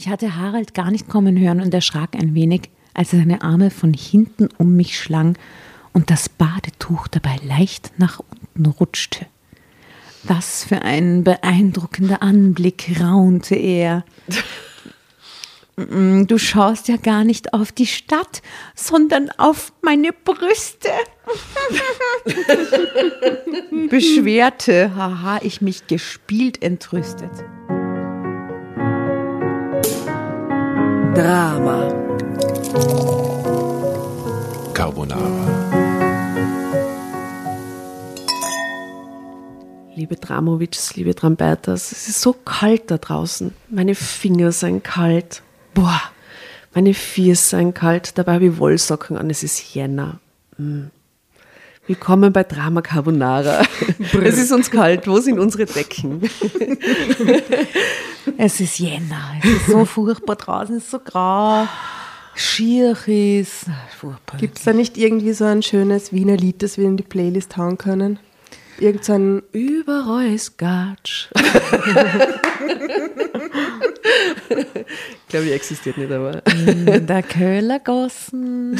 Ich 0.00 0.08
hatte 0.08 0.36
Harald 0.36 0.74
gar 0.74 0.92
nicht 0.92 1.08
kommen 1.08 1.36
hören 1.36 1.60
und 1.60 1.74
erschrak 1.74 2.14
ein 2.14 2.32
wenig, 2.32 2.70
als 2.94 3.12
er 3.12 3.18
seine 3.18 3.42
Arme 3.42 3.70
von 3.70 3.92
hinten 3.92 4.48
um 4.56 4.76
mich 4.76 4.96
schlang 4.96 5.36
und 5.92 6.10
das 6.10 6.28
Badetuch 6.28 7.08
dabei 7.08 7.34
leicht 7.44 7.90
nach 7.96 8.20
unten 8.20 8.66
rutschte. 8.66 9.26
Was 10.22 10.62
für 10.62 10.82
ein 10.82 11.24
beeindruckender 11.24 12.22
Anblick, 12.22 13.00
raunte 13.00 13.56
er. 13.56 14.04
Mm, 15.76 16.26
du 16.26 16.38
schaust 16.38 16.86
ja 16.86 16.96
gar 16.96 17.24
nicht 17.24 17.52
auf 17.52 17.72
die 17.72 17.86
Stadt, 17.86 18.40
sondern 18.76 19.30
auf 19.30 19.72
meine 19.82 20.12
Brüste. 20.12 20.90
Beschwerte, 23.90 24.94
haha, 24.94 25.40
ich 25.42 25.60
mich 25.60 25.88
gespielt 25.88 26.62
entrüstet. 26.62 27.32
Drama. 31.18 31.88
Carbonara. 34.72 35.20
Liebe 39.96 40.14
Dramovics, 40.14 40.94
liebe 40.94 41.16
Trambertas, 41.16 41.90
es 41.90 42.06
ist 42.06 42.20
so 42.20 42.32
kalt 42.32 42.88
da 42.92 42.98
draußen. 42.98 43.52
Meine 43.68 43.96
Finger 43.96 44.52
sind 44.52 44.84
kalt. 44.84 45.42
Boah, 45.74 46.00
meine 46.72 46.94
Füße 46.94 47.56
sind 47.56 47.74
kalt. 47.74 48.16
Dabei 48.16 48.34
habe 48.34 48.46
ich 48.46 48.58
Wollsocken 48.58 49.16
an. 49.16 49.28
Es 49.28 49.42
ist 49.42 49.74
Jänner. 49.74 50.20
Mm. 50.56 50.84
Willkommen 51.88 52.34
bei 52.34 52.44
Drama 52.44 52.82
Carbonara. 52.82 53.62
es 54.22 54.36
ist 54.36 54.52
uns 54.52 54.70
kalt. 54.70 55.08
Wo 55.08 55.20
sind 55.20 55.38
unsere 55.38 55.64
Decken? 55.64 56.20
Es 58.36 58.60
ist 58.60 58.78
Jänner, 58.78 59.34
es 59.42 59.50
ist 59.50 59.66
so 59.66 59.84
furchtbar 59.84 60.36
draußen, 60.36 60.76
es 60.76 60.84
ist 60.84 60.90
so 60.92 61.00
grau, 61.00 61.66
schier 62.36 62.96
ist. 63.06 63.66
Gibt 64.36 64.58
es 64.58 64.64
da 64.64 64.72
nicht 64.72 64.96
irgendwie 64.96 65.32
so 65.32 65.44
ein 65.44 65.62
schönes 65.62 66.12
Wiener 66.12 66.36
Lied, 66.36 66.62
das 66.62 66.78
wir 66.78 66.84
in 66.84 66.96
die 66.98 67.02
Playlist 67.02 67.56
hauen 67.56 67.78
können? 67.78 68.20
Irgend 68.78 69.04
so 69.04 69.14
ein 69.14 69.42
Überall 69.50 70.32
ist 70.34 70.56
Gatsch. 70.58 71.30
ich 74.48 75.28
glaube, 75.28 75.46
die 75.46 75.52
existiert 75.52 75.98
nicht, 75.98 76.10
aber. 76.10 76.42
In 76.46 77.06
der 77.06 77.22
Köhlergassen 77.22 78.78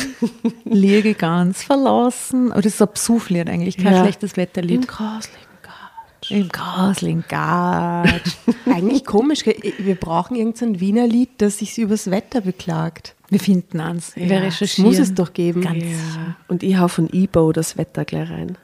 liege 0.64 1.14
ganz 1.14 1.62
verlassen. 1.62 2.50
Oh, 2.52 2.56
das 2.56 2.66
ist 2.66 2.82
ein 2.82 2.88
Psuflied 2.88 3.48
eigentlich, 3.48 3.76
kein 3.76 3.92
Ja. 3.94 4.02
schlechtes 4.02 4.36
Wetterlied. 4.36 4.82
Im 4.82 4.86
Grasling 4.86 5.42
Gatsch. 5.62 6.30
Im 6.30 6.48
Graslingat. 6.48 8.22
Eigentlich 8.66 9.04
komisch, 9.04 9.44
gell? 9.44 9.56
wir 9.78 9.94
brauchen 9.94 10.36
irgendein 10.36 10.80
Wiener 10.80 11.06
Lied, 11.06 11.30
das 11.38 11.58
sich 11.58 11.78
übers 11.78 12.10
Wetter 12.10 12.40
beklagt. 12.40 13.14
Wir 13.30 13.40
finden. 13.40 13.78
Wir 14.14 14.26
Ja, 14.26 14.38
recherchieren. 14.40 14.90
muss 14.90 14.98
es 14.98 15.14
doch 15.14 15.32
geben. 15.32 15.60
Ganz. 15.62 15.82
Ja. 15.84 16.36
Und 16.48 16.62
ich 16.62 16.76
hau 16.78 16.88
von 16.88 17.08
Ebo 17.12 17.52
das 17.52 17.76
Wetter 17.76 18.04
gleich 18.04 18.30
rein. 18.30 18.56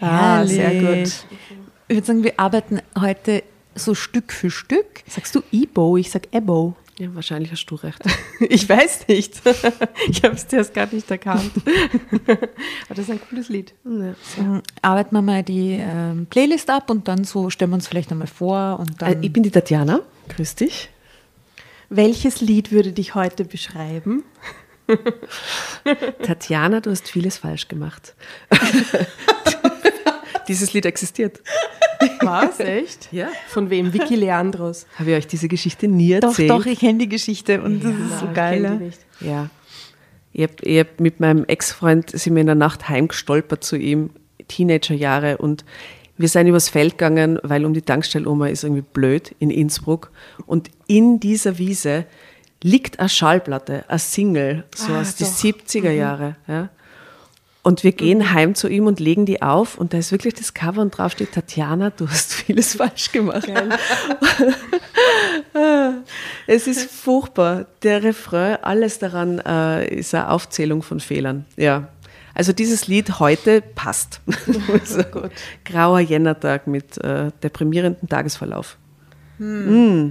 Ah, 0.00 0.44
sehr 0.46 0.70
gut. 0.80 1.12
Ich 1.88 1.96
würde 1.96 2.06
sagen, 2.06 2.22
wir 2.24 2.38
arbeiten 2.38 2.80
heute 2.98 3.42
so 3.74 3.94
Stück 3.94 4.32
für 4.32 4.50
Stück. 4.50 5.02
Sagst 5.08 5.34
du 5.34 5.42
Ebo? 5.52 5.96
Ich 5.96 6.10
sag 6.10 6.28
Ebo. 6.32 6.76
Ja, 6.98 7.12
wahrscheinlich 7.14 7.50
hast 7.50 7.66
du 7.66 7.74
recht. 7.74 8.00
Ich 8.40 8.68
weiß 8.68 9.08
nicht. 9.08 9.42
Ich 10.08 10.22
habe 10.22 10.34
es 10.34 10.46
zuerst 10.46 10.74
gar 10.74 10.86
nicht 10.92 11.10
erkannt. 11.10 11.50
Aber 12.26 12.94
das 12.94 12.98
ist 13.00 13.10
ein 13.10 13.20
cooles 13.28 13.48
Lied. 13.48 13.74
Ja. 13.84 14.14
Ähm, 14.38 14.62
Arbeiten 14.82 15.14
wir 15.14 15.22
mal 15.22 15.42
die 15.42 15.78
ähm, 15.80 16.26
Playlist 16.26 16.70
ab 16.70 16.90
und 16.90 17.08
dann 17.08 17.24
so 17.24 17.50
stellen 17.50 17.70
wir 17.70 17.76
uns 17.76 17.88
vielleicht 17.88 18.12
einmal 18.12 18.26
vor 18.26 18.78
und 18.78 19.00
dann. 19.00 19.22
Ich 19.22 19.32
bin 19.32 19.42
die 19.42 19.50
Tatjana. 19.50 20.00
Grüß 20.28 20.56
dich. 20.56 20.90
Welches 21.88 22.40
Lied 22.40 22.70
würde 22.72 22.92
dich 22.92 23.14
heute 23.14 23.44
beschreiben? 23.44 24.24
Tatjana, 26.22 26.80
du 26.80 26.90
hast 26.90 27.08
vieles 27.08 27.38
falsch 27.38 27.68
gemacht. 27.68 28.14
Dieses 30.48 30.72
Lied 30.72 30.86
existiert. 30.86 31.40
Was? 32.20 32.60
Echt? 32.60 33.08
Ja. 33.12 33.28
Von 33.48 33.70
wem? 33.70 33.92
Vicky 33.92 34.14
Leandros. 34.16 34.86
Habe 34.98 35.10
ich 35.12 35.16
euch 35.16 35.26
diese 35.26 35.48
Geschichte 35.48 35.88
nie 35.88 36.18
doch, 36.20 36.30
erzählt? 36.30 36.50
doch, 36.50 36.66
ich 36.66 36.80
kenne 36.80 36.98
die 36.98 37.08
Geschichte 37.08 37.62
und 37.62 37.82
das 37.82 37.92
ist 37.92 38.20
so 38.20 38.26
ich 38.26 38.34
geil. 38.34 38.62
ja. 38.62 38.70
die 38.74 38.84
nicht. 38.84 39.00
Ja. 39.20 39.50
Ich 40.32 40.42
hab, 40.42 40.62
ich 40.62 40.80
hab 40.80 41.00
mit 41.00 41.20
meinem 41.20 41.44
Ex-Freund 41.44 42.10
sind 42.10 42.34
wir 42.34 42.40
in 42.40 42.46
der 42.46 42.56
Nacht 42.56 42.88
heimgestolpert 42.88 43.62
zu 43.62 43.76
ihm, 43.76 44.10
Teenagerjahre, 44.48 45.38
und 45.38 45.64
wir 46.18 46.28
sind 46.28 46.46
übers 46.46 46.68
Feld 46.68 46.98
gegangen, 46.98 47.38
weil 47.42 47.64
um 47.64 47.72
die 47.74 47.82
Tankstelle 47.82 48.28
Oma 48.28 48.48
ist 48.48 48.64
irgendwie 48.64 48.82
blöd 48.82 49.34
in 49.38 49.50
Innsbruck. 49.50 50.10
Und 50.46 50.70
in 50.86 51.18
dieser 51.20 51.58
Wiese 51.58 52.04
liegt 52.62 53.00
eine 53.00 53.08
Schallplatte, 53.08 53.84
eine 53.88 53.98
Single, 53.98 54.64
so 54.74 54.92
Ah, 54.92 55.00
aus 55.00 55.16
den 55.16 55.26
doch. 55.26 55.32
70er 55.34 55.90
Jahre. 55.90 56.36
Ja. 56.46 56.68
Und 57.64 57.82
wir 57.82 57.92
gehen 57.92 58.34
heim 58.34 58.54
zu 58.54 58.68
ihm 58.68 58.86
und 58.86 59.00
legen 59.00 59.24
die 59.24 59.40
auf 59.40 59.78
und 59.78 59.94
da 59.94 59.98
ist 59.98 60.12
wirklich 60.12 60.34
das 60.34 60.52
Cover 60.52 60.82
und 60.82 60.90
drauf 60.90 61.12
steht, 61.12 61.32
Tatjana, 61.32 61.88
du 61.88 62.06
hast 62.06 62.34
vieles 62.44 62.76
falsch 62.76 63.10
gemacht. 63.10 63.50
Es 66.46 66.66
ist 66.66 66.90
furchtbar. 66.90 67.66
Der 67.82 68.02
Refrain, 68.02 68.58
alles 68.62 68.98
daran 68.98 69.38
äh, 69.38 69.86
ist 69.94 70.14
eine 70.14 70.30
Aufzählung 70.30 70.82
von 70.82 71.00
Fehlern. 71.00 71.46
Ja. 71.56 71.88
Also 72.34 72.52
dieses 72.52 72.86
Lied 72.86 73.18
heute 73.18 73.62
passt. 73.62 74.20
so, 74.84 75.02
Grauer 75.64 76.00
Jännertag 76.00 76.66
mit 76.66 76.98
äh, 76.98 77.30
deprimierendem 77.42 78.08
Tagesverlauf. 78.08 78.76
Mm. 79.38 80.10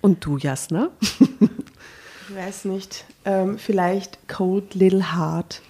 Und 0.00 0.24
du, 0.24 0.38
Jasna? 0.38 0.88
Ich 1.00 2.34
weiß 2.34 2.64
nicht. 2.64 3.04
Ähm, 3.24 3.58
vielleicht 3.58 4.26
Cold 4.26 4.74
Little 4.74 5.14
Heart. 5.14 5.60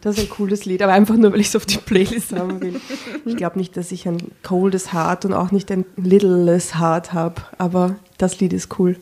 Das 0.00 0.18
ist 0.18 0.24
ein 0.24 0.30
cooles 0.30 0.64
Lied, 0.64 0.82
aber 0.82 0.92
einfach 0.92 1.16
nur, 1.16 1.32
weil 1.32 1.40
ich 1.40 1.48
es 1.48 1.56
auf 1.56 1.66
die 1.66 1.78
Playlist 1.78 2.32
haben 2.32 2.60
will. 2.60 2.80
Ich 3.24 3.36
glaube 3.36 3.58
nicht, 3.58 3.76
dass 3.76 3.92
ich 3.92 4.06
ein 4.08 4.18
coldes 4.42 4.92
Heart 4.92 5.24
und 5.26 5.32
auch 5.32 5.50
nicht 5.50 5.70
ein 5.70 5.84
littles 5.96 6.78
Heart 6.78 7.12
habe, 7.12 7.42
aber 7.58 7.96
das 8.18 8.40
Lied 8.40 8.52
ist 8.52 8.78
cool. 8.78 8.96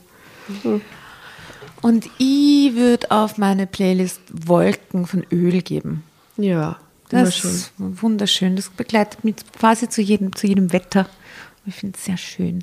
Und 1.80 2.06
ich 2.18 2.74
würde 2.74 3.10
auf 3.10 3.38
meine 3.38 3.66
Playlist 3.66 4.20
Wolken 4.32 5.06
von 5.06 5.24
Öl 5.30 5.62
geben. 5.62 6.02
Ja, 6.36 6.76
Das 7.08 7.44
ist 7.44 7.72
wunderschön. 7.78 8.56
Das 8.56 8.68
begleitet 8.68 9.24
mich 9.24 9.36
quasi 9.58 9.88
zu 9.88 10.02
jedem, 10.02 10.34
zu 10.34 10.46
jedem 10.46 10.72
Wetter. 10.72 11.08
Ich 11.66 11.74
finde 11.76 11.96
es 11.98 12.04
sehr 12.04 12.16
schön. 12.16 12.62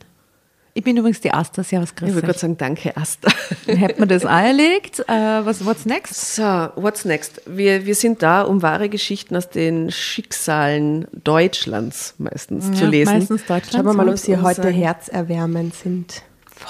Ich 0.77 0.83
bin 0.83 0.97
übrigens 0.97 1.21
die 1.21 1.31
Asta. 1.31 1.63
Servus, 1.63 1.91
Ich 1.91 1.95
Chris. 1.95 2.13
würde 2.13 2.27
gerade 2.27 2.37
sagen, 2.39 2.57
danke, 2.57 2.97
Asta. 2.97 3.29
Dann 3.65 3.77
hätten 3.77 3.97
wir 4.01 4.07
das 4.07 4.25
auch 4.25 4.29
erlegt. 4.29 4.99
Äh, 5.07 5.13
was, 5.45 5.63
what's 5.65 5.85
next? 5.85 6.35
So, 6.35 6.43
what's 6.75 7.05
next? 7.05 7.41
Wir, 7.45 7.85
wir 7.85 7.95
sind 7.95 8.21
da, 8.21 8.41
um 8.41 8.61
wahre 8.61 8.89
Geschichten 8.89 9.37
aus 9.37 9.49
den 9.49 9.89
Schicksalen 9.89 11.07
Deutschlands 11.13 12.13
meistens 12.17 12.73
zu 12.77 12.83
Ja, 12.83 12.89
lesen. 12.89 13.13
Meistens 13.19 13.45
Deutschland. 13.45 13.71
Schauen 13.71 13.85
wir 13.85 13.93
mal, 13.93 14.09
ob 14.09 14.17
sie 14.17 14.35
heute 14.37 14.67
herzerwärmend 14.69 15.73
sind. 15.75 16.23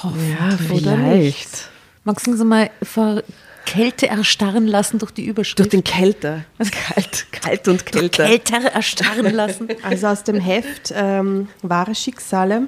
Ja, 0.04 0.56
vielleicht. 0.56 1.70
Magst 2.04 2.28
du 2.28 2.32
uns 2.32 2.44
mal 2.44 2.70
vor 2.84 3.24
Kälte 3.66 4.06
erstarren 4.08 4.68
lassen 4.68 5.00
durch 5.00 5.12
die 5.12 5.26
Überschrift? 5.26 5.58
Durch 5.58 5.70
den 5.70 5.84
Kälter. 5.84 6.46
Kalt, 6.60 7.26
kalt 7.32 7.68
und 7.68 7.84
kälter. 7.88 8.26
Kälter 8.28 8.58
erstarren 8.72 9.34
lassen. 9.34 9.68
Also 9.82 10.06
aus 10.08 10.24
dem 10.24 10.40
Heft 10.40 10.94
ähm, 10.96 11.48
Wahre 11.64 11.96
Schicksale, 11.96 12.68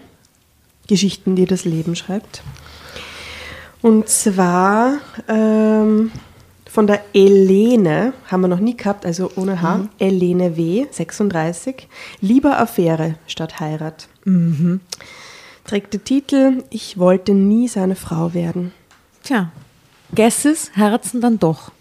Geschichten, 0.87 1.35
die 1.35 1.45
das 1.45 1.65
Leben 1.65 1.95
schreibt. 1.95 2.41
Und 3.81 4.09
zwar 4.09 4.97
ähm, 5.27 6.11
von 6.69 6.87
der 6.87 7.01
Elene, 7.13 8.13
haben 8.27 8.41
wir 8.41 8.47
noch 8.47 8.59
nie 8.59 8.75
gehabt, 8.77 9.05
also 9.05 9.31
ohne 9.35 9.61
H, 9.61 9.87
Elene 9.99 10.57
W., 10.57 10.85
36, 10.89 11.87
Lieber 12.21 12.59
Affäre 12.59 13.15
statt 13.27 13.59
Heirat. 13.59 14.07
Trägt 15.65 15.93
den 15.93 16.03
Titel 16.03 16.63
Ich 16.69 16.97
wollte 16.97 17.33
nie 17.33 17.67
seine 17.67 17.95
Frau 17.95 18.33
werden. 18.33 18.71
Tja, 19.23 19.51
Guesses, 20.15 20.71
Herzen 20.73 21.19
dann 21.21 21.39
doch. 21.39 21.71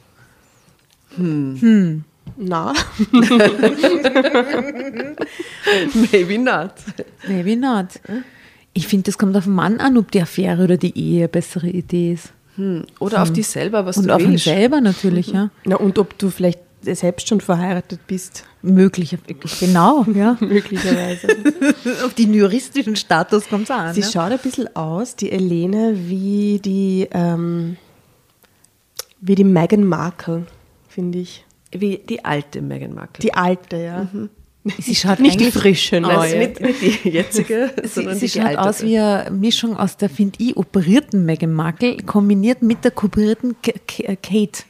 Na, 2.37 2.75
Maybe 6.13 6.39
not. 6.39 6.73
Maybe 7.29 7.57
not. 7.57 7.87
Ich 8.77 8.89
finde, 8.89 9.05
das 9.05 9.17
kommt 9.17 9.35
auf 9.37 9.45
den 9.45 9.55
Mann 9.55 9.81
an, 9.81 9.97
ob 9.97 10.11
die 10.11 10.21
Affäre 10.21 10.65
oder 10.65 10.77
die 10.77 10.97
Ehe 10.99 11.21
eine 11.21 11.29
bessere 11.29 11.69
Idee 11.69 12.13
ist. 12.13 12.33
Oder 12.99 13.23
auf 13.23 13.33
dich 13.33 13.49
selber, 13.49 13.87
was 13.87 13.97
Und 13.97 14.09
du 14.09 14.15
auf 14.15 14.21
ihn 14.21 14.33
willst. 14.33 14.45
selber 14.45 14.83
natürlich, 14.83 15.29
ja. 15.29 15.51
na 15.65 15.77
und 15.77 15.99
ob 15.99 16.19
du 16.19 16.29
vielleicht 16.29 16.61
selbst 16.83 17.27
schon 17.27 17.41
verheiratet 17.41 18.01
bist, 18.07 18.45
Möglich, 18.61 19.17
genau, 19.61 20.05
ja. 20.15 20.37
möglicherweise. 20.41 21.29
auf 22.05 22.15
den 22.15 22.35
juristischen 22.35 22.97
Status 22.97 23.49
kommt 23.49 23.65
es 23.65 23.71
an. 23.71 23.95
Sie 23.95 24.01
ja. 24.01 24.11
schaut 24.11 24.33
ein 24.33 24.39
bisschen 24.39 24.75
aus, 24.77 25.17
die 25.17 25.33
Elene, 25.33 25.95
wie 25.95 26.61
die, 26.63 27.09
ähm, 27.13 27.77
wie 29.21 29.37
die 29.37 29.45
Meghan 29.45 29.85
Markle, 29.85 30.47
finde 30.89 31.19
ich. 31.19 31.45
Wie 31.71 31.99
die 31.99 32.25
alte 32.25 32.61
Meghan 32.61 32.95
Markle. 32.95 33.23
Die 33.23 33.35
alte, 33.35 33.77
ja. 33.77 34.09
Sie 34.79 34.95
schaut 34.95 35.21
Nicht 35.21 35.39
die 35.41 35.45
eigentlich- 35.45 35.55
frische 35.55 36.01
Das 36.01 36.13
neue. 36.13 36.29
ist 36.45 36.61
nicht, 36.61 36.83
nicht 36.83 37.05
die 37.05 37.09
jetzige, 37.11 37.73
Sie, 37.83 37.89
sondern 37.89 38.15
sie 38.15 38.27
die 38.27 38.33
schaut 38.33 38.43
gealterte. 38.43 38.69
aus 38.69 38.83
wie 38.83 38.99
eine 38.99 39.31
Mischung 39.31 39.77
aus 39.77 39.97
der, 39.97 40.09
finde 40.11 40.43
ich, 40.43 40.57
operierten 40.57 41.25
Meghan 41.25 41.53
Markle 41.53 41.97
kombiniert 41.99 42.63
mit 42.63 42.85
der 42.85 42.91
kooperierten 42.91 43.57
K 43.63 43.73
K 43.87 44.17
Kate. 44.17 44.63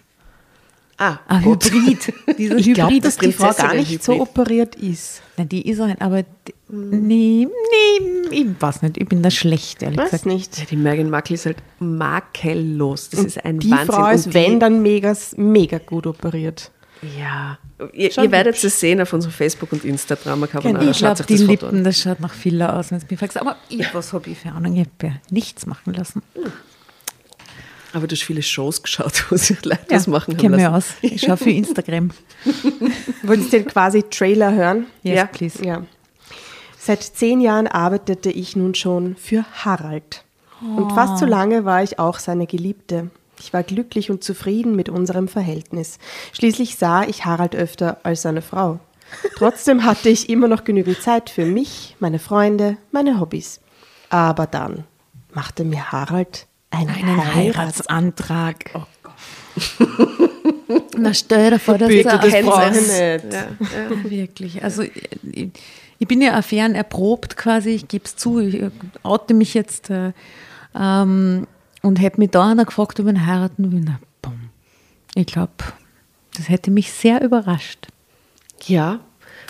Ah, 0.99 1.19
Ein 1.29 1.43
gut. 1.43 1.65
Hybrid. 1.71 2.13
Dieser 2.39 2.57
Ich 2.57 2.73
glaube, 2.73 2.91
Hybrid. 2.91 3.05
dass 3.05 3.19
die 3.19 3.31
Frau 3.33 3.53
gar 3.53 3.75
nicht 3.75 4.03
so 4.03 4.19
operiert 4.21 4.77
ist. 4.77 5.21
Nein, 5.37 5.49
die 5.51 5.69
ist 5.69 5.79
auch, 5.79 5.89
aber 5.99 6.23
die, 6.23 6.55
nee, 6.71 7.47
nee, 7.47 8.27
ich 8.31 8.47
weiß 8.59 8.81
nicht, 8.81 8.97
ich 8.97 9.07
bin 9.07 9.23
da 9.23 9.31
schlecht, 9.31 9.83
ehrlich 9.83 9.99
Weiß 9.99 10.11
gesagt. 10.11 10.27
nicht. 10.27 10.59
Ja, 10.59 10.65
die 10.71 10.77
Meghan 10.77 11.11
Markle 11.11 11.35
ist 11.35 11.45
halt 11.45 11.59
makellos. 11.81 13.11
Das 13.11 13.21
ist 13.25 13.45
ein 13.45 13.59
Die 13.59 13.71
Wahnsinn. 13.71 13.87
Frau 13.95 14.07
Und 14.09 14.15
ist, 14.15 14.27
die- 14.27 14.35
wenn, 14.35 14.59
dann 14.61 14.81
mega, 14.83 15.15
mega 15.37 15.79
gut 15.79 16.07
operiert. 16.07 16.71
Ja, 17.19 17.59
ihr, 17.93 18.17
ihr 18.17 18.31
werdet 18.33 18.63
es 18.63 18.81
sehen 18.81 19.01
auf 19.01 19.13
unserem 19.13 19.33
Facebook 19.33 19.71
und 19.73 19.85
Instagram. 19.85 20.49
Carbonara. 20.49 20.91
Ich 20.91 20.99
glaube, 20.99 21.23
die 21.25 21.33
das 21.37 21.43
Lippen, 21.43 21.69
an. 21.79 21.85
das 21.85 22.01
schaut 22.01 22.21
nach 22.21 22.33
Filler 22.33 22.75
aus, 22.77 22.91
wenn 22.91 22.99
es 22.99 23.09
mich 23.09 23.19
fragst. 23.19 23.37
Aber 23.39 23.57
ich, 23.69 23.93
was 23.95 24.13
habe 24.13 24.31
ich 24.31 24.39
für 24.39 24.51
Ahnung? 24.51 24.75
Ich 24.77 24.81
habe 24.87 25.15
ja 25.15 25.21
nichts 25.31 25.67
machen 25.67 25.93
lassen. 25.95 26.23
Aber 27.93 28.07
du 28.07 28.15
hast 28.15 28.23
viele 28.25 28.43
Shows 28.43 28.83
geschaut, 28.83 29.25
wo 29.31 29.37
sich 29.37 29.65
Leute 29.65 29.85
das 29.89 30.07
machen 30.07 30.37
haben 30.37 30.53
lassen. 30.53 30.67
aus. 30.75 30.95
Ich 31.03 31.21
schaue 31.23 31.37
für 31.37 31.51
Instagram. 31.51 32.11
Wolltest 33.23 33.53
du 33.53 33.59
den 33.59 33.67
quasi 33.69 34.03
Trailer 34.03 34.53
hören? 34.53 34.87
Yes, 35.03 35.17
Ja. 35.17 35.27
please. 35.27 35.65
Ja. 35.65 35.83
Seit 36.79 37.03
zehn 37.03 37.41
Jahren 37.41 37.67
arbeitete 37.67 38.31
ich 38.31 38.55
nun 38.57 38.75
schon 38.75 39.17
für 39.17 39.45
Harald. 39.65 40.25
Und 40.63 40.91
fast 40.93 41.19
so 41.19 41.27
lange 41.27 41.65
war 41.67 41.83
ich 41.83 41.99
auch 41.99 42.19
seine 42.19 42.47
Geliebte. 42.47 43.11
Ich 43.41 43.53
war 43.53 43.63
glücklich 43.63 44.11
und 44.11 44.25
zufrieden 44.25 44.77
mit 44.77 44.89
unserem 44.89 45.29
Verhältnis. 45.29 45.99
Schließlich 46.33 46.77
sah 46.77 47.05
ich 47.05 47.25
Harald 47.25 47.55
öfter 47.55 47.99
als 48.03 48.23
seine 48.23 48.43
Frau. 48.43 48.81
Trotzdem 49.37 49.85
hatte 49.85 50.09
ich 50.09 50.29
immer 50.29 50.49
noch 50.49 50.65
genügend 50.65 51.01
Zeit 51.01 51.31
für 51.31 51.45
mich, 51.45 51.97
meine 52.01 52.19
Freunde, 52.19 52.77
meine 52.91 53.21
Hobbys. 53.21 53.61
Aber 54.11 54.47
dann 54.47 54.85
machte 55.33 55.65
mir 55.65 55.93
Harald 55.93 56.47
einen, 56.71 56.89
Einen 56.89 57.35
Heirats 57.35 57.89
Heiratsantrag. 57.89 58.71
Na, 60.97 61.15
stell 61.15 61.51
dir 61.51 61.59
vor, 61.59 61.79
dass 61.79 61.89
Bitte, 61.89 62.09
da 62.09 62.19
das 62.19 62.33
nicht. 62.33 62.99
Ja, 62.99 63.17
ja. 63.17 64.11
Wirklich. 64.11 64.63
Also 64.63 64.83
ich, 64.83 65.51
ich 65.99 66.09
bin 66.09 66.21
ja 66.21 66.35
Affären 66.35 66.75
erprobt 66.75 67.37
quasi, 67.37 67.71
ich 67.71 67.89
gebe 67.89 68.05
es 68.05 68.17
zu, 68.17 68.41
ich 68.41 68.63
oute 69.03 69.35
mich 69.35 69.55
jetzt 69.55 69.91
äh, 69.91 70.13
ähm, 70.79 71.47
und 71.87 71.97
hätte 72.01 72.19
mich 72.21 72.31
da 72.31 72.51
einer 72.51 72.65
gefragt, 72.65 72.99
ob 73.01 73.07
ich 73.07 73.13
ihn 73.13 73.27
heiraten 73.27 73.73
will. 73.73 73.83
Na, 73.85 73.99
bumm. 74.23 74.51
Ich 75.15 75.27
glaube, 75.27 75.53
das 76.37 76.49
hätte 76.49 76.71
mich 76.71 76.93
sehr 76.93 77.23
überrascht. 77.23 77.89
ja, 78.65 79.01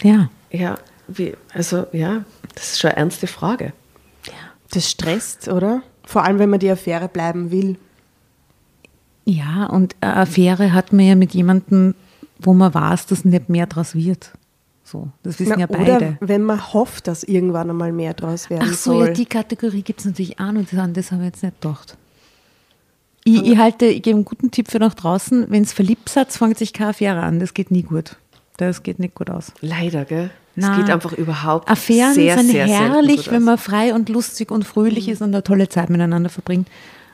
Ja. 0.03 0.29
ja, 0.50 0.77
wie, 1.09 1.35
also 1.53 1.87
ja, 1.93 2.25
das 2.55 2.73
ist 2.73 2.81
schon 2.81 2.91
eine 2.91 2.99
ernste 2.99 3.27
Frage. 3.27 3.73
Das 4.73 4.91
stresst, 4.91 5.47
oder? 5.49 5.83
Vor 6.05 6.25
allem, 6.25 6.41
wenn 6.41 6.50
man 6.50 6.59
die 6.59 6.69
Affäre 6.71 7.09
bleiben 7.09 7.53
will. 7.53 7.79
Ja, 9.25 9.67
und 9.67 9.94
eine 10.00 10.17
Affäre 10.17 10.73
hat 10.73 10.93
man 10.93 11.06
ja 11.06 11.15
mit 11.15 11.35
jemandem, 11.35 11.94
wo 12.38 12.53
man 12.53 12.75
weiß, 12.75 13.06
dass 13.06 13.25
nicht 13.25 13.49
mehr 13.49 13.67
draus 13.67 13.94
wird. 13.94 14.33
So, 14.85 15.09
das 15.23 15.38
wissen 15.41 15.53
Na, 15.55 15.61
ja 15.61 15.67
beide. 15.67 15.97
Oder 15.97 16.17
wenn 16.21 16.43
man 16.43 16.73
hofft, 16.73 17.06
dass 17.09 17.23
irgendwann 17.25 17.71
einmal 17.71 17.93
mehr 17.93 18.15
draus 18.15 18.50
werden 18.50 18.69
Ach 18.71 18.75
so, 18.75 18.93
soll. 18.94 19.06
ja, 19.09 19.12
die 19.12 19.27
Kategorie 19.27 19.83
gibt 19.83 20.00
es 20.00 20.06
natürlich 20.06 20.38
auch 20.38 20.53
noch. 20.53 20.65
Das, 20.69 20.79
an 20.79 20.94
das 20.94 21.11
habe 21.12 21.23
ich 21.23 21.27
jetzt 21.27 21.43
nicht 21.43 21.61
gedacht. 21.61 21.97
Ich, 23.26 23.43
ich 23.43 23.58
halte, 23.58 23.87
ich 23.87 24.02
gebe 24.02 24.17
einen 24.17 24.25
guten 24.25 24.52
Tipp 24.52 24.70
für 24.70 24.78
nach 24.78 24.94
draußen. 24.94 25.46
Wenn 25.50 25.64
es 25.64 25.73
verliebt 25.73 26.08
seid, 26.08 26.32
fängt 26.32 26.58
sich 26.58 26.73
keine 26.73 26.90
Affäre 26.90 27.20
an. 27.23 27.40
Das 27.40 27.55
geht 27.55 27.73
nie 27.73 27.82
gut. 27.82 28.17
Das 28.56 28.84
geht 28.84 29.00
nicht 29.00 29.14
gut 29.17 29.31
aus. 29.31 29.52
Leider, 29.61 30.05
gell? 30.05 30.31
Es 30.55 30.64
geht 30.75 30.88
einfach 30.88 31.12
überhaupt 31.12 31.69
Affären 31.69 32.14
sehr, 32.14 32.38
sind 32.38 32.50
sehr 32.50 32.67
herrlich, 32.67 33.26
wenn 33.31 33.43
aus. 33.43 33.44
man 33.44 33.58
frei 33.58 33.93
und 33.94 34.08
lustig 34.08 34.50
und 34.50 34.64
fröhlich 34.64 35.08
ist 35.08 35.20
und 35.20 35.34
eine 35.34 35.43
tolle 35.43 35.69
Zeit 35.69 35.90
miteinander 35.90 36.31
verbringt. 36.31 36.69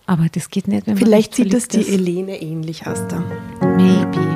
Aber 0.07 0.27
das 0.31 0.51
geht 0.51 0.69
nicht, 0.69 0.87
wenn 0.87 0.95
man 0.95 1.03
Vielleicht 1.03 1.39
nicht 1.39 1.51
sieht 1.51 1.55
das 1.55 1.67
die 1.67 1.83
verliebt 1.83 2.09
Elene 2.09 2.41
ähnlich, 2.41 2.87
Asta. 2.87 3.17
ist. 3.17 3.63
Maybe. 3.63 4.32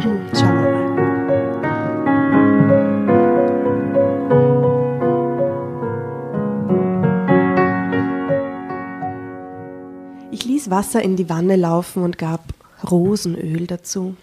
Wasser 10.71 11.03
in 11.03 11.17
die 11.17 11.29
Wanne 11.29 11.57
laufen 11.57 12.03
und 12.03 12.19
gab 12.19 12.43
Rosenöl 12.89 13.67
dazu. 13.67 14.17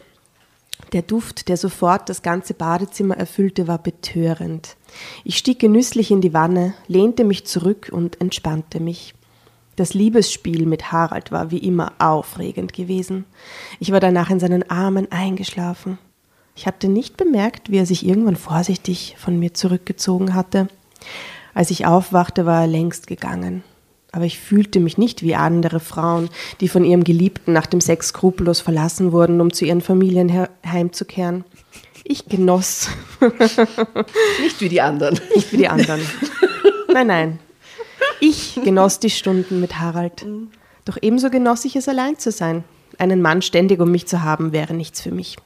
Der 0.91 1.01
Duft, 1.01 1.47
der 1.47 1.57
sofort 1.57 2.09
das 2.09 2.21
ganze 2.21 2.53
Badezimmer 2.53 3.17
erfüllte, 3.17 3.67
war 3.67 3.77
betörend. 3.77 4.75
Ich 5.23 5.37
stieg 5.37 5.59
genüsslich 5.59 6.11
in 6.11 6.21
die 6.21 6.33
Wanne, 6.33 6.73
lehnte 6.87 7.23
mich 7.23 7.45
zurück 7.45 7.89
und 7.91 8.21
entspannte 8.21 8.79
mich. 8.79 9.15
Das 9.75 9.95
Liebesspiel 9.95 10.67
mit 10.67 10.91
Harald 10.91 11.31
war 11.31 11.49
wie 11.49 11.57
immer 11.57 11.93
aufregend 11.97 12.73
gewesen. 12.73 13.25
Ich 13.79 13.91
war 13.91 13.99
danach 13.99 14.29
in 14.29 14.39
seinen 14.39 14.69
Armen 14.69 15.11
eingeschlafen. 15.11 15.97
Ich 16.55 16.67
hatte 16.67 16.87
nicht 16.87 17.17
bemerkt, 17.17 17.71
wie 17.71 17.77
er 17.77 17.87
sich 17.87 18.05
irgendwann 18.05 18.35
vorsichtig 18.35 19.15
von 19.17 19.39
mir 19.39 19.55
zurückgezogen 19.55 20.35
hatte. 20.35 20.67
Als 21.55 21.71
ich 21.71 21.87
aufwachte, 21.87 22.45
war 22.45 22.61
er 22.61 22.67
längst 22.67 23.07
gegangen. 23.07 23.63
Aber 24.13 24.25
ich 24.25 24.39
fühlte 24.39 24.80
mich 24.80 24.98
nicht 24.98 25.24
wie 25.24 25.33
andere 25.33 25.80
Frauen, 25.80 26.30
die 26.62 26.69
von 26.69 26.86
ihrem 26.86 27.04
Geliebten 27.04 27.51
nach 27.51 27.65
dem 27.65 27.81
Sex 27.81 28.10
skrupellos 28.10 28.62
verlassen 28.62 29.12
wurden, 29.12 29.42
um 29.42 29.51
zu 29.51 29.65
ihren 29.65 29.81
Familien 29.81 30.48
heimzukehren. 30.65 31.44
Ich 32.06 32.27
genoss 32.27 32.89
Nicht 34.42 34.62
wie 34.62 34.69
die 34.69 34.81
anderen. 34.81 35.19
nicht 35.36 35.51
wie 35.51 35.57
die 35.57 35.68
anderen. 35.68 36.01
Nein, 36.94 37.07
nein. 37.07 37.39
Ich 38.19 38.60
genoss 38.63 39.00
die 39.00 39.10
Stunden 39.10 39.60
mit 39.60 39.80
Harald. 39.80 40.25
Doch 40.86 40.98
ebenso 41.01 41.31
genoss 41.31 41.65
ich 41.65 41.75
es, 41.75 41.89
allein 41.89 42.19
zu 42.19 42.31
sein. 42.31 42.63
Einen 43.00 43.21
Mann 43.21 43.42
ständig 43.42 43.80
um 43.80 43.89
mich 43.89 44.06
zu 44.06 44.21
haben, 44.21 44.51
wäre 44.51 44.75
nichts 44.75 45.01
für 45.01 45.12
mich. 45.12 45.38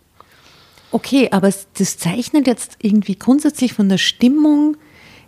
Okay, 0.92 1.30
aber 1.32 1.54
das 1.78 1.98
zeichnet 1.98 2.48
jetzt 2.48 2.78
irgendwie 2.82 3.18
grundsätzlich 3.18 3.74
von 3.74 3.88
der 3.88 3.98
Stimmung. 3.98 4.76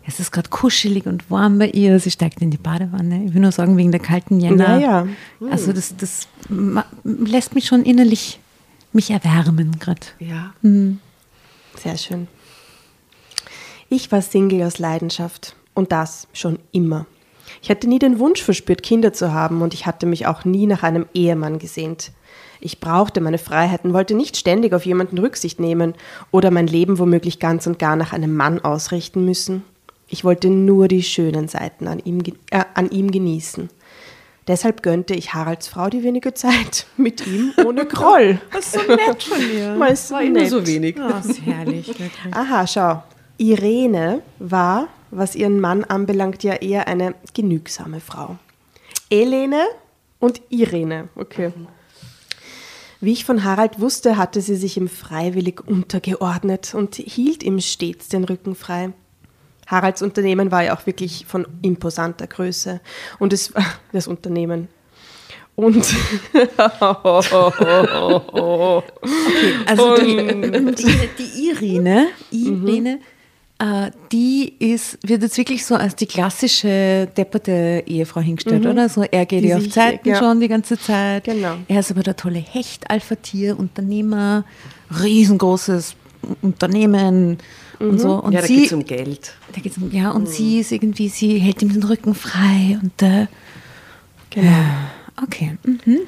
Es 0.09 0.19
ist 0.19 0.31
gerade 0.31 0.49
kuschelig 0.49 1.05
und 1.05 1.29
warm 1.29 1.59
bei 1.59 1.69
ihr. 1.69 1.99
Sie 1.99 2.09
steigt 2.09 2.41
in 2.41 2.49
die 2.49 2.57
Badewanne. 2.57 3.25
Ich 3.25 3.33
will 3.35 3.41
nur 3.41 3.51
sagen, 3.51 3.77
wegen 3.77 3.91
der 3.91 3.99
kalten 4.01 4.39
Jänner. 4.39 4.79
Ja, 4.79 5.07
ja. 5.39 5.47
Also 5.51 5.71
das, 5.71 5.95
das 5.95 6.27
ma- 6.49 6.85
lässt 7.03 7.53
mich 7.53 7.67
schon 7.67 7.83
innerlich 7.83 8.39
mich 8.91 9.11
erwärmen 9.11 9.77
gerade. 9.79 10.01
Ja. 10.17 10.51
Sehr 10.63 11.97
schön. 11.97 12.27
Ich 13.87 14.11
war 14.11 14.23
Single 14.23 14.63
aus 14.63 14.79
Leidenschaft 14.79 15.55
und 15.75 15.91
das 15.91 16.27
schon 16.33 16.57
immer. 16.71 17.05
Ich 17.61 17.69
hatte 17.69 17.87
nie 17.87 17.99
den 17.99 18.17
Wunsch 18.17 18.41
verspürt, 18.41 18.81
Kinder 18.81 19.13
zu 19.13 19.31
haben 19.31 19.61
und 19.61 19.75
ich 19.75 19.85
hatte 19.85 20.07
mich 20.07 20.25
auch 20.25 20.43
nie 20.43 20.65
nach 20.65 20.81
einem 20.81 21.05
Ehemann 21.13 21.59
gesehnt. 21.59 22.11
Ich 22.61 22.79
brauchte 22.79 23.21
meine 23.21 23.37
Freiheiten, 23.37 23.93
wollte 23.93 24.15
nicht 24.15 24.37
ständig 24.37 24.73
auf 24.73 24.87
jemanden 24.87 25.19
Rücksicht 25.19 25.59
nehmen 25.59 25.93
oder 26.31 26.49
mein 26.49 26.65
Leben 26.65 26.97
womöglich 26.97 27.37
ganz 27.39 27.67
und 27.67 27.77
gar 27.77 27.95
nach 27.95 28.11
einem 28.11 28.35
Mann 28.35 28.59
ausrichten 28.59 29.23
müssen. 29.23 29.63
Ich 30.09 30.23
wollte 30.23 30.49
nur 30.49 30.87
die 30.87 31.03
schönen 31.03 31.47
Seiten 31.47 31.87
an 31.87 31.99
ihm, 31.99 32.21
äh, 32.51 32.63
an 32.73 32.89
ihm 32.89 33.11
genießen. 33.11 33.69
Deshalb 34.47 34.81
gönnte 34.81 35.13
ich 35.13 35.33
Haralds 35.35 35.67
Frau 35.67 35.89
die 35.89 36.01
wenige 36.03 36.33
Zeit 36.33 36.87
mit 36.97 37.25
ihm 37.27 37.53
ohne 37.65 37.85
Groll. 37.85 38.41
Das 38.51 38.65
ist 38.65 38.73
so 38.73 38.95
nett 38.95 39.21
von 39.23 39.39
ihr. 39.39 39.75
Mal 39.75 39.95
so 39.95 40.15
War 40.15 40.23
immer 40.23 40.39
nett. 40.39 40.49
so 40.49 40.65
wenig. 40.65 40.95
Das 40.95 41.25
ist 41.27 41.41
herrlich, 41.45 41.87
wirklich. 41.87 42.11
Aha, 42.33 42.65
schau. 42.65 43.03
Irene 43.37 44.21
war, 44.39 44.87
was 45.11 45.35
ihren 45.35 45.59
Mann 45.59 45.83
anbelangt, 45.83 46.43
ja 46.43 46.55
eher 46.55 46.87
eine 46.87 47.13
genügsame 47.33 47.99
Frau. 47.99 48.37
Elene 49.11 49.63
und 50.19 50.41
Irene, 50.49 51.09
okay. 51.15 51.51
Wie 53.01 53.13
ich 53.13 53.23
von 53.23 53.43
Harald 53.45 53.79
wusste, 53.79 54.17
hatte 54.17 54.41
sie 54.41 54.55
sich 54.55 54.75
ihm 54.75 54.89
freiwillig 54.89 55.65
untergeordnet 55.65 56.73
und 56.73 56.95
hielt 56.95 57.43
ihm 57.43 57.61
stets 57.61 58.09
den 58.09 58.25
Rücken 58.25 58.55
frei. 58.55 58.91
Haralds 59.69 60.01
Unternehmen 60.01 60.51
war 60.51 60.63
ja 60.63 60.75
auch 60.75 60.85
wirklich 60.85 61.25
von 61.27 61.47
imposanter 61.61 62.27
Größe. 62.27 62.81
Und 63.19 63.33
es 63.33 63.53
das 63.93 64.07
Unternehmen. 64.07 64.67
Und 65.55 65.85
Also 69.65 69.95
die, 69.97 70.75
die, 70.75 71.09
die 71.17 71.49
Irene, 71.49 72.07
Irene 72.31 72.99
äh, 73.59 73.91
die 74.11 74.53
ist, 74.57 74.97
wird 75.05 75.21
jetzt 75.21 75.37
wirklich 75.37 75.65
so 75.65 75.75
als 75.75 75.95
die 75.97 76.05
klassische 76.05 77.09
depperte 77.17 77.83
Ehefrau 77.85 78.21
hingestellt, 78.21 78.65
oder? 78.65 78.87
So, 78.87 79.03
er 79.03 79.25
geht 79.25 79.43
ihr 79.43 79.57
auf 79.57 79.69
Zeiten 79.69 80.07
ja. 80.07 80.15
schon 80.17 80.39
die 80.39 80.47
ganze 80.47 80.79
Zeit. 80.79 81.25
Genau. 81.25 81.55
Er 81.67 81.81
ist 81.81 81.91
aber 81.91 82.03
der 82.03 82.15
tolle 82.15 82.39
Hecht-Alpha-Tier, 82.39 83.59
Unternehmer, 83.59 84.45
riesengroßes 85.01 85.95
Unternehmen 86.41 87.37
und 87.79 87.99
so. 87.99 88.15
Und 88.15 88.33
ja, 88.33 88.41
da 88.41 88.47
geht 88.47 88.65
es 88.65 88.73
um 88.73 88.85
Geld. 88.85 89.33
da 89.53 89.61
geht's 89.61 89.77
um, 89.77 89.91
ja, 89.91 90.11
und 90.11 90.27
sie 90.27 90.59
ist 90.59 90.71
irgendwie, 90.71 91.09
sie 91.09 91.39
hält 91.39 91.61
ihm 91.61 91.73
den 91.73 91.83
Rücken 91.83 92.13
frei 92.13 92.79
und 92.81 93.01
äh, 93.01 93.27
genau. 94.29 94.51
okay. 95.23 95.57
Mhm. 95.63 95.99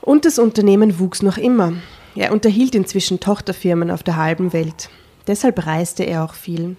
Und 0.00 0.24
das 0.24 0.38
Unternehmen 0.38 0.98
wuchs 0.98 1.22
noch 1.22 1.38
immer. 1.38 1.74
Er 2.14 2.32
unterhielt 2.32 2.74
inzwischen 2.74 3.20
Tochterfirmen 3.20 3.90
auf 3.90 4.02
der 4.02 4.16
halben 4.16 4.52
Welt. 4.52 4.90
Deshalb 5.26 5.66
reiste 5.66 6.02
er 6.02 6.24
auch 6.24 6.34
viel. 6.34 6.76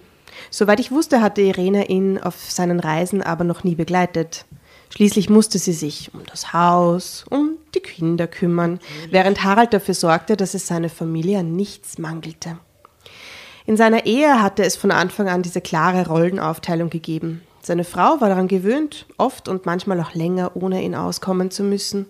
Soweit 0.50 0.80
ich 0.80 0.90
wusste, 0.90 1.22
hatte 1.22 1.40
Irene 1.40 1.88
ihn 1.88 2.18
auf 2.18 2.50
seinen 2.50 2.80
Reisen 2.80 3.22
aber 3.22 3.44
noch 3.44 3.64
nie 3.64 3.74
begleitet. 3.74 4.44
Schließlich 4.90 5.28
musste 5.30 5.58
sie 5.58 5.72
sich 5.72 6.12
um 6.14 6.20
das 6.26 6.52
Haus, 6.52 7.24
um 7.30 7.56
die 7.74 7.80
Kinder 7.80 8.26
kümmern, 8.26 8.78
während 9.10 9.42
Harald 9.42 9.72
dafür 9.72 9.94
sorgte, 9.94 10.36
dass 10.36 10.54
es 10.54 10.66
seiner 10.66 10.88
Familie 10.88 11.40
an 11.40 11.56
nichts 11.56 11.98
mangelte. 11.98 12.58
In 13.66 13.76
seiner 13.76 14.04
Ehe 14.06 14.42
hatte 14.42 14.64
es 14.64 14.76
von 14.76 14.90
Anfang 14.90 15.28
an 15.28 15.42
diese 15.42 15.60
klare 15.60 16.06
Rollenaufteilung 16.06 16.90
gegeben. 16.90 17.42
Seine 17.62 17.84
Frau 17.84 18.20
war 18.20 18.28
daran 18.28 18.48
gewöhnt, 18.48 19.06
oft 19.16 19.48
und 19.48 19.64
manchmal 19.64 19.98
auch 20.00 20.14
länger 20.14 20.52
ohne 20.54 20.82
ihn 20.82 20.94
auskommen 20.94 21.50
zu 21.50 21.62
müssen. 21.62 22.06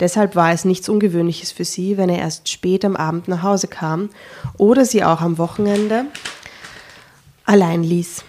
Deshalb 0.00 0.34
war 0.34 0.50
es 0.50 0.64
nichts 0.64 0.88
Ungewöhnliches 0.88 1.52
für 1.52 1.64
sie, 1.64 1.96
wenn 1.96 2.08
er 2.08 2.18
erst 2.18 2.48
spät 2.48 2.84
am 2.84 2.96
Abend 2.96 3.28
nach 3.28 3.42
Hause 3.42 3.68
kam 3.68 4.08
oder 4.56 4.84
sie 4.84 5.04
auch 5.04 5.20
am 5.20 5.38
Wochenende 5.38 6.06
allein 7.44 7.82
ließ. 7.82 8.24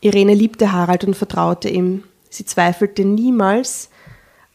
Irene 0.00 0.34
liebte 0.34 0.72
Harald 0.72 1.04
und 1.04 1.14
vertraute 1.14 1.68
ihm. 1.68 2.04
Sie 2.30 2.44
zweifelte 2.44 3.04
niemals 3.04 3.90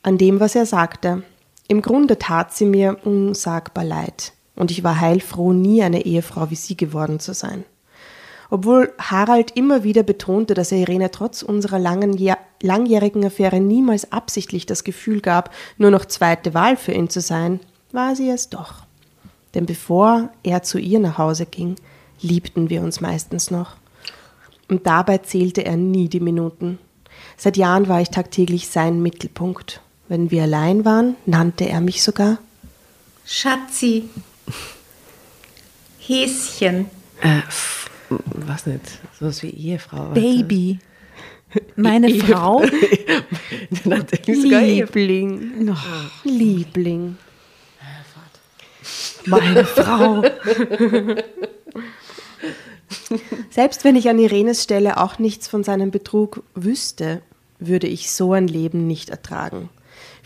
an 0.04 0.18
dem, 0.18 0.40
was 0.40 0.56
er 0.56 0.66
sagte. 0.66 1.24
Im 1.68 1.82
Grunde 1.82 2.18
tat 2.18 2.54
sie 2.54 2.66
mir 2.66 2.98
unsagbar 3.04 3.84
leid, 3.84 4.34
und 4.58 4.72
ich 4.72 4.84
war 4.84 5.00
heilfroh, 5.00 5.54
nie 5.54 5.82
eine 5.84 6.06
Ehefrau 6.06 6.50
wie 6.50 6.56
sie 6.56 6.76
geworden 6.76 7.20
zu 7.20 7.34
sein. 7.34 7.64
Obwohl 8.50 8.94
Harald 8.98 9.52
immer 9.52 9.84
wieder 9.84 10.04
betonte, 10.04 10.54
dass 10.54 10.72
er 10.72 10.80
Irene 10.80 11.12
trotz 11.12 11.42
unserer 11.42 11.80
langen, 11.80 12.18
langjährigen 12.62 13.26
Affäre 13.26 13.60
niemals 13.60 14.12
absichtlich 14.12 14.66
das 14.66 14.84
Gefühl 14.84 15.22
gab, 15.22 15.54
nur 15.78 15.92
noch 15.92 16.06
zweite 16.06 16.54
Wahl 16.54 16.78
für 16.78 16.94
ihn 16.94 17.10
zu 17.10 17.22
sein, 17.22 17.60
war 17.92 18.16
sie 18.16 18.30
es 18.30 18.50
doch. 18.50 18.86
Denn 19.54 19.66
bevor 19.66 20.30
er 20.44 20.64
zu 20.64 20.78
ihr 20.78 21.00
nach 21.00 21.18
Hause 21.18 21.46
ging, 21.46 21.76
liebten 22.22 22.70
wir 22.70 22.82
uns 22.82 23.02
meistens 23.02 23.52
noch. 23.52 23.76
Und 24.70 24.88
dabei 24.88 25.20
zählte 25.20 25.66
er 25.66 25.78
nie 25.78 26.10
die 26.10 26.20
Minuten. 26.20 26.80
Seit 27.36 27.58
Jahren 27.58 27.88
war 27.88 28.02
ich 28.02 28.10
tagtäglich 28.10 28.68
sein 28.70 29.02
Mittelpunkt. 29.02 29.82
Wenn 30.08 30.32
wir 30.32 30.44
allein 30.44 30.86
waren, 30.86 31.16
nannte 31.26 31.68
er 31.68 31.82
mich 31.82 32.02
sogar 32.02 32.38
Schatzi. 33.26 34.10
Häschen. 36.00 36.90
Äh, 37.22 37.42
was 38.10 38.66
nicht, 38.66 39.00
sowas 39.20 39.44
wie 39.44 39.50
Ehefrau. 39.50 40.12
Baby. 40.14 40.80
Meine 41.76 42.10
Ehe 42.10 42.24
Frau. 42.24 42.64
Liebling. 44.26 45.70
Oh, 45.70 45.76
Liebling. 46.24 47.18
Meine 49.26 49.66
Frau. 49.66 50.24
Selbst 53.50 53.84
wenn 53.84 53.96
ich 53.96 54.10
an 54.10 54.20
Irenes 54.20 54.64
Stelle 54.64 54.98
auch 54.98 55.20
nichts 55.20 55.48
von 55.48 55.64
seinem 55.64 55.92
Betrug 55.92 56.44
wüsste, 56.56 57.22
würde 57.60 57.88
ich 57.88 58.12
so 58.12 58.34
ein 58.34 58.48
Leben 58.48 58.88
nicht 58.88 59.10
ertragen. 59.10 59.70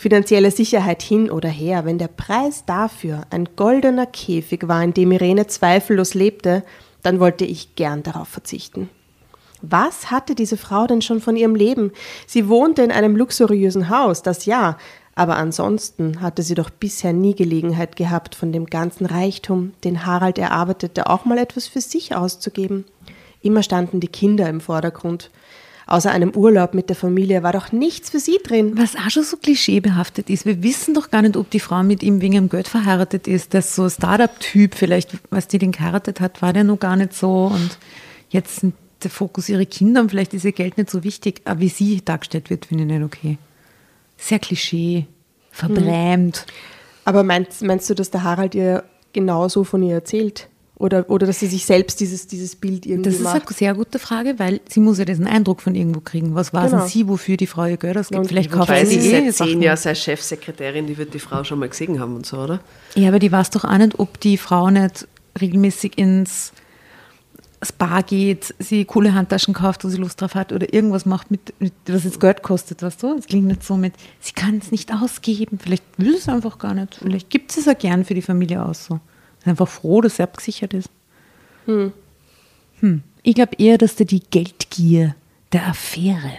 Finanzielle 0.01 0.49
Sicherheit 0.49 1.03
hin 1.03 1.29
oder 1.29 1.47
her, 1.47 1.85
wenn 1.85 1.99
der 1.99 2.07
Preis 2.07 2.65
dafür 2.65 3.21
ein 3.29 3.49
goldener 3.55 4.07
Käfig 4.07 4.67
war, 4.67 4.83
in 4.83 4.95
dem 4.95 5.11
Irene 5.11 5.45
zweifellos 5.45 6.15
lebte, 6.15 6.63
dann 7.03 7.19
wollte 7.19 7.45
ich 7.45 7.75
gern 7.75 8.01
darauf 8.01 8.27
verzichten. 8.27 8.89
Was 9.61 10.09
hatte 10.09 10.33
diese 10.33 10.57
Frau 10.57 10.87
denn 10.87 11.03
schon 11.03 11.21
von 11.21 11.35
ihrem 11.35 11.53
Leben? 11.53 11.91
Sie 12.25 12.49
wohnte 12.49 12.81
in 12.81 12.91
einem 12.91 13.15
luxuriösen 13.15 13.89
Haus, 13.89 14.23
das 14.23 14.47
ja, 14.47 14.79
aber 15.13 15.37
ansonsten 15.37 16.19
hatte 16.19 16.41
sie 16.41 16.55
doch 16.55 16.71
bisher 16.71 17.13
nie 17.13 17.35
Gelegenheit 17.35 17.95
gehabt, 17.95 18.33
von 18.33 18.51
dem 18.51 18.65
ganzen 18.65 19.05
Reichtum, 19.05 19.73
den 19.83 20.07
Harald 20.07 20.39
erarbeitete, 20.39 21.11
auch 21.11 21.25
mal 21.25 21.37
etwas 21.37 21.67
für 21.67 21.81
sich 21.81 22.15
auszugeben. 22.15 22.85
Immer 23.43 23.61
standen 23.61 23.99
die 23.99 24.07
Kinder 24.07 24.49
im 24.49 24.61
Vordergrund. 24.61 25.29
Außer 25.91 26.09
einem 26.09 26.33
Urlaub 26.33 26.73
mit 26.73 26.87
der 26.87 26.95
Familie 26.95 27.43
war 27.43 27.51
doch 27.51 27.73
nichts 27.73 28.11
für 28.11 28.21
sie 28.21 28.39
drin. 28.41 28.77
Was 28.77 28.95
auch 28.95 29.09
schon 29.09 29.23
so 29.23 29.35
klischeebehaftet 29.35 30.29
ist. 30.29 30.45
Wir 30.45 30.63
wissen 30.63 30.93
doch 30.93 31.11
gar 31.11 31.21
nicht, 31.21 31.35
ob 31.35 31.49
die 31.49 31.59
Frau 31.59 31.83
mit 31.83 32.01
ihm 32.01 32.21
wegen 32.21 32.35
dem 32.35 32.47
Geld 32.47 32.69
verheiratet 32.69 33.27
ist. 33.27 33.53
Das 33.53 33.75
so 33.75 33.89
Startup-Typ, 33.89 34.75
vielleicht, 34.75 35.09
was 35.31 35.49
die 35.49 35.57
den 35.57 35.73
geheiratet 35.73 36.21
hat, 36.21 36.41
war 36.41 36.53
der 36.53 36.63
noch 36.63 36.79
gar 36.79 36.95
nicht 36.95 37.13
so. 37.13 37.47
Und 37.47 37.77
jetzt 38.29 38.61
sind 38.61 38.73
der 39.03 39.11
Fokus 39.11 39.49
ihre 39.49 39.65
Kinder 39.65 39.99
und 39.99 40.11
vielleicht 40.11 40.33
ist 40.33 40.45
ihr 40.45 40.53
Geld 40.53 40.77
nicht 40.77 40.89
so 40.89 41.03
wichtig. 41.03 41.41
Aber 41.43 41.59
wie 41.59 41.67
sie 41.67 41.99
dargestellt 42.05 42.49
wird, 42.49 42.67
finde 42.67 42.85
ich 42.85 42.89
nicht 42.89 43.03
okay. 43.03 43.37
Sehr 44.15 44.39
Klischee, 44.39 45.07
verbrämt. 45.51 46.45
Aber 47.03 47.23
meinst, 47.23 47.63
meinst 47.63 47.89
du, 47.89 47.95
dass 47.95 48.11
der 48.11 48.23
Harald 48.23 48.55
ihr 48.55 48.85
genauso 49.11 49.65
von 49.65 49.83
ihr 49.83 49.95
erzählt? 49.95 50.47
Oder, 50.81 51.07
oder 51.11 51.27
dass 51.27 51.39
sie 51.39 51.45
sich 51.47 51.65
selbst 51.65 51.99
dieses, 51.99 52.25
dieses 52.25 52.55
Bild 52.55 52.87
irgendwie 52.87 53.09
Das 53.09 53.19
ist 53.19 53.23
macht? 53.23 53.47
eine 53.47 53.55
sehr 53.55 53.73
gute 53.75 53.99
Frage, 53.99 54.39
weil 54.39 54.61
sie 54.67 54.79
muss 54.79 54.97
ja 54.97 55.05
diesen 55.05 55.27
Eindruck 55.27 55.61
von 55.61 55.75
irgendwo 55.75 55.99
kriegen. 55.99 56.33
Was 56.33 56.53
weiß 56.53 56.71
Genau. 56.71 56.81
denn 56.83 56.89
sie, 56.89 57.07
wofür 57.07 57.37
die 57.37 57.45
Frau 57.45 57.65
ihr 57.65 57.77
Geld 57.77 57.97
ausgibt? 57.97 58.25
Vielleicht 58.27 58.49
ich 58.49 58.57
kauft 58.57 58.71
sie 58.87 58.95
eh 58.95 58.99
seit 59.11 59.21
zehn 59.21 59.31
Sachen. 59.31 59.61
Jahren 59.61 59.77
seine 59.77 59.95
Chefsekretärin, 59.95 60.87
die 60.87 60.97
wird 60.97 61.13
die 61.13 61.19
Frau 61.19 61.43
schon 61.43 61.59
mal 61.59 61.69
gesehen 61.69 61.99
haben 61.99 62.15
und 62.15 62.25
so, 62.25 62.37
oder? 62.39 62.61
Ja, 62.95 63.09
aber 63.09 63.19
die 63.19 63.31
weiß 63.31 63.51
doch 63.51 63.63
auch 63.63 63.77
nicht, 63.77 63.99
ob 63.99 64.19
die 64.21 64.37
Frau 64.37 64.71
nicht 64.71 65.07
regelmäßig 65.39 65.99
ins 65.99 66.51
Spa 67.63 68.01
geht, 68.01 68.55
sie 68.57 68.85
coole 68.85 69.13
Handtaschen 69.13 69.53
kauft, 69.53 69.83
wo 69.85 69.89
sie 69.89 69.97
Lust 69.97 70.19
drauf 70.19 70.33
hat 70.33 70.51
oder 70.51 70.73
irgendwas 70.73 71.05
macht, 71.05 71.29
mit, 71.29 71.53
mit 71.59 71.73
was 71.85 72.05
jetzt 72.05 72.19
Geld 72.19 72.41
kostet, 72.41 72.81
weißt 72.81 73.03
du? 73.03 73.17
Es 73.19 73.27
klingt 73.27 73.45
nicht 73.45 73.63
so 73.63 73.77
mit, 73.77 73.93
sie 74.19 74.33
kann 74.33 74.57
es 74.57 74.71
nicht 74.71 74.91
ausgeben. 74.91 75.59
Vielleicht 75.61 75.83
will 75.97 76.15
es 76.15 76.27
einfach 76.27 76.57
gar 76.57 76.73
nicht. 76.73 76.95
Vielleicht 76.95 77.29
gibt 77.29 77.51
sie 77.51 77.59
es 77.59 77.67
ja 77.67 77.73
gern 77.73 78.03
für 78.03 78.15
die 78.15 78.23
Familie 78.23 78.65
aus. 78.65 78.85
So. 78.87 78.99
Ist 79.41 79.47
einfach 79.47 79.67
froh, 79.67 80.01
dass 80.01 80.17
sie 80.17 80.23
abgesichert 80.23 80.73
ist. 80.73 80.89
Hm. 81.65 81.91
Ich 83.23 83.35
glaube 83.35 83.55
eher, 83.57 83.77
dass 83.77 83.95
da 83.95 84.03
die 84.03 84.21
Geldgier 84.21 85.15
der 85.51 85.67
Affäre 85.67 86.31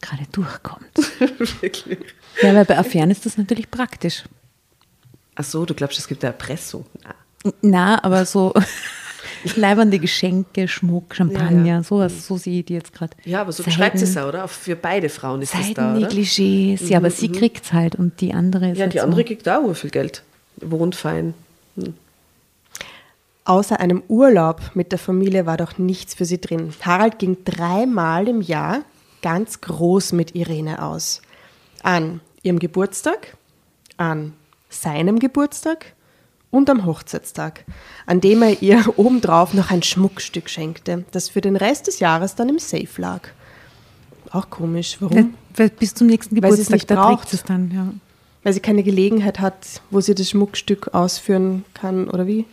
gerade 0.00 0.22
durchkommt. 0.32 0.86
Wirklich. 1.60 1.98
ja, 2.42 2.54
weil 2.54 2.64
bei 2.64 2.78
Affären 2.78 3.10
ist 3.10 3.26
das 3.26 3.36
natürlich 3.36 3.70
praktisch. 3.70 4.24
Ach 5.34 5.44
so, 5.44 5.64
du 5.64 5.74
glaubst, 5.74 5.98
es 5.98 6.08
gibt 6.08 6.24
eine 6.24 6.32
Erpressung? 6.32 6.84
Na. 7.04 7.52
Na, 7.62 8.04
aber 8.04 8.24
so 8.26 8.52
leibernde 9.56 9.98
Geschenke, 9.98 10.66
Schmuck, 10.68 11.14
Champagner, 11.14 11.64
Ja, 11.64 11.74
ja. 11.76 11.82
sowas, 11.82 12.26
so 12.26 12.36
sehe 12.36 12.60
ich 12.60 12.66
die 12.66 12.74
jetzt 12.74 12.92
gerade. 12.92 13.16
Ja, 13.24 13.40
aber 13.42 13.52
so 13.52 13.62
beschreibt 13.62 13.98
sie 13.98 14.04
es 14.04 14.16
auch, 14.16 14.28
oder? 14.28 14.48
Für 14.48 14.76
beide 14.76 15.08
Frauen 15.08 15.42
ist 15.42 15.54
das 15.54 15.72
da, 15.74 15.92
oder? 15.92 16.00
Seitennegligees. 16.00 16.88
Ja, 16.88 16.98
aber 16.98 17.10
sie 17.10 17.30
kriegt 17.30 17.64
es 17.64 17.72
halt 17.72 17.94
und 17.94 18.20
die 18.20 18.32
andere 18.34 18.70
ist 18.70 18.78
Ja, 18.78 18.86
die 18.86 19.00
andere 19.00 19.20
so. 19.20 19.26
kriegt 19.26 19.48
auch 19.48 19.72
viel 19.74 19.90
Geld. 19.90 20.22
Wohnt 20.56 20.94
fein. 20.96 21.34
Außer 23.48 23.80
einem 23.80 24.02
Urlaub 24.08 24.60
mit 24.74 24.92
der 24.92 24.98
Familie 24.98 25.46
war 25.46 25.56
doch 25.56 25.78
nichts 25.78 26.12
für 26.12 26.26
sie 26.26 26.38
drin. 26.38 26.74
Harald 26.82 27.18
ging 27.18 27.38
dreimal 27.46 28.28
im 28.28 28.42
Jahr 28.42 28.82
ganz 29.22 29.62
groß 29.62 30.12
mit 30.12 30.34
Irene 30.34 30.82
aus. 30.82 31.22
An 31.82 32.20
ihrem 32.42 32.58
Geburtstag, 32.58 33.38
an 33.96 34.34
seinem 34.68 35.18
Geburtstag 35.18 35.94
und 36.50 36.68
am 36.68 36.84
Hochzeitstag, 36.84 37.64
an 38.04 38.20
dem 38.20 38.42
er 38.42 38.60
ihr 38.60 38.84
obendrauf 38.98 39.54
noch 39.54 39.70
ein 39.70 39.82
Schmuckstück 39.82 40.50
schenkte, 40.50 41.06
das 41.12 41.30
für 41.30 41.40
den 41.40 41.56
Rest 41.56 41.86
des 41.86 42.00
Jahres 42.00 42.34
dann 42.34 42.50
im 42.50 42.58
Safe 42.58 43.00
lag. 43.00 43.28
Auch 44.30 44.50
komisch. 44.50 44.98
Warum? 45.00 45.32
Weil 45.56 45.70
bis 45.70 45.94
zum 45.94 46.08
nächsten 46.08 46.34
Geburtstag, 46.34 46.70
nicht 46.70 46.90
da 46.90 46.96
braucht. 46.96 47.32
es 47.32 47.44
dann, 47.44 47.70
ja. 47.70 47.94
Weil 48.42 48.52
sie 48.52 48.60
keine 48.60 48.82
Gelegenheit 48.82 49.40
hat, 49.40 49.80
wo 49.90 50.02
sie 50.02 50.14
das 50.14 50.28
Schmuckstück 50.28 50.92
ausführen 50.92 51.64
kann, 51.72 52.10
oder 52.10 52.26
wie? 52.26 52.44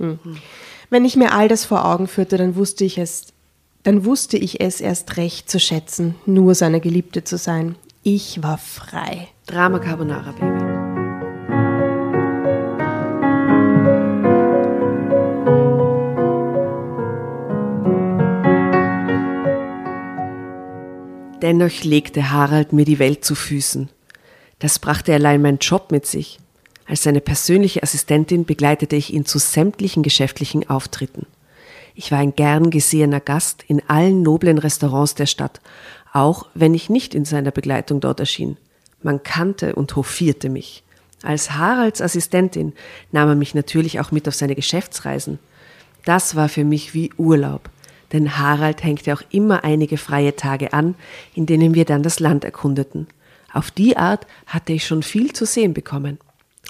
Hm. 0.00 0.18
Wenn 0.88 1.04
ich 1.04 1.14
mir 1.14 1.32
all 1.32 1.46
das 1.46 1.64
vor 1.64 1.84
Augen 1.84 2.08
führte, 2.08 2.36
dann 2.36 2.56
wusste 2.56 2.84
ich 2.84 2.98
es, 2.98 3.26
dann 3.84 4.04
wusste 4.04 4.36
ich 4.36 4.60
es 4.60 4.80
erst 4.80 5.16
recht 5.16 5.48
zu 5.48 5.60
schätzen, 5.60 6.16
nur 6.26 6.54
seine 6.54 6.80
Geliebte 6.80 7.22
zu 7.22 7.38
sein. 7.38 7.76
Ich 8.02 8.42
war 8.42 8.58
frei. 8.58 9.28
Drama 9.46 9.78
Carbonara, 9.78 10.32
Baby. 10.32 10.80
Dennoch 21.42 21.84
legte 21.84 22.30
Harald 22.30 22.72
mir 22.72 22.84
die 22.84 22.98
Welt 22.98 23.24
zu 23.24 23.34
Füßen. 23.34 23.88
Das 24.58 24.78
brachte 24.78 25.14
allein 25.14 25.40
mein 25.40 25.58
Job 25.58 25.90
mit 25.90 26.06
sich. 26.06 26.38
Als 26.90 27.04
seine 27.04 27.20
persönliche 27.20 27.84
Assistentin 27.84 28.44
begleitete 28.44 28.96
ich 28.96 29.14
ihn 29.14 29.24
zu 29.24 29.38
sämtlichen 29.38 30.02
geschäftlichen 30.02 30.68
Auftritten. 30.68 31.24
Ich 31.94 32.10
war 32.10 32.18
ein 32.18 32.34
gern 32.34 32.70
gesehener 32.70 33.20
Gast 33.20 33.62
in 33.68 33.80
allen 33.88 34.22
noblen 34.22 34.58
Restaurants 34.58 35.14
der 35.14 35.26
Stadt, 35.26 35.60
auch 36.12 36.48
wenn 36.54 36.74
ich 36.74 36.90
nicht 36.90 37.14
in 37.14 37.24
seiner 37.24 37.52
Begleitung 37.52 38.00
dort 38.00 38.18
erschien. 38.18 38.56
Man 39.04 39.22
kannte 39.22 39.76
und 39.76 39.94
hofierte 39.94 40.48
mich. 40.48 40.82
Als 41.22 41.52
Haralds 41.52 42.02
Assistentin 42.02 42.72
nahm 43.12 43.28
er 43.28 43.34
mich 43.36 43.54
natürlich 43.54 44.00
auch 44.00 44.10
mit 44.10 44.26
auf 44.26 44.34
seine 44.34 44.56
Geschäftsreisen. 44.56 45.38
Das 46.04 46.34
war 46.34 46.48
für 46.48 46.64
mich 46.64 46.92
wie 46.92 47.12
Urlaub, 47.16 47.70
denn 48.12 48.36
Harald 48.36 48.82
hängte 48.82 49.14
auch 49.14 49.22
immer 49.30 49.62
einige 49.62 49.96
freie 49.96 50.34
Tage 50.34 50.72
an, 50.72 50.96
in 51.36 51.46
denen 51.46 51.72
wir 51.72 51.84
dann 51.84 52.02
das 52.02 52.18
Land 52.18 52.42
erkundeten. 52.42 53.06
Auf 53.52 53.70
die 53.70 53.96
Art 53.96 54.26
hatte 54.46 54.72
ich 54.72 54.84
schon 54.84 55.04
viel 55.04 55.32
zu 55.32 55.46
sehen 55.46 55.72
bekommen. 55.72 56.18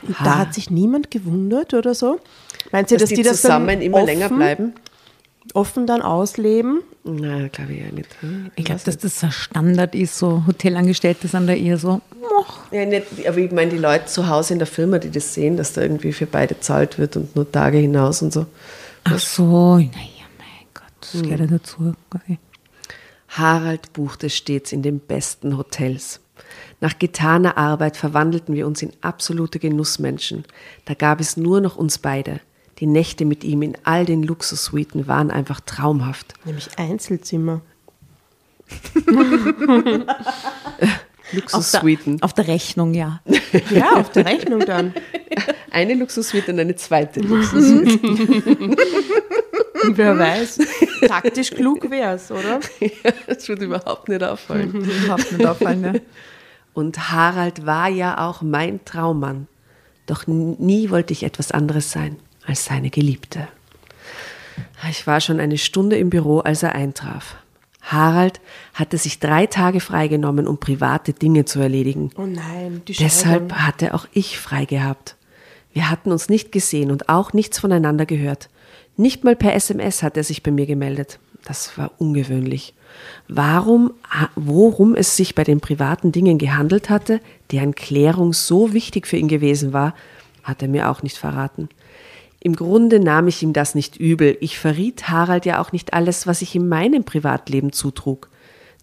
Und 0.06 0.16
da 0.24 0.38
hat 0.38 0.54
sich 0.54 0.70
niemand 0.70 1.10
gewundert 1.10 1.74
oder 1.74 1.94
so. 1.94 2.18
Meint 2.72 2.90
ihr, 2.90 2.98
Dass, 2.98 3.08
dass, 3.10 3.16
die, 3.16 3.22
das 3.22 3.40
zusammen 3.42 3.80
immer 3.82 3.98
offen, 3.98 4.06
länger 4.06 4.28
bleiben? 4.28 4.72
offen 5.54 5.86
dann 5.86 6.02
ausleben? 6.02 6.82
Na, 7.02 7.48
glaube 7.48 7.72
ich 7.72 7.80
ja 7.80 7.90
nicht. 7.92 8.08
hm? 8.20 8.50
Ich 8.56 8.64
glaube, 8.66 8.80
dass 8.84 8.98
das 8.98 9.24
ein 9.24 9.32
Standard 9.32 9.94
ist, 9.94 10.18
so 10.18 10.44
Hotelangestellte 10.46 11.26
sind 11.28 11.46
da 11.46 11.54
eher 11.54 11.78
so, 11.78 12.00
"Moch." 12.20 12.58
Ja, 12.70 12.84
nicht, 12.84 13.06
aber 13.26 13.38
ich 13.38 13.50
meine, 13.50 13.70
die 13.70 13.78
Leute 13.78 14.04
zu 14.06 14.28
Hause 14.28 14.52
in 14.52 14.58
der 14.58 14.66
Firma, 14.66 14.98
die 14.98 15.10
das 15.10 15.32
sehen, 15.34 15.56
dass 15.56 15.72
da 15.72 15.80
irgendwie 15.80 16.12
für 16.12 16.26
beide 16.26 16.60
zahlt 16.60 16.98
wird 16.98 17.16
und 17.16 17.34
nur 17.34 17.50
Tage 17.50 17.78
hinaus 17.78 18.20
und 18.22 18.32
so. 18.32 18.46
ach 19.04 19.18
so, 19.18 19.76
naja, 19.76 19.88
mein 20.38 20.66
Gott, 20.74 20.92
das 21.00 21.22
gehört 21.22 21.40
ja 21.40 21.46
dazu. 21.46 21.94
Harald 23.28 23.92
buchte 23.92 24.28
stets 24.28 24.72
in 24.72 24.82
den 24.82 24.98
besten 25.00 25.56
Hotels. 25.56 26.20
Nach 26.80 26.98
getaner 26.98 27.58
Arbeit 27.58 27.96
verwandelten 27.96 28.54
wir 28.54 28.66
uns 28.66 28.82
in 28.82 28.92
absolute 29.02 29.58
Genussmenschen. 29.58 30.44
Da 30.86 30.94
gab 30.94 31.20
es 31.20 31.36
nur 31.36 31.60
noch 31.60 31.76
uns 31.76 31.98
beide. 31.98 32.40
Die 32.78 32.86
Nächte 32.86 33.26
mit 33.26 33.44
ihm 33.44 33.60
in 33.62 33.76
all 33.84 34.06
den 34.06 34.22
Luxussuiten 34.22 35.06
waren 35.06 35.30
einfach 35.30 35.60
traumhaft. 35.60 36.34
Nämlich 36.44 36.68
Einzelzimmer. 36.78 37.60
Luxussuiten. 41.32 42.22
Auf 42.22 42.32
der 42.32 42.48
Rechnung, 42.48 42.94
ja. 42.94 43.20
Ja, 43.70 43.96
auf 43.96 44.10
der 44.10 44.26
Rechnung 44.26 44.60
dann. 44.60 44.94
Eine 45.70 45.94
Luxussuite 45.94 46.52
und 46.52 46.60
eine 46.60 46.76
zweite 46.76 47.20
Luxussuite. 47.20 47.98
Wer 49.92 50.18
weiß. 50.18 50.58
Taktisch 51.06 51.50
klug 51.50 51.90
wär's, 51.90 52.30
oder? 52.30 52.60
das 53.26 53.48
würde 53.48 53.64
überhaupt 53.64 54.08
nicht 54.08 54.22
auffallen. 54.22 54.72
Überhaupt 55.04 55.32
nicht 55.32 55.44
auffallen, 55.46 55.80
ne? 55.80 56.00
Und 56.72 57.10
Harald 57.10 57.66
war 57.66 57.88
ja 57.88 58.26
auch 58.28 58.42
mein 58.42 58.84
Traummann. 58.84 59.48
Doch 60.06 60.26
nie 60.26 60.90
wollte 60.90 61.12
ich 61.12 61.22
etwas 61.22 61.52
anderes 61.52 61.92
sein 61.92 62.16
als 62.46 62.64
seine 62.64 62.90
Geliebte. 62.90 63.48
Ich 64.88 65.06
war 65.06 65.20
schon 65.20 65.40
eine 65.40 65.58
Stunde 65.58 65.96
im 65.96 66.10
Büro, 66.10 66.38
als 66.40 66.62
er 66.62 66.74
eintraf. 66.74 67.36
Harald 67.82 68.40
hatte 68.74 68.98
sich 68.98 69.20
drei 69.20 69.46
Tage 69.46 69.80
freigenommen, 69.80 70.46
um 70.46 70.58
private 70.58 71.12
Dinge 71.12 71.44
zu 71.44 71.60
erledigen. 71.60 72.10
Oh 72.16 72.26
nein, 72.26 72.82
die 72.86 72.92
Deshalb 72.94 73.50
Scheidung. 73.52 73.66
hatte 73.66 73.94
auch 73.94 74.06
ich 74.12 74.38
frei 74.38 74.64
gehabt. 74.64 75.16
Wir 75.72 75.90
hatten 75.90 76.12
uns 76.12 76.28
nicht 76.28 76.52
gesehen 76.52 76.90
und 76.90 77.08
auch 77.08 77.32
nichts 77.32 77.58
voneinander 77.58 78.06
gehört. 78.06 78.48
Nicht 78.96 79.24
mal 79.24 79.36
per 79.36 79.54
SMS 79.54 80.02
hat 80.02 80.16
er 80.16 80.24
sich 80.24 80.42
bei 80.42 80.50
mir 80.50 80.66
gemeldet. 80.66 81.18
Das 81.44 81.76
war 81.78 81.92
ungewöhnlich. 81.98 82.74
Warum, 83.28 83.92
worum 84.34 84.94
es 84.94 85.16
sich 85.16 85.34
bei 85.34 85.44
den 85.44 85.60
privaten 85.60 86.12
Dingen 86.12 86.38
gehandelt 86.38 86.90
hatte, 86.90 87.20
deren 87.50 87.74
Klärung 87.74 88.32
so 88.32 88.72
wichtig 88.72 89.06
für 89.06 89.16
ihn 89.16 89.28
gewesen 89.28 89.72
war, 89.72 89.94
hat 90.42 90.62
er 90.62 90.68
mir 90.68 90.90
auch 90.90 91.02
nicht 91.02 91.16
verraten. 91.16 91.68
Im 92.40 92.56
Grunde 92.56 93.00
nahm 93.00 93.28
ich 93.28 93.42
ihm 93.42 93.52
das 93.52 93.74
nicht 93.74 93.98
übel. 93.98 94.36
Ich 94.40 94.58
verriet 94.58 95.08
Harald 95.10 95.44
ja 95.44 95.60
auch 95.60 95.72
nicht 95.72 95.92
alles, 95.92 96.26
was 96.26 96.38
sich 96.38 96.54
in 96.54 96.68
meinem 96.68 97.04
Privatleben 97.04 97.72
zutrug. 97.72 98.28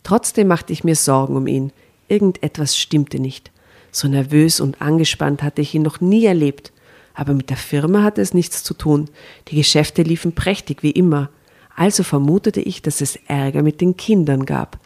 Trotzdem 0.04 0.48
machte 0.48 0.74
ich 0.74 0.84
mir 0.84 0.96
Sorgen 0.96 1.36
um 1.36 1.48
ihn. 1.48 1.72
Irgendetwas 2.08 2.78
stimmte 2.78 3.20
nicht. 3.20 3.52
So 3.92 4.08
nervös 4.08 4.60
und 4.60 4.82
angespannt 4.82 5.42
hatte 5.42 5.62
ich 5.62 5.74
ihn 5.74 5.82
noch 5.82 6.02
nie 6.02 6.26
erlebt. 6.26 6.72
Aber 7.16 7.34
mit 7.34 7.50
der 7.50 7.58
Firma 7.58 8.04
hatte 8.04 8.22
es 8.22 8.36
nichts 8.36 8.64
zu 8.64 8.76
tun. 8.76 9.10
Die 9.48 9.56
Geschäfte 9.56 10.04
liefen 10.04 10.34
prächtig 10.34 10.84
wie 10.84 10.92
immer. 10.92 11.30
Also 11.78 12.02
vermutete 12.02 12.60
ich, 12.60 12.82
dass 12.82 13.02
es 13.02 13.18
Ärger 13.28 13.62
mit 13.62 13.82
den 13.82 13.96
Kindern 13.96 14.48
gab. 14.48 14.80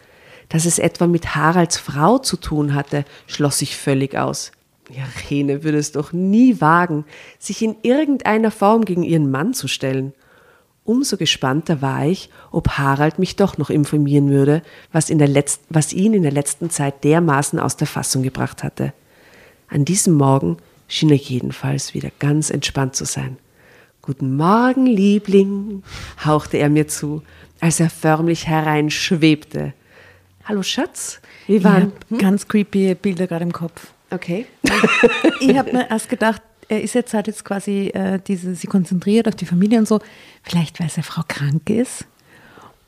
Dass 0.50 0.66
es 0.66 0.78
etwa 0.78 1.08
mit 1.08 1.36
Haralds 1.36 1.78
Frau 1.78 2.18
zu 2.18 2.36
tun 2.36 2.76
hatte, 2.76 3.06
schloss 3.28 3.62
ich 3.62 3.78
völlig 3.78 4.18
aus. 4.18 4.52
Ja, 4.90 5.06
Rene 5.30 5.64
würde 5.64 5.78
es 5.78 5.94
doch 5.94 6.12
nie 6.12 6.60
wagen, 6.60 7.06
sich 7.40 7.62
in 7.62 7.78
irgendeiner 7.82 8.52
Form 8.52 8.84
gegen 8.84 9.04
ihren 9.04 9.32
Mann 9.32 9.54
zu 9.54 9.70
stellen. 9.70 10.12
Umso 10.84 11.16
gespannter 11.16 11.82
war 11.82 12.06
ich, 12.06 12.30
ob 12.52 12.72
Harald 12.72 13.20
mich 13.20 13.38
doch 13.38 13.58
noch 13.58 13.70
informieren 13.70 14.30
würde, 14.30 14.62
was, 14.92 15.10
in 15.10 15.18
der 15.18 15.30
Letz 15.30 15.62
was 15.70 15.94
ihn 15.94 16.14
in 16.14 16.24
der 16.24 16.34
letzten 16.34 16.70
Zeit 16.70 17.06
dermaßen 17.06 17.58
aus 17.58 17.78
der 17.78 17.88
Fassung 17.88 18.22
gebracht 18.22 18.64
hatte. 18.64 18.92
An 19.70 19.86
diesem 19.86 20.16
Morgen 20.16 20.58
schien 20.90 21.10
er 21.10 21.16
jedenfalls 21.16 21.94
wieder 21.94 22.10
ganz 22.20 22.50
entspannt 22.50 22.98
zu 22.98 23.06
sein. 23.06 23.38
Guten 24.02 24.36
Morgen, 24.36 24.88
Liebling, 24.88 25.84
hauchte 26.26 26.58
er 26.58 26.70
mir 26.70 26.88
zu, 26.88 27.22
als 27.60 27.80
er 27.80 27.90
förmlich 27.90 28.48
hereinschwebte. 28.48 29.74
Hallo 30.46 30.64
Schatz, 30.64 31.22
wie 31.46 31.58
Ich 31.58 31.64
waren? 31.64 31.92
habe 32.10 32.18
ganz 32.18 32.48
creepy 32.48 32.96
Bilder 32.96 33.28
gerade 33.28 33.44
im 33.44 33.54
Kopf. 33.54 33.92
Okay. 34.10 34.46
Ich 35.40 35.56
habe 35.58 35.72
mir 35.72 35.90
erst 35.90 36.10
gedacht, 36.10 36.42
er 36.68 36.82
ist 36.82 36.96
jetzt 36.96 37.14
halt 37.14 37.28
jetzt 37.28 37.46
quasi 37.46 37.90
äh, 37.94 38.20
diese, 38.26 38.56
sie 38.56 38.68
konzentriert 38.68 39.28
auf 39.28 39.36
die 39.36 39.46
Familie 39.46 39.78
und 39.78 39.88
so. 39.88 40.00
Vielleicht, 40.44 40.80
weil 40.80 40.90
seine 40.90 41.04
Frau 41.04 41.22
krank 41.28 41.70
ist. 41.70 42.06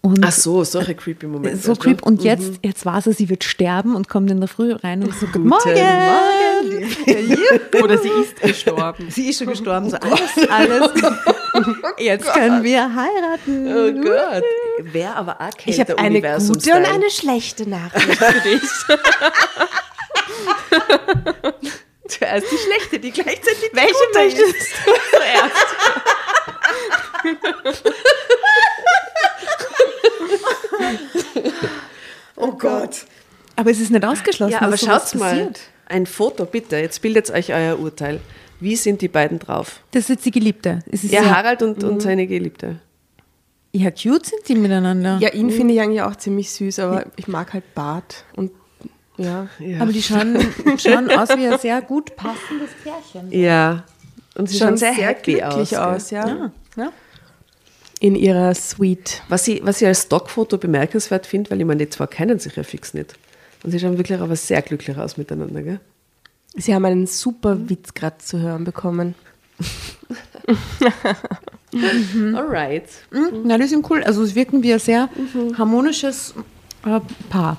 Und 0.06 0.20
Ach 0.26 0.34
so, 0.34 0.66
solche 0.66 0.96
creepy 0.96 1.28
Momente. 1.28 1.58
so 1.58 1.76
creep. 1.76 2.04
Und 2.04 2.26
jetzt, 2.26 2.60
jetzt 2.62 2.86
weiß 2.86 3.08
er, 3.08 3.14
sie 3.14 3.30
wird 3.30 3.46
sterben 3.46 3.96
und 3.96 4.10
kommt 4.10 4.30
in 4.30 4.42
der 4.42 4.50
Früh 4.50 4.74
rein 4.74 5.02
und 5.02 5.16
so, 5.16 5.28
Guten 5.28 5.48
Morgen. 5.48 5.72
Oder 7.82 7.98
sie 7.98 8.10
ist 8.10 8.42
gestorben. 8.42 9.10
Sie 9.10 9.30
ist 9.30 9.38
schon 9.40 9.48
gestorben, 9.48 9.90
so 9.90 9.96
alles, 9.96 10.50
alles. 10.50 10.92
Jetzt 11.98 12.26
können 12.34 12.64
wir 12.64 12.94
heiraten. 12.94 13.68
Oh 13.74 13.94
Gott. 14.04 14.44
Wäre 14.92 15.16
aber 15.16 15.40
auch 15.40 15.52
Ich 15.66 15.80
habe 15.80 15.98
eine 15.98 16.20
gute 16.22 16.76
und 16.76 16.86
eine 16.86 17.10
schlechte 17.10 17.70
Nachricht 17.70 18.18
für 18.18 18.42
dich. 18.42 18.62
Zuerst 22.10 22.46
die 22.52 22.58
schlechte, 22.58 23.00
die 23.00 23.12
gleichzeitig 23.12 23.70
die 23.72 23.76
Welche 23.78 23.94
gute 23.94 24.20
möchtest 24.20 24.56
ist. 24.56 24.74
du 24.86 24.92
zuerst? 25.18 25.66
Gott. 32.64 33.06
Aber 33.56 33.70
es 33.72 33.80
ist 33.80 33.92
nicht 33.92 34.04
ausgeschlossen. 34.06 34.54
Ja, 34.54 34.62
aber 34.62 34.78
schaut 34.78 35.14
mal. 35.16 35.30
passiert. 35.30 35.60
Ein 35.86 36.06
Foto, 36.06 36.46
bitte. 36.46 36.78
Jetzt 36.78 37.02
bildet 37.02 37.30
euch 37.30 37.54
euer 37.54 37.78
Urteil. 37.80 38.20
Wie 38.60 38.76
sind 38.76 39.02
die 39.02 39.08
beiden 39.10 39.40
drauf? 39.40 39.82
Das 39.92 40.04
ist 40.04 40.10
jetzt 40.10 40.26
die 40.26 40.32
Geliebte. 40.32 40.80
Es 40.92 41.04
ist 41.04 41.14
Der 41.14 41.24
ja, 41.24 41.36
Harald 41.36 41.62
und, 41.62 41.84
und 41.84 42.02
seine 42.02 42.26
Geliebte. 42.28 42.80
ja, 43.74 43.92
cute 43.92 44.26
sind 44.26 44.48
die 44.48 44.56
miteinander. 44.56 45.18
Ja, 45.22 45.34
ihn 45.34 45.50
finde 45.52 45.74
ich 45.74 45.82
eigentlich 45.82 46.02
auch 46.02 46.16
ziemlich 46.16 46.50
süß, 46.52 46.80
aber 46.80 47.06
ich 47.18 47.28
mag 47.28 47.54
halt 47.54 47.74
Bart. 47.76 48.24
Und 48.36 48.52
ja. 49.18 49.48
Ja. 49.60 49.82
Aber 49.82 49.92
die 49.92 50.02
schauen, 50.02 50.38
schauen 50.78 51.12
aus 51.12 51.30
wie 51.38 51.46
ein 51.48 51.60
sehr 51.60 51.82
gut 51.82 52.16
passendes 52.16 52.70
Pärchen. 52.84 53.32
ja. 53.32 53.84
Und 54.36 54.50
sie 54.50 54.58
schauen 54.58 54.78
sehr, 54.78 54.94
happy 54.94 55.36
glücklich 55.36 55.78
aus. 55.78 55.96
aus, 56.06 56.10
ja. 56.12 56.28
Ja, 56.28 56.52
ja. 56.78 56.92
In 58.04 58.16
ihrer 58.16 58.54
Suite. 58.54 59.22
Was 59.30 59.48
ich, 59.48 59.66
was 59.66 59.82
ich 59.82 59.88
als 59.88 60.04
Stockfoto 60.04 60.58
bemerkenswert 60.58 61.26
finde, 61.26 61.50
weil 61.50 61.62
ich 61.62 61.66
meine, 61.66 61.86
die 61.86 61.90
zwei 61.90 62.06
kennen 62.06 62.38
sich 62.38 62.58
ja 62.58 62.64
fix 62.64 62.94
nicht. 62.94 63.14
Und 63.64 63.72
sie 63.72 63.80
schauen 63.80 63.98
wirklich 63.98 64.20
aber 64.20 64.36
sehr 64.36 64.62
glücklich 64.62 64.98
aus 64.98 65.16
miteinander, 65.16 65.62
gell? 65.62 65.80
Sie 66.54 66.76
haben 66.76 66.84
einen 66.84 67.08
super 67.08 67.70
Witz 67.70 67.94
gerade 67.94 68.18
zu 68.18 68.42
hören 68.42 68.66
bekommen. 68.66 69.16
Alright. 72.36 72.90
Mhm. 73.12 73.44
Na, 73.46 73.58
die 73.58 73.68
sind 73.68 73.90
cool. 73.90 74.04
Also 74.04 74.24
es 74.24 74.36
wirken 74.36 74.62
wie 74.64 74.74
ein 74.74 74.80
sehr 74.80 75.10
harmonisches 75.58 76.34
äh, 76.86 77.00
Paar. 77.30 77.56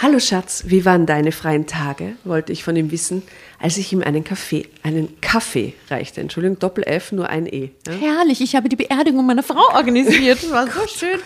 Hallo 0.00 0.20
Schatz, 0.20 0.62
wie 0.66 0.84
waren 0.84 1.06
deine 1.06 1.32
freien 1.32 1.66
Tage? 1.66 2.14
wollte 2.22 2.52
ich 2.52 2.62
von 2.62 2.76
ihm 2.76 2.92
wissen, 2.92 3.24
als 3.58 3.78
ich 3.78 3.92
ihm 3.92 4.00
einen 4.00 4.22
Kaffee, 4.22 4.68
einen 4.84 5.20
Kaffee 5.20 5.72
reichte. 5.90 6.20
Entschuldigung, 6.20 6.56
Doppel 6.60 6.84
F, 6.84 7.10
nur 7.10 7.28
ein 7.28 7.46
E. 7.46 7.70
Ja? 7.84 7.94
Herrlich, 7.94 8.40
ich 8.40 8.54
habe 8.54 8.68
die 8.68 8.76
Beerdigung 8.76 9.26
meiner 9.26 9.42
Frau 9.42 9.74
organisiert. 9.74 10.48
War 10.52 10.66
so 10.70 10.86
schön. 10.86 11.18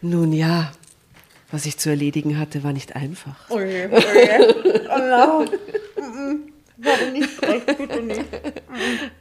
Nun 0.00 0.32
ja, 0.32 0.72
was 1.52 1.64
ich 1.64 1.78
zu 1.78 1.90
erledigen 1.90 2.40
hatte, 2.40 2.64
war 2.64 2.72
nicht 2.72 2.96
einfach. 2.96 3.36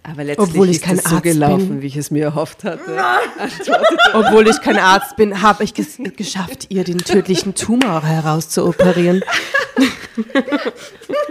Aber 0.04 0.24
letztlich 0.24 0.50
Obwohl 0.50 0.70
ich 0.70 0.78
ist 0.78 0.84
kein 0.84 0.98
es 0.98 1.04
so 1.04 1.16
Arzt 1.16 1.24
gelaufen, 1.24 1.70
bin. 1.70 1.82
wie 1.82 1.88
ich 1.88 1.98
es 1.98 2.12
mir 2.12 2.24
erhofft 2.26 2.64
hatte. 2.64 2.98
Obwohl 4.14 4.48
ich 4.48 4.62
kein 4.62 4.78
Arzt 4.78 5.16
bin, 5.16 5.42
habe 5.42 5.64
ich 5.64 5.78
es 5.78 5.98
geschafft, 6.16 6.68
ihr 6.70 6.84
den 6.84 7.00
tödlichen 7.00 7.56
Tumor 7.56 8.04
herauszuoperieren. 8.04 9.24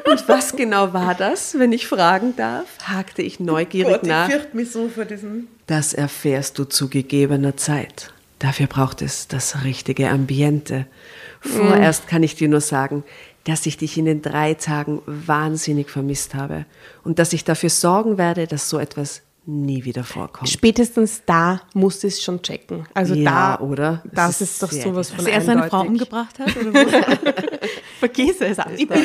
Und 0.05 0.29
was 0.29 0.57
genau 0.57 0.93
war 0.93 1.15
das, 1.15 1.59
wenn 1.59 1.73
ich 1.73 1.87
fragen 1.87 2.35
darf? 2.37 2.67
hakte 2.85 3.23
ich 3.23 3.41
neugierig 3.41 4.03
nach. 4.03 4.31
fürchte 4.31 4.57
mich 4.57 4.71
so 4.71 4.89
vor 4.89 5.05
diesem. 5.05 5.49
Das 5.67 5.93
erfährst 5.93 6.59
du 6.59 6.65
zu 6.65 6.89
gegebener 6.89 7.57
Zeit. 7.57 8.13
Dafür 8.39 8.69
braucht 8.69 9.03
es 9.03 9.29
das 9.29 9.65
richtige 9.65 10.09
Ambiente. 10.11 10.87
Vorerst 11.41 12.07
kann 12.07 12.23
ich 12.23 12.37
dir 12.37 12.49
nur 12.49 12.61
sagen, 12.61 13.05
dass 13.49 13.65
ich 13.65 13.79
dich 13.79 13.97
in 13.97 14.05
den 14.05 14.21
drei 14.21 14.55
Tagen 14.55 15.01
wahnsinnig 15.07 15.89
vermisst 15.89 16.35
habe 16.35 16.67
und 17.03 17.19
dass 17.19 17.33
ich 17.33 17.45
dafür 17.45 17.71
sorgen 17.71 18.19
werde, 18.19 18.47
dass 18.47 18.69
so 18.69 18.79
etwas 18.79 19.23
nie 19.47 19.85
wieder 19.85 20.05
vorkommt. 20.05 20.51
Spätestens 20.51 21.23
da 21.25 21.63
muss 21.73 22.05
es 22.05 22.23
schon 22.23 22.43
checken. 22.43 22.85
Also 22.93 23.15
Ja, 23.15 23.57
da, 23.57 23.65
oder? 23.65 24.03
Das 24.13 24.33
Es 24.33 24.41
ist, 24.43 24.51
ist 24.51 24.63
doch 24.63 24.73
sowas 24.73 25.09
von 25.09 25.25
Dass 25.25 25.27
er 25.27 25.41
seine 25.41 25.71
Frau 25.71 25.81
umgebracht 25.81 26.39
hat? 26.39 26.55
Oder 26.55 26.75
was? 26.75 27.19
Vergiss 27.99 28.37
es. 28.41 28.59
Ich 28.77 28.87
bin 28.87 28.99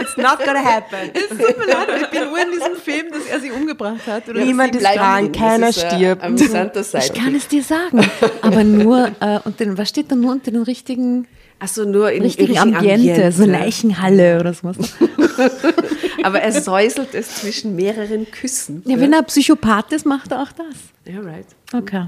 It's 0.00 0.16
not 0.16 0.38
gonna 0.38 0.62
happen. 0.64 1.10
Es 1.12 1.28
tut 1.30 1.58
mir 1.58 1.66
leid, 1.66 1.88
aber 1.88 2.00
ich 2.02 2.10
bin 2.10 2.28
nur 2.28 2.38
in 2.40 2.50
diesem 2.52 2.76
Film, 2.76 3.06
dass 3.10 3.26
er 3.26 3.40
sie 3.40 3.50
umgebracht 3.50 4.06
hat. 4.06 4.28
Oder 4.28 4.44
Niemand 4.44 4.76
ist 4.76 4.84
dran, 4.84 5.32
keiner 5.32 5.66
Das 5.66 5.76
ist, 5.78 5.82
äh, 5.82 5.96
stirbt. 5.96 6.22
Ich 7.04 7.12
kann 7.12 7.34
es 7.34 7.48
dir 7.48 7.64
sagen, 7.64 8.08
aber 8.42 8.62
nur, 8.62 9.08
äh, 9.18 9.40
unter 9.44 9.64
den, 9.64 9.76
was 9.76 9.88
steht 9.88 10.12
da 10.12 10.14
nur 10.14 10.30
unter 10.30 10.52
den 10.52 10.62
richtigen, 10.62 11.26
Achso, 11.58 11.84
nur 11.84 12.10
in 12.12 12.22
richtigen 12.22 12.52
richtigen 12.52 12.76
Ambiente, 12.76 13.32
so 13.32 13.44
Leichenhalle 13.44 14.40
oder 14.40 14.52
sowas. 14.52 14.76
Aber 16.22 16.40
er 16.40 16.52
säuselt 16.52 17.14
es 17.14 17.36
zwischen 17.36 17.76
mehreren 17.76 18.30
Küssen. 18.30 18.82
Ja, 18.86 18.98
wenn 18.98 19.12
er 19.12 19.22
Psychopath 19.22 19.92
ist, 19.92 20.04
macht 20.06 20.32
er 20.32 20.42
auch 20.42 20.52
das. 20.52 20.74
Ja, 21.04 21.20
right. 21.20 21.46
Okay. 21.72 22.06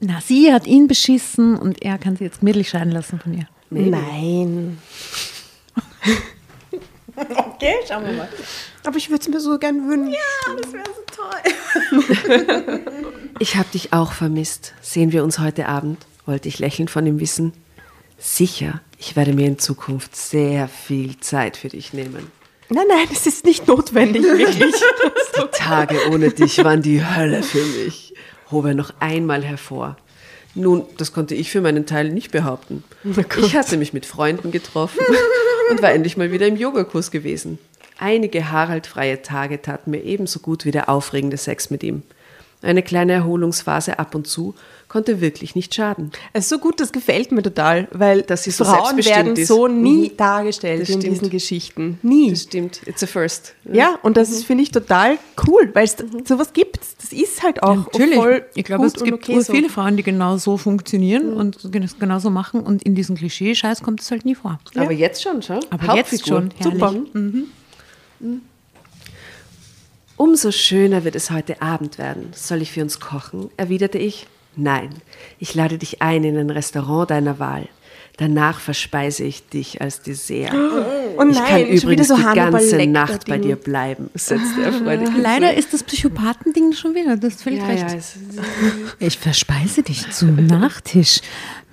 Na, 0.00 0.20
sie 0.24 0.52
hat 0.52 0.66
ihn 0.66 0.86
beschissen 0.86 1.56
und 1.56 1.82
er 1.82 1.98
kann 1.98 2.16
sie 2.16 2.24
jetzt 2.24 2.40
gemütlich 2.40 2.68
scheiden 2.68 2.92
lassen 2.92 3.18
von 3.18 3.34
ihr. 3.34 3.48
Nein. 3.70 4.78
Okay, 7.18 7.72
schauen 7.88 8.04
wir 8.04 8.12
mal. 8.12 8.28
Aber 8.84 8.96
ich 8.98 9.08
würde 9.08 9.22
es 9.22 9.28
mir 9.28 9.40
so 9.40 9.58
gern 9.58 9.88
wünschen. 9.88 10.14
Das 10.60 10.70
wäre 10.70 10.84
so 10.84 11.02
toll. 11.16 12.80
Ich 13.38 13.56
habe 13.56 13.68
dich 13.72 13.92
auch 13.92 14.12
vermisst. 14.12 14.72
Sehen 14.80 15.12
wir 15.12 15.22
uns 15.24 15.38
heute 15.38 15.66
Abend? 15.66 15.98
Wollte 16.24 16.48
ich 16.48 16.58
lächelnd 16.58 16.90
von 16.90 17.06
ihm 17.06 17.20
wissen. 17.20 17.52
Sicher, 18.18 18.80
ich 18.98 19.16
werde 19.16 19.34
mir 19.34 19.46
in 19.46 19.58
Zukunft 19.58 20.16
sehr 20.16 20.68
viel 20.68 21.18
Zeit 21.20 21.56
für 21.56 21.68
dich 21.68 21.92
nehmen. 21.92 22.30
Nein, 22.68 22.86
nein, 22.88 23.06
es 23.12 23.26
ist 23.26 23.44
nicht 23.44 23.68
notwendig, 23.68 24.22
wirklich. 24.22 24.74
Die 25.36 25.50
Tage 25.52 26.10
ohne 26.10 26.30
dich 26.30 26.64
waren 26.64 26.82
die 26.82 27.04
Hölle 27.04 27.42
für 27.42 27.62
mich, 27.62 28.14
hob 28.50 28.64
er 28.64 28.74
noch 28.74 28.92
einmal 28.98 29.44
hervor. 29.44 29.96
Nun, 30.54 30.84
das 30.96 31.12
konnte 31.12 31.34
ich 31.34 31.50
für 31.50 31.60
meinen 31.60 31.84
Teil 31.84 32.08
nicht 32.08 32.32
behaupten. 32.32 32.82
Ich 33.38 33.54
hatte 33.54 33.76
mich 33.76 33.92
mit 33.92 34.06
Freunden 34.06 34.50
getroffen 34.50 35.00
und 35.70 35.82
war 35.82 35.92
endlich 35.92 36.16
mal 36.16 36.32
wieder 36.32 36.46
im 36.46 36.56
Yogakurs 36.56 37.10
gewesen. 37.10 37.58
Einige 37.98 38.50
Harald-freie 38.50 39.22
Tage 39.22 39.60
taten 39.60 39.90
mir 39.90 40.02
ebenso 40.02 40.40
gut 40.40 40.64
wie 40.64 40.70
der 40.70 40.88
aufregende 40.88 41.36
Sex 41.36 41.70
mit 41.70 41.82
ihm. 41.82 42.02
Eine 42.62 42.82
kleine 42.82 43.12
Erholungsphase 43.12 43.98
ab 43.98 44.14
und 44.14 44.26
zu 44.26 44.54
konnte 44.88 45.20
wirklich 45.20 45.54
nicht 45.56 45.74
schaden. 45.74 46.10
Es 46.32 46.44
ist 46.44 46.48
so 46.48 46.58
gut, 46.58 46.80
das 46.80 46.92
gefällt 46.92 47.32
mir 47.32 47.42
total, 47.42 47.86
weil 47.92 48.22
Dass 48.22 48.44
sie 48.44 48.50
so 48.52 48.64
Frauen 48.64 48.96
werden 49.04 49.36
ist. 49.36 49.48
so 49.48 49.66
nie 49.68 50.10
Mhm. 50.10 50.16
dargestellt 50.16 50.82
Das 50.82 50.88
in 50.88 51.00
stimmt. 51.00 51.14
diesen 51.16 51.30
Geschichten. 51.30 51.98
Nie. 52.02 52.30
Das 52.30 52.44
stimmt, 52.44 52.80
it's 52.86 53.02
a 53.02 53.06
first. 53.06 53.54
Ja, 53.70 53.98
und 54.02 54.16
das 54.16 54.30
ist, 54.30 54.44
finde 54.44 54.62
ich, 54.62 54.70
total 54.70 55.18
cool, 55.46 55.70
weil 55.74 55.84
es 55.84 55.96
sowas 56.24 56.52
gibt. 56.52 56.78
Das 57.02 57.12
ist 57.12 57.42
halt 57.42 57.62
auch 57.62 57.76
Natürlich. 57.76 58.14
voll 58.14 58.44
ich 58.54 58.64
glaube, 58.64 58.86
es 58.86 58.94
und 58.94 59.04
gibt 59.04 59.24
okay 59.24 59.40
so. 59.40 59.52
viele 59.52 59.68
Frauen, 59.68 59.96
die 59.96 60.02
genau 60.04 60.36
so 60.38 60.56
funktionieren 60.56 61.34
und 61.34 61.70
gen- 61.72 61.90
genauso 61.98 62.30
machen. 62.30 62.60
Und 62.60 62.82
in 62.84 62.94
diesem 62.94 63.16
Klischee-Scheiß 63.16 63.82
kommt 63.82 64.00
es 64.00 64.10
halt 64.10 64.24
nie 64.24 64.34
vor. 64.36 64.58
Aber 64.76 64.92
jetzt 64.92 65.22
schon, 65.22 65.42
schau. 65.42 65.60
Aber 65.70 65.96
jetzt 65.96 66.26
schon, 66.26 66.50
herrlich. 66.58 66.80
Super. 66.80 66.94
Umso 70.16 70.50
schöner 70.50 71.04
wird 71.04 71.14
es 71.14 71.30
heute 71.30 71.60
Abend 71.60 71.98
werden. 71.98 72.30
Soll 72.34 72.62
ich 72.62 72.72
für 72.72 72.82
uns 72.82 73.00
kochen? 73.00 73.50
erwiderte 73.56 73.98
ich. 73.98 74.26
Nein, 74.56 74.88
ich 75.38 75.54
lade 75.54 75.76
dich 75.76 76.00
ein 76.00 76.24
in 76.24 76.38
ein 76.38 76.48
Restaurant 76.48 77.10
deiner 77.10 77.38
Wahl. 77.38 77.68
Danach 78.16 78.60
verspeise 78.60 79.24
ich 79.24 79.46
dich 79.50 79.82
als 79.82 80.00
Dessert. 80.00 80.54
Oh 80.54 80.56
ich 80.56 81.16
kann 81.18 81.28
nein, 81.28 81.36
schon 81.36 81.58
wieder 81.68 81.82
übrigens 81.82 82.08
so 82.08 82.16
die 82.16 82.22
ganze 82.34 82.86
Nacht 82.86 83.26
bei 83.26 83.36
dir 83.36 83.56
bleiben, 83.56 84.08
setzte 84.14 84.62
er 84.62 84.72
freudig 84.72 85.10
Leider 85.20 85.52
ist 85.52 85.74
das 85.74 85.82
Psychopathending 85.82 86.72
schon 86.72 86.94
wieder. 86.94 87.18
Du 87.18 87.26
hast 87.26 87.42
völlig 87.42 87.58
Ja, 87.60 87.66
recht. 87.66 87.82
ja, 87.82 89.06
Ich 89.06 89.18
verspeise 89.18 89.82
dich 89.82 90.10
zum 90.12 90.46
Nachtisch 90.46 91.20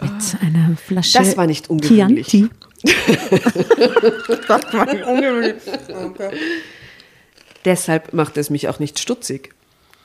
mit 0.02 0.12
einer 0.42 0.76
Flasche 0.76 1.18
Das 1.18 1.38
war 1.38 1.48
nicht 1.48 1.70
ungewöhnlich. 1.70 2.28
Chianti. 2.28 2.50
Deshalb 7.66 8.14
macht 8.14 8.38
es 8.38 8.50
mich 8.50 8.68
auch 8.68 8.80
nicht 8.80 9.00
stutzig. 9.00 9.54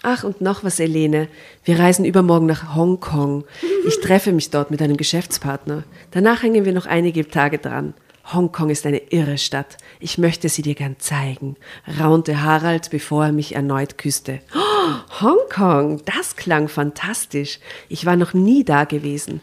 Ach, 0.03 0.23
und 0.23 0.41
noch 0.41 0.63
was, 0.63 0.79
Elene. 0.79 1.29
Wir 1.65 1.79
reisen 1.79 2.05
übermorgen 2.05 2.47
nach 2.47 2.77
Hongkong. 2.77 3.45
Ich 3.87 4.01
treffe 4.01 4.33
mich 4.33 4.51
dort 4.51 4.71
mit 4.71 4.81
einem 4.81 4.97
Geschäftspartner. 4.97 5.83
Danach 6.13 6.43
hängen 6.43 6.65
wir 6.65 6.73
noch 6.73 6.87
einige 6.87 7.29
Tage 7.29 7.59
dran. 7.59 7.95
Hongkong 8.33 8.71
ist 8.71 8.87
eine 8.87 8.99
irre 9.11 9.39
Stadt. 9.39 9.79
Ich 10.01 10.19
möchte 10.19 10.49
sie 10.49 10.63
dir 10.63 10.75
gern 10.75 10.97
zeigen, 10.99 11.57
raunte 11.99 12.43
Harald, 12.43 12.91
bevor 12.91 13.27
er 13.27 13.33
mich 13.33 13.55
erneut 13.55 13.97
küsste. 13.97 14.41
Oh, 14.55 15.23
Hongkong, 15.23 16.03
das 16.05 16.37
klang 16.37 16.69
fantastisch. 16.69 17.59
Ich 17.89 18.05
war 18.05 18.17
noch 18.17 18.35
nie 18.35 18.65
da 18.65 18.85
gewesen. 18.85 19.41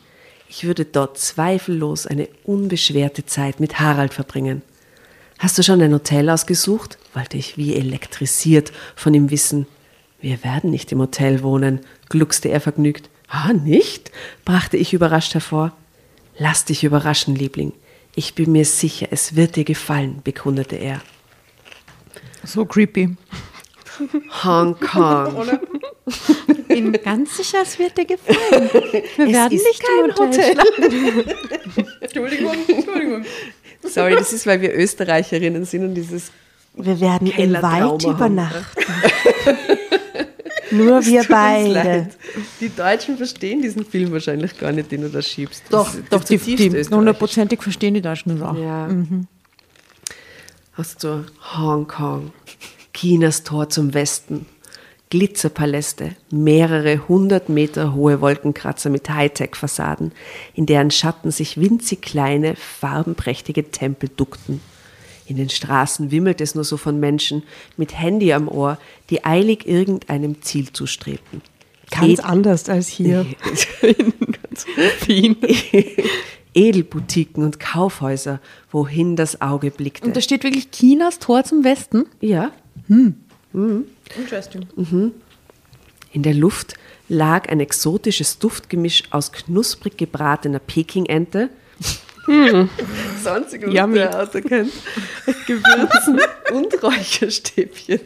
Ich 0.47 0.65
würde 0.65 0.86
dort 0.86 1.17
zweifellos 1.17 2.06
eine 2.06 2.30
unbeschwerte 2.43 3.25
Zeit 3.25 3.60
mit 3.60 3.80
Harald 3.80 4.13
verbringen. 4.13 4.62
Hast 5.39 5.58
du 5.58 5.63
schon 5.63 5.82
ein 5.82 5.93
Hotel 5.93 6.30
ausgesucht? 6.30 6.98
wollte 7.13 7.38
ich 7.38 7.58
wie 7.58 7.76
elektrisiert 7.76 8.71
von 8.95 9.13
ihm 9.13 9.32
wissen. 9.32 9.67
Wir 10.19 10.43
werden 10.43 10.71
nicht 10.71 10.91
im 10.91 11.00
Hotel 11.00 11.43
wohnen, 11.43 11.82
gluckste 12.10 12.50
er 12.50 12.62
vergnügt. 12.62 13.10
Ah, 13.28 13.54
nicht? 13.54 14.12
brachte 14.43 14.78
ich 14.78 14.93
überrascht 14.93 15.34
hervor. 15.34 15.74
Lass 16.38 16.65
dich 16.65 16.84
überraschen, 16.84 17.36
Liebling. 17.36 17.74
Ich 18.15 18.34
bin 18.34 18.52
mir 18.52 18.65
sicher, 18.65 19.08
es 19.12 19.36
wird 19.36 19.56
dir 19.56 19.65
gefallen, 19.65 20.21
bekundete 20.24 20.76
er. 20.76 21.02
So 22.43 22.65
creepy. 22.65 23.15
Hongkong. 24.43 25.60
Bin 26.67 26.91
ganz 26.91 27.38
sicher, 27.38 27.60
es 27.63 27.80
wird 27.80 27.98
dir 27.98 28.06
gefallen. 28.06 28.69
Wir 29.15 29.28
werden 29.28 29.54
ist 29.54 29.65
nicht 29.65 29.84
kein 29.84 30.10
im 30.10 30.15
Hotel. 30.15 30.58
Hotel. 30.58 31.36
Entschuldigung, 32.02 32.54
Entschuldigung. 32.67 33.26
Sorry, 33.88 34.15
das 34.15 34.34
ist, 34.34 34.45
weil 34.48 34.62
wir 34.62 34.74
Österreicherinnen 34.74 35.65
sind 35.65 35.84
und 35.84 35.95
dieses 35.95 36.32
Wir 36.76 37.00
werden 37.00 37.28
im 37.28 37.54
Wald 37.54 38.04
übernachten. 38.04 38.84
Nur 40.71 41.06
wir 41.06 41.24
beide. 41.30 42.10
Die 42.60 42.69
Deutschen 42.69 43.17
verstehen 43.17 43.62
diesen 43.62 43.86
Film 43.86 44.12
wahrscheinlich 44.12 44.58
gar 44.58 44.71
nicht, 44.71 44.91
den 44.91 45.02
du 45.02 45.10
da 45.10 45.21
schiebst. 45.21 45.63
Doch, 45.69 45.86
Das 45.86 45.95
doch 46.10 46.19
das 46.24 46.43
die, 46.43 46.56
die 46.56 46.84
hundertprozentig 46.84 47.62
verstehen 47.62 47.93
die 47.93 48.02
Deutschen 48.02 48.38
das 48.38 48.41
auch. 48.50 48.58
Ja. 48.58 48.89
Hast 50.74 51.04
du 51.04 51.26
Hongkong, 51.58 52.34
Chinas 52.93 53.43
Tor 53.43 53.69
zum 53.69 53.93
Westen, 53.93 54.45
Glitzerpaläste, 55.15 56.10
mehrere 56.30 57.08
hundert 57.08 57.47
Meter 57.47 57.93
hohe 57.93 58.19
Wolkenkratzer 58.19 58.89
mit 58.89 59.10
Hightech-Fassaden, 59.10 60.12
in 60.54 60.65
deren 60.65 60.91
Schatten 60.91 61.32
sich 61.32 61.58
winzig 61.58 62.01
kleine, 62.01 62.58
farbenprächtige 62.58 63.71
Tempel 63.71 64.10
duckten. 64.13 64.60
In 65.25 65.38
den 65.38 65.49
Straßen 65.49 66.12
wimmelt 66.12 66.41
es 66.41 66.54
nur 66.54 66.65
so 66.65 66.75
von 66.75 66.99
Menschen 66.99 67.43
mit 67.78 67.97
Handy 67.97 68.34
am 68.34 68.49
Ohr, 68.49 68.78
die 69.10 69.23
eilig 69.23 69.65
irgendeinem 69.65 70.41
Ziel 70.41 70.73
zustrebten. 70.73 71.41
Ganz 71.91 72.19
Ed- 72.19 72.25
anders 72.25 72.67
als 72.67 72.89
hier 72.89 73.25
in. 75.08 75.38
Edelboutiquen 76.54 77.43
und 77.45 77.62
Kaufhäuser, 77.62 78.41
wohin 78.69 79.15
das 79.15 79.39
Auge 79.41 79.71
blickte. 79.71 80.06
Und 80.08 80.17
da 80.17 80.21
steht 80.21 80.43
wirklich 80.43 80.71
Chinas 80.71 81.19
Tor 81.19 81.45
zum 81.45 81.63
Westen. 81.63 82.06
ja, 82.19 82.51
Interesting. 84.17 84.67
In 86.11 86.23
der 86.23 86.33
Luft 86.33 86.75
lag 87.09 87.49
ein 87.49 87.59
exotisches 87.59 88.39
Duftgemisch 88.39 89.03
aus 89.11 89.31
knusprig 89.31 89.97
gebratener 89.97 90.59
Pekingente. 90.59 91.49
Sonstiges 93.23 93.73
Yummy. 93.73 93.95
der 93.95 94.19
Auto 94.19 94.41
kennt. 94.41 94.73
Gewürzen 95.45 96.19
und 96.53 96.83
Räucherstäbchen. 96.83 97.99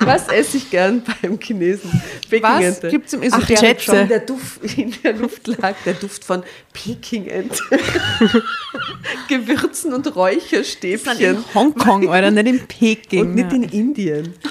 Was 0.00 0.28
esse 0.28 0.56
ich 0.58 0.70
gern 0.70 1.02
beim 1.22 1.38
Chinesen? 1.38 1.90
Was 1.92 2.28
Pekingente. 2.28 2.88
gibt 2.88 3.06
es 3.06 3.12
im 3.12 3.20
Ach, 3.30 3.38
Esoterik. 3.38 3.88
In 3.88 4.08
der, 4.08 4.20
Duft, 4.20 4.78
in 4.78 4.94
der 5.02 5.12
Luft 5.14 5.46
lag 5.46 5.74
der 5.84 5.94
Duft 5.94 6.24
von 6.24 6.42
Pekingente. 6.72 7.62
Gewürzen 9.28 9.92
und? 9.92 10.14
Räucherstäbchen. 10.14 11.18
In 11.18 11.54
Hongkong, 11.54 12.06
oder 12.06 12.30
nicht 12.30 12.46
in 12.46 12.66
Peking. 12.66 13.20
Und 13.20 13.34
nicht 13.34 13.50
ja. 13.50 13.56
in 13.56 13.62
Indien. 13.64 14.34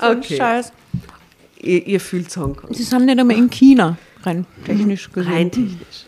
Okay. 0.00 0.36
Scheiß. 0.36 0.72
Ihr, 1.60 1.86
ihr 1.86 2.00
fühlt 2.00 2.34
Hongkong. 2.36 2.72
Sie 2.72 2.84
sind 2.84 3.06
nicht 3.06 3.18
einmal 3.18 3.36
in 3.36 3.50
China, 3.50 3.96
rein 4.28 4.46
technisch 4.64 5.10
gesehen. 5.10 5.32
Rein 5.32 5.50
technisch. 5.50 6.06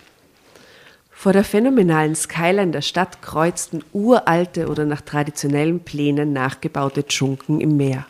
Vor 1.11 1.33
der 1.33 1.45
phänomenalen 1.45 2.15
Skyline 2.15 2.71
der 2.71 2.81
Stadt 2.81 3.21
kreuzten 3.21 3.85
uralte 3.93 4.69
oder 4.69 4.87
nach 4.87 5.03
traditionellen 5.03 5.81
Plänen 5.81 6.33
nachgebaute 6.33 7.07
Dschunken 7.07 7.61
im 7.61 7.77
Meer. 7.77 8.07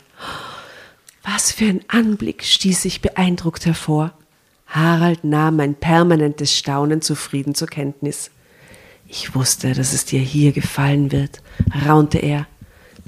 Was 1.24 1.52
für 1.52 1.64
ein 1.64 1.80
Anblick, 1.88 2.44
stieß 2.44 2.84
ich 2.84 3.02
beeindruckt 3.02 3.66
hervor. 3.66 4.12
Harald 4.66 5.24
nahm 5.24 5.56
mein 5.56 5.74
permanentes 5.74 6.56
Staunen 6.56 7.02
zufrieden 7.02 7.56
zur 7.56 7.66
Kenntnis. 7.66 8.30
Ich 9.08 9.34
wusste, 9.34 9.74
dass 9.74 9.92
es 9.92 10.04
dir 10.04 10.20
hier 10.20 10.52
gefallen 10.52 11.10
wird, 11.10 11.42
raunte 11.84 12.18
er. 12.18 12.46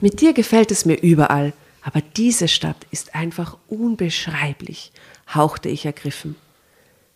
Mit 0.00 0.20
dir 0.20 0.32
gefällt 0.32 0.72
es 0.72 0.84
mir 0.84 1.00
überall, 1.00 1.52
aber 1.80 2.00
diese 2.00 2.48
Stadt 2.48 2.86
ist 2.90 3.14
einfach 3.14 3.56
unbeschreiblich, 3.68 4.90
hauchte 5.32 5.68
ich 5.68 5.86
ergriffen. 5.86 6.34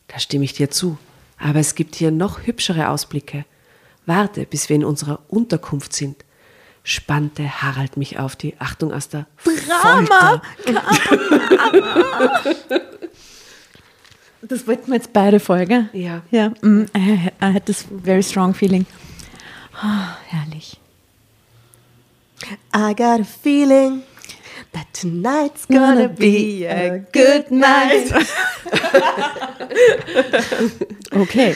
Da 0.08 0.18
stimme 0.18 0.44
ich 0.44 0.52
dir 0.52 0.70
zu, 0.70 0.98
aber 1.38 1.60
es 1.60 1.74
gibt 1.74 1.96
hier 1.96 2.10
noch 2.10 2.46
hübschere 2.46 2.88
Ausblicke. 2.88 3.44
Warte, 4.06 4.44
bis 4.44 4.68
wir 4.68 4.76
in 4.76 4.84
unserer 4.84 5.20
Unterkunft 5.28 5.92
sind, 5.92 6.24
spannte 6.84 7.62
Harald 7.62 7.96
mich 7.96 8.18
auf 8.18 8.36
die 8.36 8.58
Achtung 8.60 8.92
aus 8.92 9.08
der 9.08 9.26
Drama! 9.44 10.42
Das 14.48 14.66
wollten 14.66 14.88
wir 14.88 14.96
jetzt 14.96 15.12
beide 15.12 15.40
Folge. 15.40 15.88
Ja. 15.92 16.22
Ja, 16.30 16.50
mm, 16.60 16.84
I, 16.96 17.30
I 17.42 17.52
had 17.52 17.66
this 17.66 17.84
very 18.04 18.22
strong 18.22 18.54
feeling. 18.54 18.86
Ah, 19.74 20.16
herrlich. 20.28 20.78
I 22.74 22.94
got 22.94 23.20
a 23.20 23.24
feeling 23.24 24.02
that 24.76 24.92
tonight's 24.92 25.64
gonna 25.66 26.08
be 26.08 26.64
a 26.66 26.98
good 27.12 27.50
night. 27.50 28.12
Okay. 31.12 31.54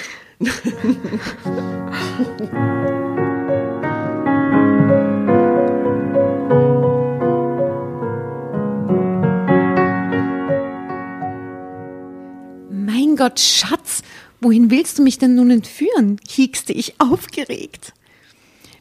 Mein 12.70 13.16
Gott, 13.16 13.38
Schatz, 13.38 14.02
wohin 14.40 14.70
willst 14.70 14.98
du 14.98 15.02
mich 15.02 15.18
denn 15.18 15.35
nun 15.35 15.50
entführen? 15.50 16.18
kiekste 16.26 16.72
ich 16.72 17.00
aufgeregt. 17.00 17.92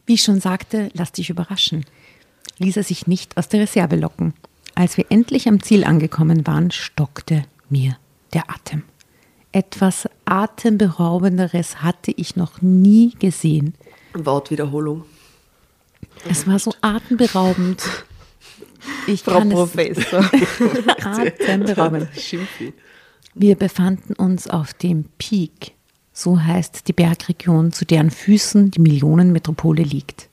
Wie 0.05 0.13
ich 0.13 0.23
schon 0.23 0.39
sagte, 0.39 0.89
lass 0.93 1.11
dich 1.11 1.29
überraschen. 1.29 1.85
Ließ 2.59 2.77
er 2.77 2.83
sich 2.83 3.07
nicht 3.07 3.37
aus 3.37 3.49
der 3.49 3.61
Reserve 3.61 3.95
locken. 3.95 4.33
Als 4.75 4.97
wir 4.97 5.05
endlich 5.09 5.47
am 5.47 5.61
Ziel 5.61 5.83
angekommen 5.83 6.45
waren, 6.45 6.71
stockte 6.71 7.43
mir 7.69 7.97
der 8.33 8.49
Atem. 8.49 8.83
Etwas 9.51 10.07
Atemberaubenderes 10.25 11.81
hatte 11.81 12.11
ich 12.11 12.35
noch 12.35 12.61
nie 12.61 13.15
gesehen. 13.17 13.73
Wortwiederholung. 14.13 15.05
Es 16.29 16.45
war 16.47 16.59
so 16.59 16.73
atemberaubend. 16.81 17.83
Ich 19.07 19.23
Frau 19.23 19.39
kann 19.39 19.49
Professor. 19.49 20.29
es 20.33 21.05
atemberaubend. 21.05 22.07
Wir 23.33 23.55
befanden 23.55 24.13
uns 24.13 24.47
auf 24.47 24.73
dem 24.73 25.05
Peak, 25.17 25.73
so 26.13 26.39
heißt 26.39 26.87
die 26.87 26.93
Bergregion, 26.93 27.71
zu 27.71 27.85
deren 27.85 28.11
Füßen 28.11 28.71
die 28.71 28.81
Millionenmetropole 28.81 29.83
liegt. 29.83 30.29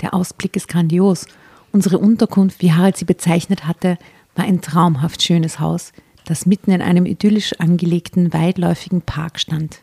Der 0.00 0.14
Ausblick 0.14 0.56
ist 0.56 0.68
grandios. 0.68 1.26
Unsere 1.72 1.98
Unterkunft, 1.98 2.60
wie 2.60 2.72
Harald 2.72 2.96
sie 2.96 3.06
bezeichnet 3.06 3.66
hatte, 3.66 3.98
war 4.36 4.44
ein 4.44 4.60
traumhaft 4.60 5.22
schönes 5.22 5.58
Haus, 5.58 5.92
das 6.26 6.46
mitten 6.46 6.70
in 6.70 6.82
einem 6.82 7.06
idyllisch 7.06 7.54
angelegten, 7.58 8.32
weitläufigen 8.32 9.02
Park 9.02 9.40
stand. 9.40 9.80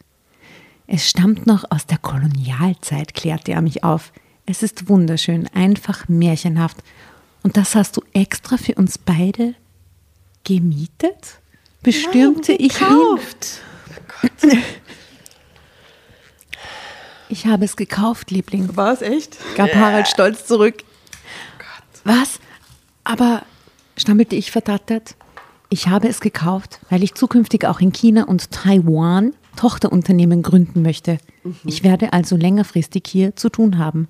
Es 0.88 1.10
stammt 1.10 1.46
noch 1.46 1.66
aus 1.70 1.86
der 1.88 1.98
Kolonialzeit, 1.98 3.14
klärte 3.14 3.52
er 3.52 3.62
mich 3.62 3.84
auf. 3.84 4.12
Es 4.46 4.64
ist 4.64 4.88
wunderschön, 4.90 5.48
einfach 5.54 6.08
märchenhaft. 6.08 6.78
Und 7.44 7.58
das 7.58 7.76
hast 7.76 7.98
du 7.98 8.02
extra 8.14 8.58
für 8.58 8.76
uns 8.76 8.98
beide 8.98 9.56
gemietet? 10.44 11.40
Bestürmte 11.84 12.54
ich 12.54 12.80
ihn. 12.82 13.20
Ich 17.30 17.46
habe 17.46 17.66
es 17.66 17.76
gekauft, 17.76 18.32
Liebling, 18.32 18.76
War 18.76 18.94
es 18.94 19.02
echt? 19.02 19.38
gab 19.56 19.74
Harald 19.76 20.08
stolz 20.08 20.46
zurück. 20.46 20.84
Was? 22.04 22.40
Aber, 23.04 23.44
stammelte 23.98 24.36
ich 24.36 24.52
verdattert, 24.52 25.16
ich 25.70 25.88
habe 25.88 26.08
es 26.08 26.20
gekauft, 26.20 26.80
weil 26.90 27.04
ich 27.04 27.14
zukünftig 27.14 27.66
auch 27.66 27.80
in 27.80 27.92
China 27.92 28.24
und 28.24 28.52
Taiwan 28.52 29.34
Tochterunternehmen 29.56 30.42
gründen 30.42 30.82
möchte. 30.82 31.18
Ich 31.66 31.84
werde 31.84 32.14
also 32.14 32.38
längerfristig 32.38 33.04
hier 33.08 33.36
zu 33.36 33.50
tun 33.50 33.78
haben. 33.78 34.08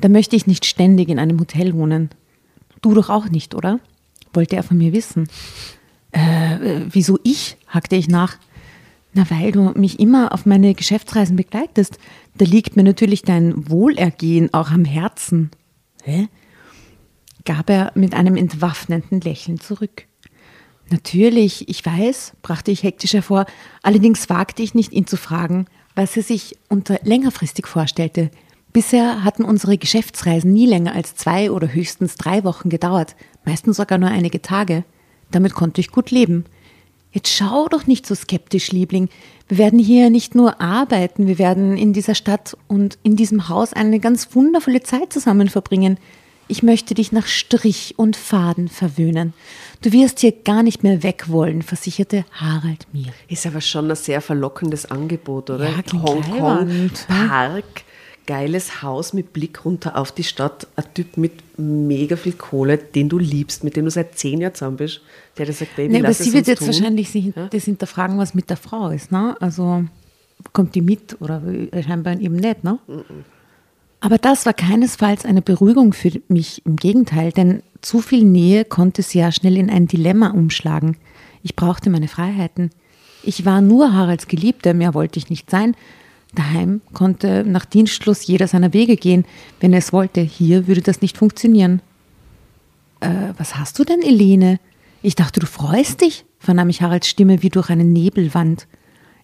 Da 0.00 0.08
möchte 0.08 0.36
ich 0.36 0.46
nicht 0.46 0.66
ständig 0.66 1.08
in 1.08 1.18
einem 1.18 1.38
Hotel 1.38 1.74
wohnen. 1.74 2.10
Du 2.82 2.94
doch 2.94 3.08
auch 3.08 3.28
nicht, 3.28 3.54
oder? 3.54 3.80
Wollte 4.32 4.56
er 4.56 4.62
von 4.62 4.76
mir 4.76 4.92
wissen. 4.92 5.28
Äh, 6.12 6.82
wieso 6.90 7.18
ich? 7.22 7.56
hakte 7.68 7.96
ich 7.96 8.08
nach. 8.08 8.38
Na, 9.14 9.24
weil 9.30 9.52
du 9.52 9.72
mich 9.76 10.00
immer 10.00 10.32
auf 10.32 10.46
meine 10.46 10.74
Geschäftsreisen 10.74 11.36
begleitest. 11.36 11.98
Da 12.36 12.44
liegt 12.44 12.76
mir 12.76 12.82
natürlich 12.82 13.22
dein 13.22 13.70
Wohlergehen 13.70 14.52
auch 14.52 14.70
am 14.70 14.84
Herzen. 14.84 15.50
Hä? 16.02 16.28
Gab 17.48 17.70
er 17.70 17.92
mit 17.94 18.12
einem 18.12 18.36
entwaffnenden 18.36 19.22
Lächeln 19.22 19.58
zurück. 19.58 20.04
Natürlich, 20.90 21.66
ich 21.66 21.84
weiß, 21.84 22.34
brachte 22.42 22.70
ich 22.70 22.82
hektisch 22.82 23.14
hervor, 23.14 23.46
allerdings 23.82 24.28
wagte 24.28 24.62
ich 24.62 24.74
nicht, 24.74 24.92
ihn 24.92 25.06
zu 25.06 25.16
fragen, 25.16 25.64
was 25.94 26.14
er 26.14 26.22
sich 26.22 26.58
unter 26.68 27.00
längerfristig 27.04 27.66
vorstellte. 27.66 28.30
Bisher 28.74 29.24
hatten 29.24 29.44
unsere 29.44 29.78
Geschäftsreisen 29.78 30.52
nie 30.52 30.66
länger 30.66 30.94
als 30.94 31.14
zwei 31.14 31.50
oder 31.50 31.72
höchstens 31.72 32.16
drei 32.16 32.44
Wochen 32.44 32.68
gedauert, 32.68 33.16
meistens 33.46 33.78
sogar 33.78 33.96
nur 33.96 34.10
einige 34.10 34.42
Tage. 34.42 34.84
Damit 35.30 35.54
konnte 35.54 35.80
ich 35.80 35.90
gut 35.90 36.10
leben. 36.10 36.44
Jetzt 37.12 37.30
schau 37.30 37.66
doch 37.68 37.86
nicht 37.86 38.04
so 38.04 38.14
skeptisch, 38.14 38.72
Liebling. 38.72 39.08
Wir 39.48 39.56
werden 39.56 39.78
hier 39.78 40.10
nicht 40.10 40.34
nur 40.34 40.60
arbeiten, 40.60 41.26
wir 41.26 41.38
werden 41.38 41.78
in 41.78 41.94
dieser 41.94 42.14
Stadt 42.14 42.58
und 42.66 42.98
in 43.02 43.16
diesem 43.16 43.48
Haus 43.48 43.72
eine 43.72 44.00
ganz 44.00 44.34
wundervolle 44.34 44.82
Zeit 44.82 45.14
zusammen 45.14 45.48
verbringen. 45.48 45.96
Ich 46.50 46.62
möchte 46.62 46.94
dich 46.94 47.12
nach 47.12 47.26
Strich 47.26 47.94
und 47.98 48.16
Faden 48.16 48.68
verwöhnen. 48.68 49.34
Du 49.82 49.92
wirst 49.92 50.20
hier 50.20 50.32
gar 50.32 50.62
nicht 50.62 50.82
mehr 50.82 51.02
weg 51.02 51.24
wollen, 51.28 51.60
versicherte 51.62 52.24
Harald 52.32 52.86
mir. 52.92 53.12
Ist 53.28 53.46
aber 53.46 53.60
schon 53.60 53.90
ein 53.90 53.96
sehr 53.96 54.22
verlockendes 54.22 54.86
Angebot, 54.90 55.50
oder? 55.50 55.68
Ja, 55.68 55.82
Hongkong. 56.02 56.90
Park, 57.06 57.84
geiles 58.26 58.82
Haus 58.82 59.12
mit 59.12 59.34
Blick 59.34 59.64
runter 59.66 59.96
auf 59.98 60.10
die 60.10 60.24
Stadt, 60.24 60.66
ein 60.76 60.84
Typ 60.94 61.18
mit 61.18 61.32
mega 61.58 62.16
viel 62.16 62.32
Kohle, 62.32 62.78
den 62.78 63.10
du 63.10 63.18
liebst, 63.18 63.62
mit 63.62 63.76
dem 63.76 63.84
du 63.84 63.90
seit 63.90 64.18
zehn 64.18 64.40
Jahren 64.40 64.54
zusammen 64.54 64.78
bist, 64.78 65.02
der 65.36 65.44
dir 65.46 65.52
sagt, 65.52 65.76
Baby, 65.76 65.92
Nee, 65.94 66.02
aber 66.02 66.14
sie 66.14 66.32
wird 66.32 66.46
jetzt 66.46 66.60
tun. 66.60 66.68
wahrscheinlich 66.68 67.10
sich 67.10 67.30
das 67.50 67.64
hinterfragen, 67.64 68.16
was 68.16 68.32
mit 68.34 68.48
der 68.48 68.56
Frau 68.56 68.88
ist. 68.88 69.12
Ne? 69.12 69.36
Also 69.40 69.84
kommt 70.54 70.74
die 70.74 70.82
mit 70.82 71.20
oder 71.20 71.42
scheinbar 71.82 72.18
eben 72.18 72.36
nicht. 72.36 72.64
Ne? 72.64 72.78
Aber 74.00 74.18
das 74.18 74.46
war 74.46 74.52
keinesfalls 74.52 75.24
eine 75.24 75.42
Beruhigung 75.42 75.92
für 75.92 76.20
mich. 76.28 76.64
Im 76.64 76.76
Gegenteil, 76.76 77.32
denn 77.32 77.62
zu 77.80 78.00
viel 78.00 78.24
Nähe 78.24 78.64
konnte 78.64 79.02
sehr 79.02 79.32
schnell 79.32 79.56
in 79.56 79.70
ein 79.70 79.86
Dilemma 79.86 80.30
umschlagen. 80.30 80.96
Ich 81.42 81.56
brauchte 81.56 81.90
meine 81.90 82.08
Freiheiten. 82.08 82.70
Ich 83.22 83.44
war 83.44 83.60
nur 83.60 83.92
Haralds 83.92 84.28
Geliebter, 84.28 84.74
mehr 84.74 84.94
wollte 84.94 85.18
ich 85.18 85.30
nicht 85.30 85.50
sein. 85.50 85.74
Daheim 86.34 86.80
konnte 86.92 87.44
nach 87.44 87.64
Dienstschluss 87.64 88.26
jeder 88.26 88.46
seiner 88.46 88.72
Wege 88.72 88.96
gehen, 88.96 89.24
wenn 89.60 89.72
er 89.72 89.78
es 89.78 89.92
wollte. 89.92 90.20
Hier 90.20 90.66
würde 90.66 90.82
das 90.82 91.00
nicht 91.00 91.16
funktionieren. 91.16 91.80
Äh, 93.00 93.32
was 93.36 93.56
hast 93.56 93.78
du 93.78 93.84
denn, 93.84 94.02
Elene? 94.02 94.60
Ich 95.02 95.14
dachte, 95.14 95.40
du 95.40 95.46
freust 95.46 96.02
dich, 96.02 96.24
vernahm 96.38 96.68
ich 96.68 96.82
Haralds 96.82 97.08
Stimme 97.08 97.42
wie 97.42 97.48
durch 97.48 97.70
eine 97.70 97.84
Nebelwand. 97.84 98.66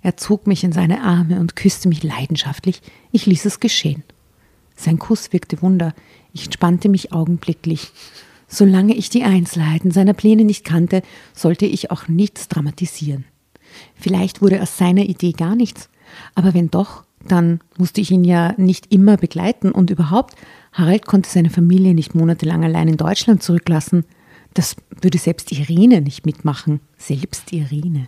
Er 0.03 0.17
zog 0.17 0.47
mich 0.47 0.65
in 0.65 0.73
seine 0.73 1.03
Arme 1.03 1.41
und 1.41 1.57
küsste 1.57 1.89
mich 1.89 2.03
leidenschaftlich. 2.03 2.81
Ich 3.13 3.27
ließ 3.27 3.45
es 3.45 3.61
geschehen. 3.61 4.03
Sein 4.77 4.99
Kuss 4.99 5.33
wirkte 5.33 5.63
Wunder. 5.63 5.95
Ich 6.33 6.45
entspannte 6.47 6.89
mich 6.89 7.13
augenblicklich. 7.13 7.93
Solange 8.47 8.95
ich 8.95 9.11
die 9.11 9.25
Einzelheiten 9.25 9.91
seiner 9.91 10.13
Pläne 10.13 10.45
nicht 10.45 10.65
kannte, 10.65 11.03
sollte 11.33 11.67
ich 11.67 11.91
auch 11.91 12.09
nichts 12.09 12.49
dramatisieren. 12.49 13.25
Vielleicht 13.95 14.43
wurde 14.43 14.63
aus 14.63 14.77
seiner 14.77 15.03
Idee 15.03 15.33
gar 15.33 15.57
nichts, 15.57 15.89
aber 16.35 16.55
wenn 16.55 16.71
doch, 16.71 17.05
dann 17.27 17.61
musste 17.79 18.01
ich 18.01 18.11
ihn 18.11 18.25
ja 18.25 18.55
nicht 18.59 18.93
immer 18.93 19.17
begleiten 19.17 19.73
und 19.73 19.91
überhaupt, 19.91 20.37
Harald 20.73 21.07
konnte 21.07 21.31
seine 21.31 21.51
Familie 21.51 21.95
nicht 21.95 22.15
monatelang 22.15 22.65
allein 22.65 22.89
in 22.89 22.97
Deutschland 22.97 23.43
zurücklassen. 23.43 24.05
Das 24.53 24.77
würde 25.01 25.19
selbst 25.19 25.51
Irene 25.53 26.01
nicht 26.01 26.27
mitmachen. 26.27 26.81
Selbst 26.97 27.53
Irene. 27.53 28.07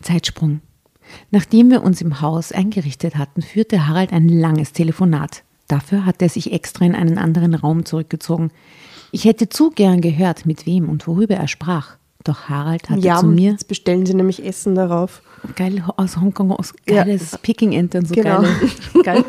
Zeitsprung. 0.00 0.60
Nachdem 1.30 1.70
wir 1.70 1.82
uns 1.82 2.00
im 2.00 2.20
Haus 2.20 2.52
eingerichtet 2.52 3.16
hatten, 3.16 3.42
führte 3.42 3.86
Harald 3.88 4.12
ein 4.12 4.28
langes 4.28 4.72
Telefonat. 4.72 5.42
Dafür 5.68 6.04
hatte 6.04 6.26
er 6.26 6.28
sich 6.28 6.52
extra 6.52 6.84
in 6.84 6.94
einen 6.94 7.18
anderen 7.18 7.54
Raum 7.54 7.84
zurückgezogen. 7.84 8.50
Ich 9.10 9.24
hätte 9.24 9.48
zu 9.48 9.70
gern 9.70 10.00
gehört, 10.00 10.46
mit 10.46 10.66
wem 10.66 10.88
und 10.88 11.06
worüber 11.06 11.34
er 11.36 11.48
sprach. 11.48 11.96
Doch 12.24 12.48
Harald 12.48 12.88
hatte 12.88 13.00
Ja, 13.00 13.16
zu 13.18 13.26
mir 13.26 13.50
jetzt 13.52 13.66
bestellen 13.68 14.06
sie 14.06 14.14
nämlich 14.14 14.44
Essen 14.44 14.74
darauf. 14.76 15.22
geil 15.56 15.82
aus 15.96 16.16
Hongkong 16.18 16.52
aus 16.52 16.72
Ja. 16.88 17.02
geiles 17.02 17.36
Peking 17.42 17.72
Ente 17.72 17.98
und 17.98 18.06
so 18.08 18.14
Genau. 18.14 18.42
geile 18.42 18.54
geil 19.02 19.24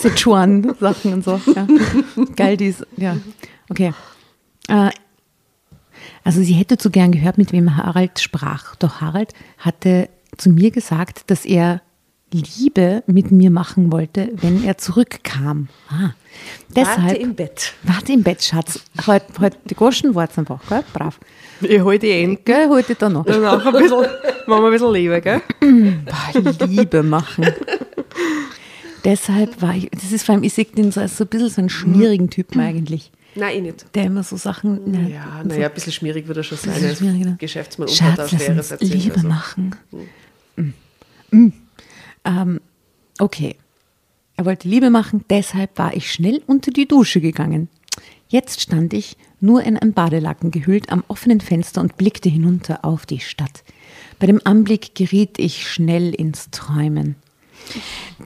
Sichuan 0.00 0.74
Sachen 0.80 1.12
und 1.12 1.24
so. 1.24 1.40
Ja. 1.54 1.66
Geil 2.34 2.56
dies, 2.56 2.84
ja. 2.96 3.16
Okay. 3.70 3.92
Äh, 4.68 4.90
also 6.24 6.42
sie 6.42 6.54
hätte 6.54 6.76
zu 6.76 6.90
gern 6.90 7.12
gehört, 7.12 7.38
mit 7.38 7.52
wem 7.52 7.76
Harald 7.76 8.18
sprach. 8.18 8.74
Doch 8.76 9.00
Harald 9.00 9.32
hatte 9.58 10.08
zu 10.36 10.50
mir 10.50 10.70
gesagt, 10.70 11.30
dass 11.30 11.44
er 11.44 11.82
Liebe 12.32 13.02
mit 13.06 13.30
mir 13.30 13.50
machen 13.50 13.92
wollte, 13.92 14.30
wenn 14.40 14.64
er 14.64 14.78
zurückkam. 14.78 15.68
Ah, 15.88 16.10
deshalb, 16.74 17.02
Warte 17.04 17.16
im 17.16 17.34
Bett. 17.34 17.72
Warte 17.84 18.12
im 18.12 18.22
Bett, 18.22 18.42
Schatz. 18.42 18.80
Heute 19.06 19.26
halt 19.38 19.56
die 19.70 19.74
Goschen 19.74 20.14
war's 20.14 20.36
einfach, 20.36 20.60
gell? 20.68 20.82
Brav. 20.92 21.18
Ich 21.60 21.80
hole 21.80 21.98
die 21.98 22.10
Enten. 22.10 22.44
Gell, 22.44 22.68
heute 22.68 22.94
da 22.96 23.08
noch. 23.08 23.24
Danach 23.24 23.64
ein 23.64 23.72
bisschen, 23.72 24.00
machen 24.46 24.62
wir 24.62 24.66
ein 24.66 24.72
bisschen 24.72 24.92
Liebe, 24.92 25.20
gell? 25.20 25.40
Boah, 26.04 26.66
Liebe 26.66 27.02
machen. 27.02 27.46
Deshalb 29.04 29.62
war 29.62 29.74
ich, 29.76 29.88
das 29.90 30.10
ist 30.10 30.26
vor 30.26 30.34
allem, 30.34 30.42
ich 30.42 30.52
sehe 30.52 30.64
den 30.64 30.90
so 30.90 31.00
als 31.00 31.16
so 31.16 31.24
ein 31.24 31.28
bisschen 31.28 31.48
so 31.48 31.60
einen 31.60 31.68
schmierigen 31.70 32.28
Typen 32.28 32.60
eigentlich. 32.60 33.12
Nein, 33.36 33.56
ich 33.58 33.62
nicht. 33.62 33.94
Der 33.94 34.04
immer 34.04 34.22
so 34.22 34.36
Sachen. 34.36 34.80
na, 34.86 34.98
Ja, 35.08 35.42
naja, 35.44 35.68
ein 35.68 35.74
bisschen 35.74 35.92
schwierig 35.92 36.26
würde 36.26 36.40
er 36.40 36.44
schon 36.44 36.58
sein. 36.58 36.80
ne? 36.82 37.36
Geschäftsmann 37.38 37.88
und 37.88 37.94
Schatz, 37.94 38.18
hat 38.18 38.32
lass 38.32 38.48
uns 38.48 38.70
erzählt. 38.72 38.94
Liebe 38.94 39.14
also. 39.16 39.28
machen. 39.28 39.76
Mm. 40.56 40.72
Mm. 41.30 41.52
Ähm, 42.24 42.60
okay. 43.18 43.56
Er 44.36 44.44
wollte 44.44 44.68
Liebe 44.68 44.90
machen, 44.90 45.24
deshalb 45.30 45.78
war 45.78 45.94
ich 45.94 46.12
schnell 46.12 46.42
unter 46.46 46.70
die 46.70 46.86
Dusche 46.86 47.20
gegangen. 47.22 47.68
Jetzt 48.28 48.60
stand 48.60 48.92
ich, 48.92 49.16
nur 49.40 49.62
in 49.62 49.78
ein 49.78 49.92
Badelaken 49.92 50.50
gehüllt, 50.50 50.90
am 50.90 51.04
offenen 51.08 51.40
Fenster 51.40 51.80
und 51.80 51.96
blickte 51.96 52.28
hinunter 52.28 52.84
auf 52.84 53.06
die 53.06 53.20
Stadt. 53.20 53.62
Bei 54.18 54.26
dem 54.26 54.40
Anblick 54.44 54.94
geriet 54.94 55.38
ich 55.38 55.70
schnell 55.70 56.14
ins 56.14 56.50
Träumen. 56.50 57.16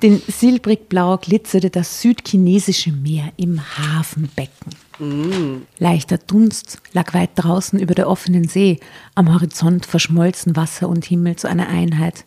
Den 0.02 0.22
silbrigblau 0.26 1.18
glitzerte 1.18 1.70
das 1.70 2.00
südchinesische 2.00 2.92
Meer 2.92 3.32
im 3.36 3.60
Hafenbecken. 3.78 5.66
Leichter 5.78 6.18
Dunst 6.18 6.78
lag 6.92 7.14
weit 7.14 7.30
draußen 7.34 7.78
über 7.78 7.94
der 7.94 8.08
offenen 8.08 8.48
See, 8.48 8.78
am 9.14 9.32
Horizont 9.32 9.86
verschmolzen 9.86 10.56
Wasser 10.56 10.88
und 10.88 11.04
Himmel 11.04 11.36
zu 11.36 11.48
einer 11.48 11.68
Einheit. 11.68 12.24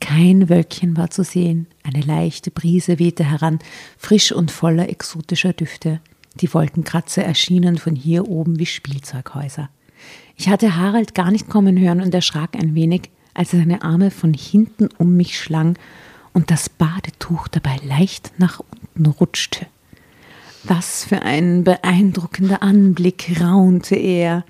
Kein 0.00 0.48
Wölkchen 0.48 0.96
war 0.96 1.10
zu 1.10 1.24
sehen, 1.24 1.66
eine 1.82 2.00
leichte 2.00 2.50
Brise 2.50 2.98
wehte 2.98 3.24
heran, 3.24 3.58
frisch 3.96 4.32
und 4.32 4.50
voller 4.50 4.88
exotischer 4.88 5.52
Düfte. 5.52 6.00
Die 6.40 6.52
Wolkenkratzer 6.52 7.24
erschienen 7.24 7.78
von 7.78 7.96
hier 7.96 8.28
oben 8.28 8.58
wie 8.58 8.66
Spielzeughäuser. 8.66 9.70
Ich 10.36 10.48
hatte 10.48 10.76
Harald 10.76 11.14
gar 11.14 11.30
nicht 11.30 11.48
kommen 11.48 11.78
hören 11.78 12.00
und 12.00 12.14
erschrak 12.14 12.54
ein 12.54 12.74
wenig, 12.74 13.10
als 13.34 13.52
er 13.52 13.60
seine 13.60 13.82
Arme 13.82 14.10
von 14.10 14.34
hinten 14.34 14.88
um 14.98 15.16
mich 15.16 15.38
schlang 15.38 15.76
und 16.32 16.50
das 16.50 16.68
Badetuch 16.68 17.48
dabei 17.48 17.76
leicht 17.84 18.32
nach 18.38 18.60
unten 18.60 19.06
rutschte. 19.06 19.66
Was 20.64 21.04
für 21.04 21.22
ein 21.22 21.64
beeindruckender 21.64 22.62
Anblick, 22.62 23.40
raunte 23.40 23.96
er. 23.96 24.44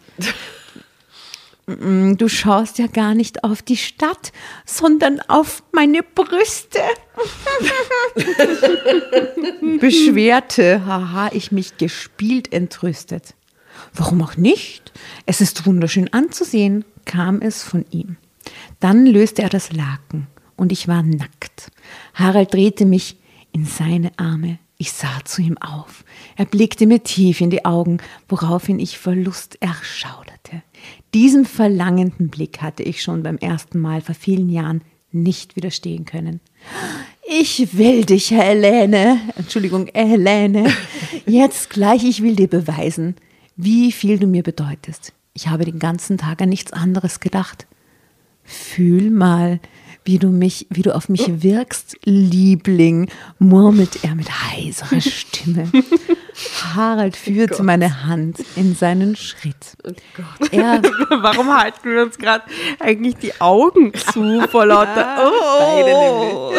Mm, 1.66 2.14
Du 2.16 2.28
schaust 2.28 2.78
ja 2.78 2.86
gar 2.86 3.14
nicht 3.14 3.44
auf 3.44 3.62
die 3.62 3.76
Stadt, 3.76 4.32
sondern 4.64 5.20
auf 5.28 5.62
meine 5.72 6.02
Brüste. 6.02 6.80
Beschwerte, 9.80 10.84
haha, 10.86 11.30
ich 11.32 11.52
mich 11.52 11.76
gespielt 11.76 12.52
entrüstet. 12.52 13.34
Warum 13.92 14.22
auch 14.22 14.36
nicht? 14.36 14.92
Es 15.26 15.40
ist 15.40 15.66
wunderschön 15.66 16.12
anzusehen, 16.12 16.84
kam 17.04 17.42
es 17.42 17.62
von 17.62 17.84
ihm. 17.90 18.16
Dann 18.80 19.06
löste 19.06 19.42
er 19.42 19.50
das 19.50 19.72
Laken 19.72 20.26
und 20.58 20.72
ich 20.72 20.88
war 20.88 21.02
nackt. 21.02 21.70
Harald 22.14 22.52
drehte 22.52 22.84
mich 22.84 23.16
in 23.52 23.64
seine 23.64 24.10
Arme. 24.18 24.58
Ich 24.76 24.92
sah 24.92 25.24
zu 25.24 25.42
ihm 25.42 25.58
auf. 25.58 26.04
Er 26.36 26.44
blickte 26.44 26.86
mir 26.86 27.02
tief 27.02 27.40
in 27.40 27.50
die 27.50 27.64
Augen, 27.64 27.98
woraufhin 28.28 28.78
ich 28.78 28.98
vor 28.98 29.14
Lust 29.14 29.56
erschauderte. 29.60 30.62
Diesem 31.14 31.44
verlangenden 31.44 32.28
Blick 32.28 32.60
hatte 32.60 32.82
ich 32.82 33.02
schon 33.02 33.22
beim 33.22 33.38
ersten 33.38 33.80
Mal 33.80 34.02
vor 34.02 34.14
vielen 34.14 34.48
Jahren 34.48 34.82
nicht 35.10 35.56
widerstehen 35.56 36.04
können. 36.04 36.40
Ich 37.26 37.76
will 37.76 38.04
dich, 38.04 38.30
Helene. 38.30 39.20
Entschuldigung, 39.36 39.88
Helene. 39.92 40.72
Jetzt 41.26 41.70
gleich, 41.70 42.04
ich 42.04 42.22
will 42.22 42.36
dir 42.36 42.48
beweisen, 42.48 43.16
wie 43.56 43.90
viel 43.90 44.18
du 44.18 44.26
mir 44.26 44.42
bedeutest. 44.42 45.12
Ich 45.34 45.48
habe 45.48 45.64
den 45.64 45.78
ganzen 45.78 46.18
Tag 46.18 46.40
an 46.40 46.48
nichts 46.48 46.72
anderes 46.72 47.20
gedacht. 47.20 47.66
Fühl 48.44 49.10
mal, 49.10 49.60
wie 50.08 50.18
du 50.18 50.28
mich, 50.30 50.66
wie 50.70 50.80
du 50.80 50.94
auf 50.94 51.10
mich 51.10 51.42
wirkst, 51.42 51.98
Liebling, 52.04 53.10
murmelt 53.38 54.04
er 54.04 54.14
mit 54.14 54.30
heiserer 54.30 55.02
Stimme. 55.02 55.70
Harald 56.74 57.14
führte 57.14 57.62
meine 57.62 58.06
Hand 58.06 58.38
in 58.56 58.74
seinen 58.74 59.16
Schritt. 59.16 59.76
Er 60.50 60.80
Warum 61.10 61.54
halten 61.54 61.90
wir 61.90 62.02
uns 62.02 62.16
gerade 62.16 62.44
eigentlich 62.80 63.16
die 63.16 63.38
Augen 63.38 63.92
zu 63.92 64.40
vor 64.48 64.64
lauter. 64.64 65.18
Oh, 65.28 66.52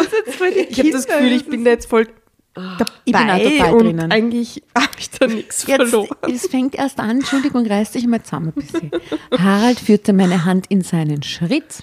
ich 0.68 0.78
habe 0.78 0.90
das 0.92 1.06
Gefühl, 1.08 1.32
ich 1.32 1.46
bin 1.46 1.64
da 1.64 1.70
jetzt 1.72 1.90
voll 1.90 2.06
dabei, 2.54 2.84
Ich 3.04 3.12
bin 3.12 3.30
auch 3.30 3.38
dabei 3.38 3.72
und 3.72 3.84
drinnen. 3.84 4.12
eigentlich 4.12 4.62
habe 4.78 4.92
ich 4.96 5.10
da 5.10 5.26
nichts 5.26 5.66
Jetzt, 5.66 5.76
verloren. 5.90 6.16
es 6.32 6.46
fängt 6.46 6.76
erst 6.76 7.00
an, 7.00 7.10
Entschuldigung, 7.18 7.66
reiß 7.66 7.90
dich 7.92 8.06
mal 8.06 8.22
zusammen 8.22 8.52
ein 8.54 8.62
bisschen. 8.62 8.90
Harald 9.36 9.80
führte 9.80 10.12
meine 10.12 10.44
Hand 10.44 10.66
in 10.68 10.82
seinen 10.82 11.24
Schritt. 11.24 11.82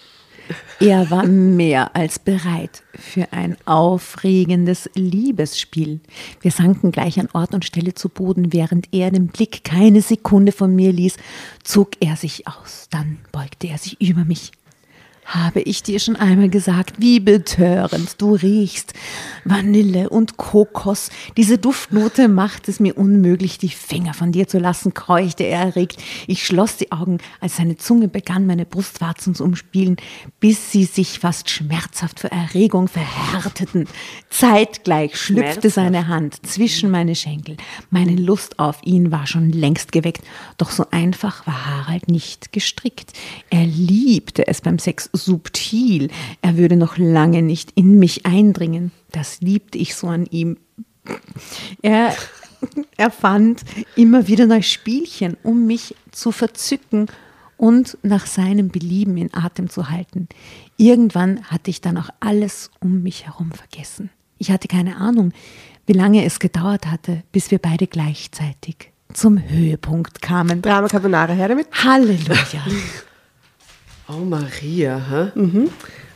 Er 0.80 1.10
war 1.10 1.26
mehr 1.26 1.96
als 1.96 2.20
bereit 2.20 2.84
für 2.94 3.32
ein 3.32 3.58
aufregendes 3.66 4.90
Liebesspiel. 4.94 6.00
Wir 6.42 6.52
sanken 6.52 6.92
gleich 6.92 7.20
an 7.20 7.30
Ort 7.34 7.54
und 7.54 7.66
Stelle 7.66 7.94
zu 7.94 8.10
Boden, 8.10 8.54
während 8.54 8.94
er 8.94 9.12
den 9.12 9.28
Blick 9.28 9.64
keine 9.64 10.02
Sekunde 10.02 10.52
von 10.52 10.76
mir 10.76 10.92
ließ, 10.92 11.18
zog 11.64 11.92
er 12.00 12.16
sich 12.16 12.48
aus. 12.48 12.88
Dann 12.90 13.20
beugte 13.32 13.68
er 13.68 13.78
sich 13.78 14.00
über 14.02 14.26
mich. 14.26 14.52
Habe 15.28 15.60
ich 15.60 15.84
dir 15.84 16.00
schon 16.00 16.16
einmal 16.16 16.48
gesagt, 16.48 17.02
wie 17.02 17.20
betörend 17.20 18.22
du 18.22 18.36
riechst. 18.36 18.94
Vanille 19.44 20.10
und 20.10 20.38
Kokos. 20.38 21.10
Diese 21.36 21.58
Duftnote 21.58 22.30
macht 22.30 22.70
es 22.70 22.80
mir 22.80 22.98
unmöglich, 22.98 23.58
die 23.58 23.68
Finger 23.68 24.14
von 24.14 24.32
dir 24.32 24.48
zu 24.48 24.58
lassen, 24.58 24.94
keuchte 24.94 25.44
er 25.44 25.60
erregt. 25.60 26.02
Ich 26.28 26.46
schloss 26.46 26.78
die 26.78 26.94
Augen, 26.94 27.18
als 27.42 27.58
seine 27.58 27.76
Zunge 27.76 28.08
begann, 28.08 28.46
meine 28.46 28.66
Brustwarzen 28.66 29.36
zu 29.36 29.44
umspielen, 29.44 29.98
bis 30.40 30.72
sie 30.72 30.86
sich 30.86 31.20
fast 31.20 31.50
schmerzhaft 31.50 32.22
vor 32.22 32.30
Erregung 32.30 32.88
verhärteten. 32.88 33.86
Zeitgleich 34.30 35.18
schlüpfte 35.18 35.70
seine 35.70 36.08
Hand 36.08 36.46
zwischen 36.46 36.90
meine 36.90 37.16
Schenkel. 37.16 37.58
Meine 37.90 38.16
Lust 38.16 38.60
auf 38.60 38.80
ihn 38.84 39.12
war 39.12 39.28
schon 39.28 39.52
längst 39.52 39.92
geweckt, 39.92 40.24
doch 40.58 40.72
so 40.72 40.86
einfach 40.92 41.46
war 41.46 41.66
Harald 41.66 42.08
nicht 42.08 42.54
gestrickt. 42.54 43.12
Er 43.50 43.66
liebte 43.66 44.48
es 44.48 44.62
beim 44.62 44.80
Sex 44.80 45.10
subtil. 45.18 46.10
Er 46.42 46.58
würde 46.58 46.76
noch 46.76 46.98
lange 46.98 47.42
nicht 47.42 47.72
in 47.76 48.00
mich 48.00 48.26
eindringen. 48.26 48.92
Das 49.12 49.42
liebte 49.42 49.78
ich 49.78 49.96
so 49.96 50.08
an 50.08 50.26
ihm. 50.26 50.58
Er, 51.82 52.16
er 52.98 53.12
fand 53.12 53.62
immer 53.96 54.28
wieder 54.28 54.46
neue 54.46 54.64
Spielchen, 54.64 55.38
um 55.44 55.66
mich 55.66 55.96
zu 56.12 56.32
verzücken 56.32 57.08
und 57.58 57.98
nach 58.04 58.26
seinem 58.26 58.70
Belieben 58.70 59.18
in 59.18 59.34
Atem 59.34 59.70
zu 59.70 59.90
halten. 59.90 60.28
Irgendwann 60.78 61.44
hatte 61.46 61.70
ich 61.70 61.82
dann 61.82 61.98
auch 61.98 62.10
alles 62.20 62.70
um 62.80 63.02
mich 63.04 63.26
herum 63.26 63.52
vergessen. 63.52 64.10
Ich 64.38 64.52
hatte 64.52 64.68
keine 64.68 64.98
Ahnung, 64.98 65.34
wie 65.88 65.94
lange 65.94 66.24
es 66.24 66.40
gedauert 66.40 66.86
hatte, 66.88 67.24
bis 67.32 67.50
wir 67.50 67.60
beide 67.60 67.88
gleichzeitig 67.88 68.92
zum 69.14 69.42
Höhepunkt 69.50 70.22
kamen. 70.22 70.62
Drama 70.62 70.88
Carbonara, 70.88 71.34
her 71.34 71.48
damit. 71.48 71.68
Halleluja. 71.72 72.66
Oh, 74.10 74.24
Maria, 74.24 75.02
hä? 75.10 75.32
Mhm. 75.36 75.70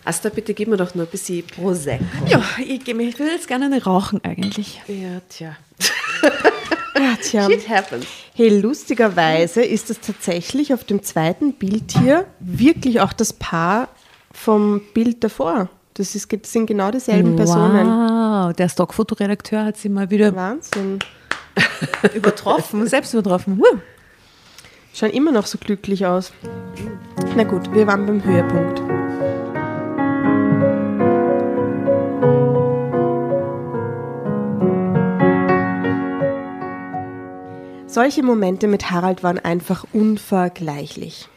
Asta, 0.05 0.29
bitte 0.29 0.53
gib 0.53 0.69
mir 0.69 0.77
doch 0.77 0.95
noch 0.95 1.03
ein 1.03 1.11
bisschen 1.11 1.45
Prosecco. 1.45 2.03
Ja, 2.27 2.41
ich, 2.57 2.87
ich 2.87 3.19
will 3.19 3.27
jetzt 3.27 3.47
gerne 3.47 3.65
eine 3.65 3.83
rauchen 3.83 4.23
eigentlich. 4.23 4.81
Ja, 4.87 5.21
tja. 5.29 5.55
Ja, 6.95 7.15
tja. 7.21 7.49
Shit 7.49 7.69
happens. 7.69 8.05
Hey, 8.33 8.59
lustigerweise 8.59 9.63
ist 9.63 9.89
es 9.89 9.99
tatsächlich 9.99 10.73
auf 10.73 10.83
dem 10.83 11.03
zweiten 11.03 11.53
Bild 11.53 11.91
hier 11.99 12.25
wirklich 12.39 13.01
auch 13.01 13.13
das 13.13 13.33
Paar 13.33 13.89
vom 14.31 14.81
Bild 14.93 15.23
davor. 15.23 15.69
Das, 15.95 16.15
ist, 16.15 16.31
das 16.31 16.51
sind 16.51 16.67
genau 16.67 16.91
dieselben 16.91 17.35
Personen. 17.35 17.87
Wow, 17.87 18.53
der 18.53 18.69
Stockfotoredakteur 18.69 19.65
hat 19.65 19.77
sie 19.77 19.89
mal 19.89 20.09
wieder 20.09 20.35
Wahnsinn. 20.35 20.99
übertroffen, 22.15 22.87
selbst 22.87 23.13
übertroffen. 23.13 23.59
Huh. 23.59 23.79
Schauen 24.93 25.11
immer 25.11 25.31
noch 25.31 25.45
so 25.45 25.57
glücklich 25.57 26.05
aus. 26.05 26.31
Na 27.35 27.43
gut, 27.43 27.73
wir 27.73 27.87
waren 27.87 28.05
beim 28.05 28.23
Höhepunkt. 28.23 28.81
Solche 37.87 38.23
Momente 38.23 38.67
mit 38.67 38.91
Harald 38.91 39.23
waren 39.23 39.39
einfach 39.39 39.85
unvergleichlich. 39.93 41.27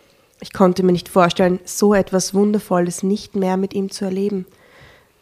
Ich 0.40 0.52
konnte 0.52 0.82
mir 0.82 0.92
nicht 0.92 1.08
vorstellen, 1.08 1.60
so 1.64 1.94
etwas 1.94 2.34
Wundervolles 2.34 3.02
nicht 3.02 3.34
mehr 3.34 3.56
mit 3.56 3.72
ihm 3.72 3.90
zu 3.90 4.04
erleben. 4.04 4.46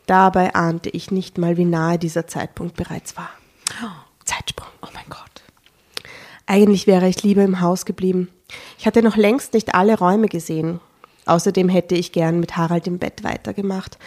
Dabei 0.06 0.54
ahnte 0.54 0.90
ich 0.90 1.10
nicht 1.10 1.38
mal, 1.38 1.56
wie 1.56 1.64
nahe 1.64 1.98
dieser 1.98 2.26
Zeitpunkt 2.26 2.76
bereits 2.76 3.16
war. 3.16 3.30
Zeitsprung. 4.24 4.68
Oh 4.82 4.88
mein 4.94 5.04
Gott. 5.08 5.42
Eigentlich 6.46 6.86
wäre 6.86 7.08
ich 7.08 7.22
lieber 7.22 7.44
im 7.44 7.60
Haus 7.60 7.84
geblieben. 7.84 8.28
Ich 8.78 8.86
hatte 8.86 9.02
noch 9.02 9.16
längst 9.16 9.54
nicht 9.54 9.74
alle 9.74 9.98
Räume 9.98 10.28
gesehen. 10.28 10.80
Außerdem 11.24 11.68
hätte 11.68 11.94
ich 11.94 12.12
gern 12.12 12.40
mit 12.40 12.56
Harald 12.56 12.86
im 12.86 12.98
Bett 12.98 13.22
weitergemacht. 13.22 13.98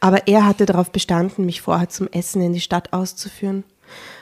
Aber 0.00 0.26
er 0.26 0.46
hatte 0.46 0.64
darauf 0.64 0.90
bestanden, 0.90 1.44
mich 1.44 1.60
vorher 1.60 1.88
zum 1.88 2.08
Essen 2.08 2.40
in 2.40 2.52
die 2.52 2.60
Stadt 2.60 2.92
auszuführen. 2.92 3.64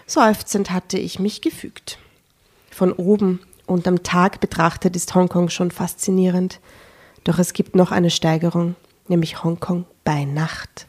Seufzend 0.06 0.70
hatte 0.70 0.98
ich 0.98 1.20
mich 1.20 1.42
gefügt. 1.42 1.98
Von 2.70 2.92
oben 2.92 3.40
und 3.66 3.86
am 3.86 4.02
Tag 4.02 4.40
betrachtet 4.40 4.96
ist 4.96 5.14
Hongkong 5.14 5.48
schon 5.48 5.70
faszinierend. 5.70 6.58
Doch 7.22 7.38
es 7.38 7.52
gibt 7.52 7.76
noch 7.76 7.92
eine 7.92 8.10
Steigerung, 8.10 8.74
nämlich 9.06 9.44
Hongkong 9.44 9.84
bei 10.02 10.24
Nacht. 10.24 10.86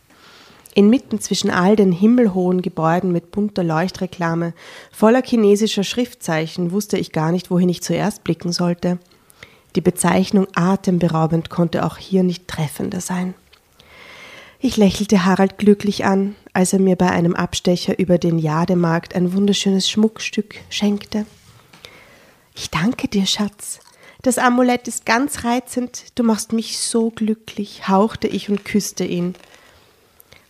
Inmitten 0.73 1.19
zwischen 1.19 1.49
all 1.49 1.75
den 1.75 1.91
himmelhohen 1.91 2.61
Gebäuden 2.61 3.11
mit 3.11 3.31
bunter 3.31 3.63
Leuchtreklame, 3.63 4.53
voller 4.91 5.21
chinesischer 5.21 5.83
Schriftzeichen, 5.83 6.71
wusste 6.71 6.97
ich 6.97 7.11
gar 7.11 7.31
nicht, 7.31 7.51
wohin 7.51 7.69
ich 7.69 7.83
zuerst 7.83 8.23
blicken 8.23 8.51
sollte. 8.51 8.97
Die 9.75 9.81
Bezeichnung 9.81 10.47
atemberaubend 10.55 11.49
konnte 11.49 11.85
auch 11.85 11.97
hier 11.97 12.23
nicht 12.23 12.47
treffender 12.47 13.01
sein. 13.01 13.33
Ich 14.59 14.77
lächelte 14.77 15.25
Harald 15.25 15.57
glücklich 15.57 16.05
an, 16.05 16.35
als 16.53 16.71
er 16.71 16.79
mir 16.79 16.95
bei 16.95 17.09
einem 17.09 17.35
Abstecher 17.35 17.97
über 17.97 18.17
den 18.17 18.37
Jademarkt 18.37 19.15
ein 19.15 19.33
wunderschönes 19.33 19.89
Schmuckstück 19.89 20.55
schenkte. 20.69 21.25
Ich 22.55 22.69
danke 22.69 23.07
dir, 23.07 23.25
Schatz. 23.25 23.79
Das 24.21 24.37
Amulett 24.37 24.87
ist 24.87 25.05
ganz 25.07 25.45
reizend, 25.45 26.03
du 26.13 26.23
machst 26.23 26.53
mich 26.53 26.77
so 26.77 27.09
glücklich, 27.09 27.87
hauchte 27.87 28.27
ich 28.27 28.49
und 28.49 28.63
küsste 28.63 29.03
ihn. 29.03 29.33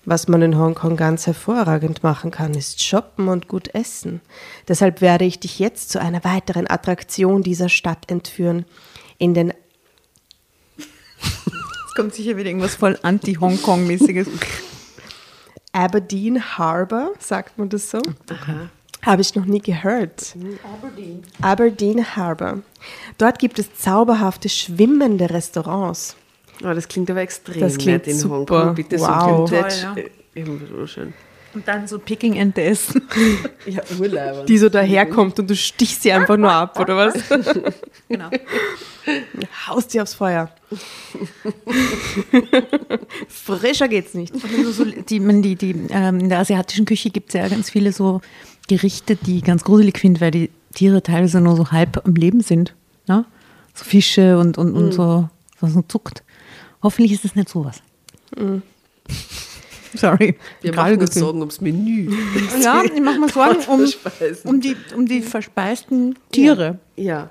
Was 0.04 0.28
man 0.28 0.42
in 0.42 0.58
Hongkong 0.58 0.98
ganz 0.98 1.28
hervorragend 1.28 2.02
machen 2.02 2.32
kann, 2.32 2.56
ist 2.56 2.84
shoppen 2.84 3.28
und 3.28 3.48
gut 3.48 3.74
essen. 3.76 4.22
Deshalb 4.68 5.00
werde 5.00 5.26
ich 5.26 5.40
dich 5.40 5.60
jetzt 5.60 5.92
zu 5.92 6.02
einer 6.02 6.24
weiteren 6.24 6.68
Attraktion 6.68 7.44
dieser 7.44 7.70
Stadt 7.70 8.10
entführen. 8.10 8.66
In 9.20 9.36
den 9.36 9.54
Es 10.78 11.96
kommt 11.96 12.16
sicher 12.16 12.36
wieder 12.36 12.50
irgendwas 12.50 12.76
voll 12.76 12.98
anti-Hongkong-mäßiges. 13.04 14.28
Aberdeen 15.72 16.58
Harbor, 16.58 17.14
sagt 17.20 17.58
man 17.58 17.70
das 17.70 17.92
so? 17.92 18.02
Habe 19.04 19.22
ich 19.22 19.36
noch 19.36 19.46
nie 19.46 19.62
gehört. 19.62 20.36
Aberdeen. 20.64 21.24
Aberdeen 21.42 22.16
Harbor. 22.16 22.60
Dort 23.18 23.40
gibt 23.40 23.60
es 23.60 23.74
zauberhafte 23.76 24.50
schwimmende 24.50 25.30
Restaurants. 25.30 26.16
Oh, 26.64 26.74
das 26.74 26.88
klingt 26.88 27.10
aber 27.10 27.22
extrem 27.22 27.60
Das 27.60 27.78
klingt 27.78 28.06
nett 28.06 28.08
in 28.08 28.18
super. 28.18 28.36
Hongkong. 28.36 28.76
Bitte 28.76 29.00
Wow. 29.00 29.50
so. 29.50 29.56
Toll, 29.56 29.68
äh, 30.36 30.40
Eben 30.40 30.62
so 30.70 30.88
schön. 30.88 31.14
Und 31.54 31.68
dann 31.68 31.86
so 31.86 32.00
Picking-Ente 32.00 32.62
essen. 32.62 33.02
Ja, 33.66 33.82
Urlauber. 34.00 34.46
Die 34.46 34.58
so 34.58 34.70
daherkommt 34.70 35.38
und 35.40 35.50
du 35.50 35.56
stichst 35.56 36.02
sie 36.04 36.12
einfach 36.12 36.38
nur 36.38 36.52
ab, 36.52 36.80
oder 36.80 36.96
was? 36.96 37.14
Genau. 38.10 38.30
Haust 39.68 39.92
sie 39.92 40.02
aufs 40.02 40.14
Feuer. 40.16 40.50
Frischer 43.30 43.88
geht's 43.88 44.14
nicht. 44.14 44.34
Also 44.58 44.72
so, 44.72 44.86
die, 44.86 45.20
man, 45.22 45.42
die, 45.42 45.56
die, 45.56 45.76
ähm, 45.92 46.20
in 46.20 46.30
der 46.30 46.40
asiatischen 46.40 46.86
Küche 46.86 47.10
gibt 47.10 47.30
es 47.30 47.36
ja 47.36 47.48
ganz 47.48 47.70
viele 47.70 47.94
so 47.94 48.20
Gerichte, 48.68 49.16
die 49.16 49.38
ich 49.38 49.44
ganz 49.44 49.64
gruselig 49.64 49.98
finde, 49.98 50.20
weil 50.22 50.32
die 50.32 50.50
Tiere 50.74 51.02
teilweise 51.02 51.40
nur 51.40 51.56
so 51.56 51.72
halb 51.72 52.06
am 52.06 52.16
Leben 52.16 52.42
sind. 52.42 52.76
Ne? 53.08 53.26
So 53.74 53.86
Fische 53.86 54.38
und, 54.38 54.58
und, 54.58 54.74
und 54.74 54.92
so, 54.92 55.30
was 55.62 55.74
so 55.74 55.82
zuckt. 55.84 56.24
Hoffentlich 56.84 57.12
ist 57.14 57.26
es 57.26 57.36
nicht 57.36 57.50
sowas. 57.50 57.82
Sorry. 59.94 60.38
Wir 60.62 60.72
Gerade 60.72 60.92
machen 60.92 61.02
uns. 61.02 61.14
Sorgen 61.16 61.40
ums 61.40 61.60
Menü. 61.62 62.10
Ja, 62.62 62.82
ich 62.84 63.02
mache 63.02 63.20
mir 63.20 63.30
Sorgen 63.30 63.60
um, 63.68 63.86
um, 64.46 64.62
die, 64.62 64.76
um 64.96 65.06
die 65.06 65.22
verspeisten 65.22 66.18
Tiere. 66.32 66.80
Ja. 66.96 67.30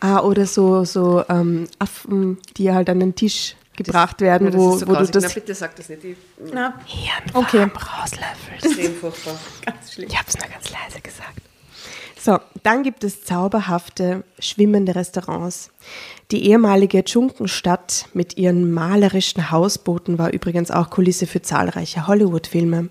Ah, 0.00 0.20
oder 0.20 0.46
so, 0.46 0.84
so 0.84 1.24
ähm, 1.28 1.66
Affen, 1.78 2.38
die 2.56 2.70
halt 2.72 2.88
an 2.90 3.00
den 3.00 3.14
Tisch 3.14 3.56
gebracht 3.76 4.20
werden, 4.20 4.44
Ja, 4.48 4.50
das 4.52 4.60
wo, 4.60 4.74
ist 4.74 4.80
so 4.80 4.86
wo 4.86 4.92
du 4.92 4.96
grausig. 4.98 5.14
Na, 5.14 5.20
das 5.22 5.34
bitte 5.34 5.54
sag 5.54 5.74
das 5.76 5.88
nicht. 5.88 6.04
Ich, 6.04 6.16
Na, 6.52 6.78
Hirnfarm 6.84 7.44
Okay. 7.44 7.68
rauslöffelst. 7.74 8.64
extrem 8.66 8.94
furchtbar. 8.94 9.34
ganz 9.66 9.92
schlimm. 9.92 10.08
Ich 10.08 10.16
habe 10.16 10.28
es 10.28 10.38
nur 10.38 10.48
ganz 10.48 10.70
leise 10.70 11.00
gesagt. 11.02 11.40
So, 12.24 12.38
dann 12.62 12.82
gibt 12.84 13.04
es 13.04 13.22
zauberhafte, 13.22 14.24
schwimmende 14.38 14.94
Restaurants. 14.94 15.70
Die 16.30 16.46
ehemalige 16.48 17.04
Dschunkenstadt 17.04 18.06
mit 18.14 18.38
ihren 18.38 18.72
malerischen 18.72 19.50
Hausbooten 19.50 20.16
war 20.16 20.32
übrigens 20.32 20.70
auch 20.70 20.88
Kulisse 20.88 21.26
für 21.26 21.42
zahlreiche 21.42 22.06
Hollywood-Filme. 22.06 22.88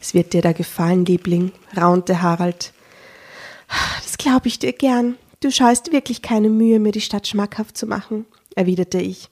Es 0.00 0.14
wird 0.14 0.32
dir 0.32 0.40
da 0.40 0.52
gefallen, 0.52 1.04
Liebling, 1.04 1.52
raunte 1.76 2.22
Harald. 2.22 2.72
Das 4.02 4.16
glaube 4.16 4.48
ich 4.48 4.60
dir 4.60 4.72
gern. 4.72 5.16
Du 5.40 5.50
scheust 5.50 5.92
wirklich 5.92 6.22
keine 6.22 6.48
Mühe, 6.48 6.80
mir 6.80 6.92
die 6.92 7.02
Stadt 7.02 7.28
schmackhaft 7.28 7.76
zu 7.76 7.86
machen, 7.86 8.24
erwiderte 8.54 8.98
ich. 8.98 9.28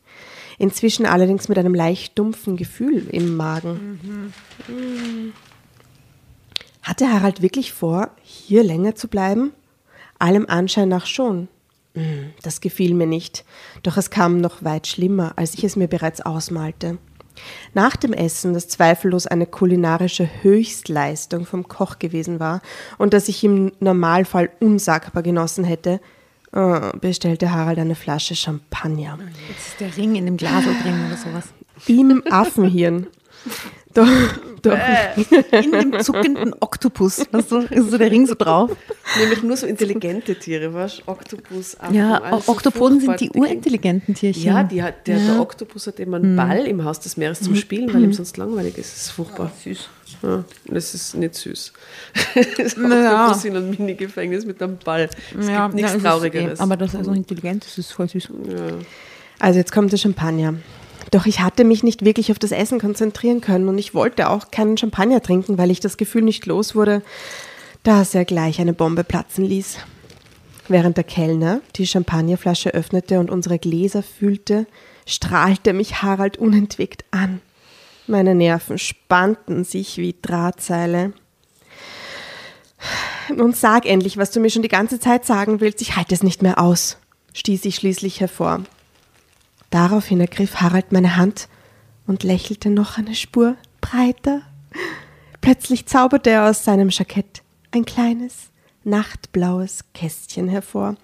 Inzwischen 0.58 1.06
allerdings 1.06 1.48
mit 1.48 1.56
einem 1.56 1.74
leicht 1.74 2.18
dumpfen 2.18 2.58
Gefühl 2.58 3.08
im 3.10 3.34
Magen. 3.34 4.34
Hatte 6.82 7.12
Harald 7.12 7.42
wirklich 7.42 7.72
vor, 7.72 8.10
hier 8.22 8.64
länger 8.64 8.94
zu 8.94 9.08
bleiben? 9.08 9.52
Allem 10.18 10.46
Anschein 10.48 10.88
nach 10.88 11.06
schon. 11.06 11.48
Hm, 11.94 12.32
Das 12.42 12.60
gefiel 12.60 12.94
mir 12.94 13.06
nicht, 13.06 13.44
doch 13.82 13.96
es 13.96 14.10
kam 14.10 14.38
noch 14.40 14.64
weit 14.64 14.86
schlimmer, 14.86 15.32
als 15.36 15.54
ich 15.54 15.64
es 15.64 15.76
mir 15.76 15.88
bereits 15.88 16.20
ausmalte. 16.20 16.98
Nach 17.72 17.96
dem 17.96 18.12
Essen, 18.12 18.52
das 18.52 18.68
zweifellos 18.68 19.26
eine 19.26 19.46
kulinarische 19.46 20.28
Höchstleistung 20.42 21.46
vom 21.46 21.66
Koch 21.66 21.98
gewesen 21.98 22.40
war 22.40 22.60
und 22.98 23.14
das 23.14 23.28
ich 23.28 23.42
im 23.44 23.72
Normalfall 23.80 24.50
unsagbar 24.60 25.22
genossen 25.22 25.64
hätte, 25.64 26.00
äh, 26.52 26.90
bestellte 26.98 27.52
Harald 27.52 27.78
eine 27.78 27.94
Flasche 27.94 28.34
Champagner. 28.36 29.18
Jetzt 29.48 29.68
ist 29.68 29.80
der 29.80 29.96
Ring 29.96 30.14
in 30.16 30.26
dem 30.26 30.36
Glas 30.36 30.64
drin 30.64 31.06
oder 31.06 31.16
sowas. 31.16 31.44
Im 31.86 32.22
Affenhirn. 32.30 33.06
Doch, 33.94 34.08
doch. 34.62 34.78
In 35.52 35.70
dem 35.72 36.00
zuckenden 36.00 36.54
Oktopus. 36.60 37.26
Weißt 37.30 37.50
du, 37.52 37.58
ist 37.58 37.90
so 37.90 37.98
der 37.98 38.10
Ring 38.10 38.26
so 38.26 38.34
drauf. 38.34 38.70
Nämlich 39.18 39.42
nur 39.42 39.56
so 39.56 39.66
intelligente 39.66 40.34
Tiere, 40.38 40.72
was? 40.72 41.02
Oktopus, 41.06 41.78
Affen, 41.80 41.94
Ja, 41.94 42.40
Oktopoden 42.46 43.00
sind 43.00 43.20
die 43.20 43.30
urintelligenten 43.30 44.14
Tierchen. 44.14 44.42
Ja, 44.44 44.62
die 44.62 44.82
hat, 44.82 45.06
der, 45.06 45.18
Ja. 45.18 45.32
der 45.34 45.40
Oktopus 45.42 45.86
hat 45.88 46.00
immer 46.00 46.16
einen 46.16 46.36
Ball 46.36 46.66
im 46.66 46.84
Haus 46.84 47.00
des 47.00 47.16
Meeres 47.16 47.40
zum 47.40 47.54
Spielen, 47.56 47.92
weil 47.92 48.04
ihm 48.04 48.12
sonst 48.12 48.36
langweilig 48.36 48.78
ist. 48.78 48.92
Das 48.94 49.02
ist 49.02 49.10
furchtbar. 49.10 49.50
süß. 49.62 49.88
Ja, 50.22 50.44
das 50.66 50.94
ist 50.94 51.14
nicht 51.16 51.34
süß. 51.34 51.72
das 52.58 52.76
Naja. 52.76 53.22
Oktopus 53.24 53.44
in 53.44 53.56
einem 53.56 53.70
Mini-Gefängnis 53.70 54.44
mit 54.46 54.62
einem 54.62 54.78
Ball. 54.84 55.08
Es 55.38 55.48
Ja, 55.48 55.64
gibt 55.66 55.74
nichts 55.74 55.90
ja, 55.92 55.96
ist 55.98 56.02
Traurigeres. 56.04 56.60
Eh, 56.60 56.62
aber 56.62 56.76
das 56.76 56.94
ist 56.94 57.04
so 57.04 57.12
intelligent, 57.12 57.64
das 57.64 57.76
ist 57.78 57.92
voll 57.92 58.08
süß. 58.08 58.28
Also 59.38 59.58
jetzt 59.58 59.72
kommt 59.72 59.90
der 59.92 59.96
Champagner. 59.98 60.54
Doch 61.12 61.26
ich 61.26 61.40
hatte 61.40 61.64
mich 61.64 61.82
nicht 61.82 62.06
wirklich 62.06 62.32
auf 62.32 62.38
das 62.38 62.52
Essen 62.52 62.80
konzentrieren 62.80 63.42
können 63.42 63.68
und 63.68 63.76
ich 63.76 63.94
wollte 63.94 64.30
auch 64.30 64.50
keinen 64.50 64.78
Champagner 64.78 65.20
trinken, 65.20 65.58
weil 65.58 65.70
ich 65.70 65.78
das 65.78 65.98
Gefühl 65.98 66.22
nicht 66.22 66.46
los 66.46 66.74
wurde, 66.74 67.02
dass 67.82 68.14
er 68.14 68.24
gleich 68.24 68.60
eine 68.60 68.72
Bombe 68.72 69.04
platzen 69.04 69.44
ließ. 69.44 69.76
Während 70.68 70.96
der 70.96 71.04
Kellner 71.04 71.60
die 71.76 71.86
Champagnerflasche 71.86 72.72
öffnete 72.72 73.20
und 73.20 73.30
unsere 73.30 73.58
Gläser 73.58 74.02
füllte, 74.02 74.66
strahlte 75.04 75.74
mich 75.74 76.02
Harald 76.02 76.38
unentwegt 76.38 77.04
an. 77.10 77.42
Meine 78.06 78.34
Nerven 78.34 78.78
spannten 78.78 79.64
sich 79.64 79.98
wie 79.98 80.16
Drahtseile. 80.22 81.12
Nun 83.36 83.52
sag 83.52 83.84
endlich, 83.84 84.16
was 84.16 84.30
du 84.30 84.40
mir 84.40 84.48
schon 84.48 84.62
die 84.62 84.68
ganze 84.68 84.98
Zeit 84.98 85.26
sagen 85.26 85.60
willst. 85.60 85.82
Ich 85.82 85.94
halte 85.94 86.14
es 86.14 86.22
nicht 86.22 86.40
mehr 86.40 86.58
aus, 86.58 86.96
stieß 87.34 87.66
ich 87.66 87.74
schließlich 87.74 88.20
hervor. 88.20 88.62
Daraufhin 89.72 90.20
ergriff 90.20 90.56
Harald 90.56 90.92
meine 90.92 91.16
Hand 91.16 91.48
und 92.06 92.24
lächelte 92.24 92.68
noch 92.68 92.98
eine 92.98 93.14
Spur 93.14 93.56
breiter. 93.80 94.42
Plötzlich 95.40 95.86
zauberte 95.86 96.28
er 96.28 96.50
aus 96.50 96.62
seinem 96.62 96.90
Jackett 96.90 97.42
ein 97.70 97.86
kleines, 97.86 98.50
nachtblaues 98.84 99.84
Kästchen 99.94 100.48
hervor. 100.48 100.96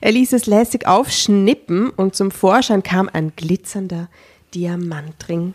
Er 0.00 0.10
ließ 0.10 0.32
es 0.32 0.46
lässig 0.46 0.88
aufschnippen 0.88 1.90
und 1.90 2.16
zum 2.16 2.32
Vorschein 2.32 2.82
kam 2.82 3.08
ein 3.12 3.32
glitzernder 3.36 4.08
Diamantring. 4.54 5.54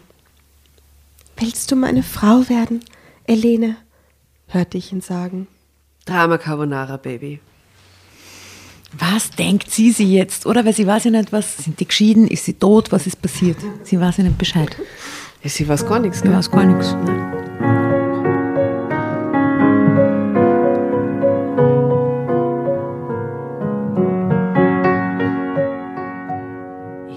Willst 1.35 1.71
du 1.71 1.75
meine 1.75 2.03
Frau 2.03 2.47
werden, 2.47 2.85
Elene? 3.27 3.75
hörte 4.47 4.77
ich 4.77 4.93
ihn 4.93 5.01
sagen. 5.01 5.47
Drama 6.05 6.37
Carbonara, 6.37 6.95
Baby. 6.95 7.41
Was 8.93 9.29
denkt 9.31 9.71
sie 9.71 9.91
sie 9.91 10.13
jetzt? 10.13 10.45
Oder? 10.45 10.65
Weil 10.65 10.73
sie 10.73 10.85
weiß 10.85 11.05
ja 11.05 11.11
nicht, 11.11 11.31
was, 11.31 11.57
sind 11.57 11.79
die 11.79 11.87
geschieden, 11.87 12.27
ist 12.27 12.45
sie 12.45 12.53
tot, 12.53 12.91
was 12.91 13.07
ist 13.07 13.21
passiert? 13.21 13.57
Sie 13.83 13.99
weiß 13.99 14.17
ja 14.17 14.23
nicht 14.25 14.37
Bescheid. 14.37 14.75
Ja, 15.43 15.49
sie 15.49 15.67
weiß 15.67 15.85
gar 15.87 15.99
nichts. 15.99 16.19
Sie 16.19 16.23
Gell? 16.23 16.33
weiß 16.33 16.51
gar 16.51 16.65
nichts. 16.65 16.95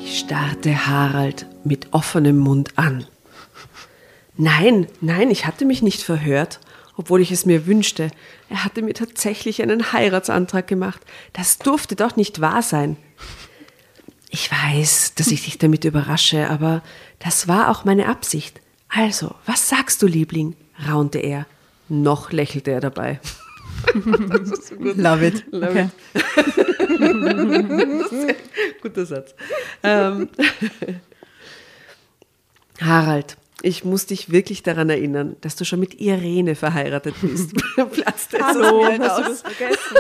Ich 0.01 0.21
starrte 0.21 0.87
Harald 0.87 1.47
mit 1.65 1.89
offenem 1.93 2.39
Mund 2.39 2.71
an. 2.77 3.05
Nein, 4.37 4.87
nein, 5.01 5.31
ich 5.31 5.47
hatte 5.47 5.65
mich 5.65 5.83
nicht 5.83 6.03
verhört, 6.03 6.61
obwohl 6.97 7.21
ich 7.21 7.31
es 7.31 7.47
mir 7.47 7.67
wünschte. 7.67 8.11
Er 8.49 8.65
hatte 8.65 8.83
mir 8.83 8.95
tatsächlich 8.95 9.63
einen 9.63 9.93
Heiratsantrag 9.93 10.67
gemacht. 10.67 11.01
Das 11.33 11.59
durfte 11.59 11.97
doch 11.97 12.17
nicht 12.17 12.41
wahr 12.41 12.63
sein. 12.63 12.97
Ich 14.31 14.51
weiß, 14.51 15.15
dass 15.15 15.29
ich 15.29 15.45
dich 15.45 15.59
damit 15.59 15.85
überrasche, 15.85 16.51
aber 16.51 16.83
das 17.19 17.47
war 17.47 17.71
auch 17.71 17.85
meine 17.85 18.09
Absicht. 18.09 18.61
Also, 18.89 19.35
was 19.47 19.69
sagst 19.69 20.03
du, 20.03 20.07
Liebling? 20.07 20.57
raunte 20.89 21.19
er. 21.19 21.47
Noch 21.89 22.33
lächelte 22.33 22.73
er 22.73 22.81
dabei. 22.81 23.21
Love 23.95 25.27
it. 25.27 25.45
Love 25.53 25.69
okay. 25.69 25.89
Guter 28.83 29.07
Satz. 29.07 29.35
Ähm, 29.83 30.29
Harald, 32.81 33.37
ich 33.65 33.83
muss 33.83 34.05
dich 34.05 34.31
wirklich 34.31 34.63
daran 34.63 34.91
erinnern, 34.91 35.37
dass 35.41 35.57
du 35.57 35.65
schon 35.65 35.81
mit 35.81 35.99
Irene 35.99 36.55
verheiratet 36.55 37.15
bist. 37.23 37.55
Platzte 37.93 38.37
es 38.37 38.43
Hallo, 38.43 38.85
hast 38.85 39.19
du 39.19 39.23
das 39.23 39.43
vergessen? 39.43 39.97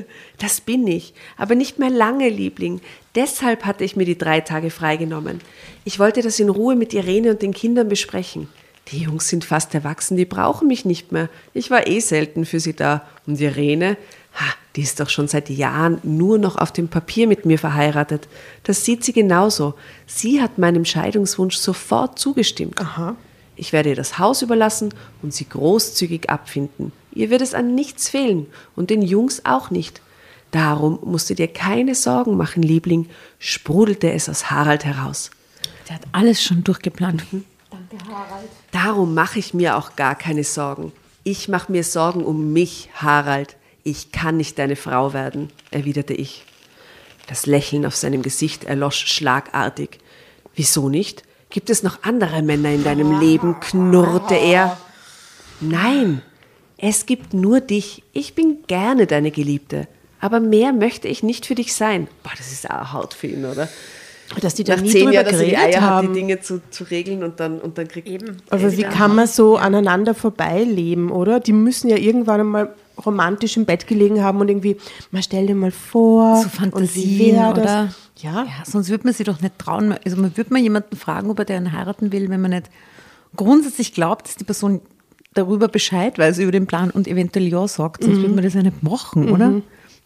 Das 0.38 0.62
bin 0.62 0.86
ich, 0.86 1.12
aber 1.36 1.54
nicht 1.54 1.78
mehr 1.78 1.90
lange, 1.90 2.30
Liebling. 2.30 2.80
Deshalb 3.14 3.66
hatte 3.66 3.84
ich 3.84 3.96
mir 3.96 4.06
die 4.06 4.16
drei 4.16 4.40
Tage 4.40 4.70
freigenommen. 4.70 5.40
Ich 5.84 5.98
wollte 5.98 6.22
das 6.22 6.40
in 6.40 6.48
Ruhe 6.48 6.74
mit 6.74 6.94
Irene 6.94 7.32
und 7.32 7.42
den 7.42 7.52
Kindern 7.52 7.88
besprechen. 7.88 8.48
Die 8.88 9.00
Jungs 9.00 9.28
sind 9.28 9.44
fast 9.44 9.74
erwachsen, 9.74 10.16
die 10.16 10.24
brauchen 10.24 10.68
mich 10.68 10.86
nicht 10.86 11.12
mehr. 11.12 11.28
Ich 11.52 11.70
war 11.70 11.86
eh 11.86 12.00
selten 12.00 12.46
für 12.46 12.60
sie 12.60 12.74
da. 12.74 13.06
Und 13.26 13.38
Irene, 13.40 13.98
ha, 14.34 14.54
die 14.78 14.84
ist 14.84 15.00
doch 15.00 15.08
schon 15.08 15.26
seit 15.26 15.50
Jahren 15.50 15.98
nur 16.04 16.38
noch 16.38 16.54
auf 16.54 16.70
dem 16.70 16.86
Papier 16.86 17.26
mit 17.26 17.44
mir 17.44 17.58
verheiratet. 17.58 18.28
Das 18.62 18.84
sieht 18.84 19.02
sie 19.02 19.12
genauso. 19.12 19.74
Sie 20.06 20.40
hat 20.40 20.56
meinem 20.56 20.84
Scheidungswunsch 20.84 21.56
sofort 21.56 22.16
zugestimmt. 22.16 22.80
Aha. 22.80 23.16
Ich 23.56 23.72
werde 23.72 23.88
ihr 23.88 23.96
das 23.96 24.20
Haus 24.20 24.40
überlassen 24.40 24.94
und 25.20 25.34
sie 25.34 25.48
großzügig 25.48 26.30
abfinden. 26.30 26.92
Ihr 27.10 27.28
wird 27.28 27.42
es 27.42 27.54
an 27.54 27.74
nichts 27.74 28.08
fehlen 28.08 28.46
und 28.76 28.90
den 28.90 29.02
Jungs 29.02 29.44
auch 29.44 29.72
nicht. 29.72 30.00
Darum 30.52 31.00
musst 31.02 31.28
du 31.28 31.34
dir 31.34 31.48
keine 31.48 31.96
Sorgen 31.96 32.36
machen, 32.36 32.62
Liebling, 32.62 33.08
sprudelte 33.40 34.12
es 34.12 34.28
aus 34.28 34.48
Harald 34.48 34.84
heraus. 34.84 35.32
Der 35.88 35.96
hat 35.96 36.02
alles 36.12 36.40
schon 36.40 36.62
durchgeplant. 36.62 37.24
Darum 38.70 39.12
mache 39.12 39.40
ich 39.40 39.54
mir 39.54 39.76
auch 39.76 39.96
gar 39.96 40.14
keine 40.14 40.44
Sorgen. 40.44 40.92
Ich 41.24 41.48
mache 41.48 41.72
mir 41.72 41.82
Sorgen 41.82 42.24
um 42.24 42.52
mich, 42.52 42.90
Harald. 42.94 43.57
Ich 43.88 44.12
kann 44.12 44.36
nicht 44.36 44.58
deine 44.58 44.76
Frau 44.76 45.14
werden, 45.14 45.48
erwiderte 45.70 46.12
ich. 46.12 46.44
Das 47.26 47.46
Lächeln 47.46 47.86
auf 47.86 47.96
seinem 47.96 48.20
Gesicht 48.20 48.64
erlosch 48.64 49.06
schlagartig. 49.06 49.98
Wieso 50.54 50.90
nicht? 50.90 51.22
Gibt 51.48 51.70
es 51.70 51.82
noch 51.82 52.02
andere 52.02 52.42
Männer 52.42 52.70
in 52.70 52.84
deinem 52.84 53.18
Leben? 53.18 53.60
knurrte 53.60 54.34
er. 54.34 54.76
Nein, 55.62 56.20
es 56.76 57.06
gibt 57.06 57.32
nur 57.32 57.60
dich. 57.62 58.02
Ich 58.12 58.34
bin 58.34 58.58
gerne 58.66 59.06
deine 59.06 59.30
Geliebte. 59.30 59.88
Aber 60.20 60.38
mehr 60.38 60.74
möchte 60.74 61.08
ich 61.08 61.22
nicht 61.22 61.46
für 61.46 61.54
dich 61.54 61.74
sein. 61.74 62.08
Boah, 62.22 62.32
das 62.36 62.52
ist 62.52 62.68
auch 62.68 62.92
hart 62.92 63.14
für 63.14 63.28
ihn, 63.28 63.46
oder? 63.46 63.70
Dass 64.42 64.54
die 64.54 64.64
da 64.64 64.76
Nach 64.76 64.82
nie 64.82 64.90
zehn 64.90 65.12
Jahren, 65.12 65.24
dass 65.24 65.40
er 65.40 65.46
die 65.46 65.56
Eier 65.56 65.80
hat, 65.80 65.90
haben. 65.90 66.08
die 66.08 66.20
Dinge 66.20 66.40
zu, 66.42 66.60
zu 66.68 66.84
regeln 66.84 67.22
und 67.22 67.40
dann, 67.40 67.58
und 67.58 67.78
dann 67.78 67.88
kriegt 67.88 68.06
Eben. 68.06 68.36
Aber 68.50 68.76
wie 68.76 68.82
kann 68.82 69.14
man 69.14 69.26
so 69.26 69.56
aneinander 69.56 70.14
vorbeileben, 70.14 71.10
oder? 71.10 71.40
Die 71.40 71.54
müssen 71.54 71.88
ja 71.88 71.96
irgendwann 71.96 72.40
einmal 72.40 72.74
romantisch 73.04 73.56
im 73.56 73.64
Bett 73.64 73.86
gelegen 73.86 74.22
haben 74.22 74.40
und 74.40 74.48
irgendwie, 74.48 74.76
man 75.10 75.22
stell 75.22 75.46
dir 75.46 75.54
mal 75.54 75.70
vor, 75.70 76.36
So 76.36 76.42
und 76.42 76.52
wie 76.52 76.56
Fantasien, 76.56 77.36
wär 77.36 77.52
das? 77.52 77.62
oder? 77.62 77.88
Ja. 78.18 78.44
ja. 78.44 78.64
Sonst 78.64 78.88
würde 78.90 79.04
man 79.04 79.14
sich 79.14 79.26
doch 79.26 79.40
nicht 79.40 79.58
trauen. 79.58 79.94
Also 80.04 80.16
man 80.20 80.36
würde 80.36 80.52
man 80.52 80.62
jemanden 80.62 80.96
fragen, 80.96 81.30
ob 81.30 81.38
er 81.38 81.44
den 81.44 81.72
heiraten 81.72 82.12
will, 82.12 82.28
wenn 82.30 82.40
man 82.40 82.50
nicht 82.50 82.70
grundsätzlich 83.36 83.92
glaubt, 83.94 84.26
dass 84.26 84.36
die 84.36 84.44
Person 84.44 84.80
darüber 85.34 85.68
Bescheid 85.68 86.18
weiß, 86.18 86.38
über 86.38 86.52
den 86.52 86.66
Plan 86.66 86.90
und 86.90 87.06
eventuell 87.06 87.46
Ja 87.46 87.68
sagt. 87.68 88.02
Sonst 88.02 88.18
würde 88.18 88.34
man 88.34 88.44
das 88.44 88.54
ja 88.54 88.62
nicht 88.62 88.82
machen, 88.82 89.30
oder? 89.30 89.60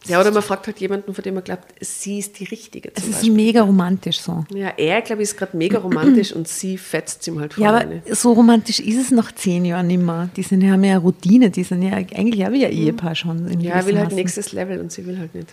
Ja, 0.06 0.20
oder 0.20 0.32
man 0.32 0.42
fragt 0.42 0.66
halt 0.66 0.80
jemanden, 0.80 1.14
von 1.14 1.22
dem 1.22 1.34
man 1.34 1.44
glaubt, 1.44 1.64
sie 1.80 2.18
ist 2.18 2.40
die 2.40 2.44
Richtige. 2.44 2.90
Es 2.94 3.04
ist 3.04 3.12
Beispiel. 3.12 3.32
mega 3.32 3.62
romantisch 3.62 4.20
so. 4.20 4.44
Ja, 4.52 4.72
er, 4.76 5.00
glaube 5.02 5.22
ich, 5.22 5.28
ist 5.28 5.36
gerade 5.36 5.56
mega 5.56 5.78
romantisch 5.78 6.32
und 6.32 6.48
sie 6.48 6.76
fetzt 6.76 7.24
ihm 7.28 7.38
halt 7.38 7.54
vor 7.54 7.62
Ja, 7.62 7.70
aber 7.70 7.78
eine. 7.80 8.02
so 8.10 8.32
romantisch 8.32 8.80
ist 8.80 8.96
es 9.00 9.10
nach 9.12 9.30
zehn 9.32 9.64
Jahren 9.64 9.86
nicht 9.86 10.02
mehr. 10.02 10.28
Die 10.36 10.42
sind, 10.42 10.64
haben 10.68 10.82
ja 10.82 10.98
Routine, 10.98 11.50
die 11.50 11.62
sind 11.62 11.82
ja 11.82 11.92
eigentlich 11.92 12.44
auch 12.44 12.50
wie 12.50 12.66
ein 12.66 12.72
Ehepaar 12.72 13.14
schon. 13.14 13.46
in 13.46 13.60
Ja, 13.60 13.74
er 13.74 13.86
will 13.86 13.96
halt 13.98 14.10
gewissermaßen. 14.10 14.16
nächstes 14.16 14.52
Level 14.52 14.80
und 14.80 14.90
sie 14.90 15.06
will 15.06 15.18
halt 15.18 15.34
nicht. 15.36 15.48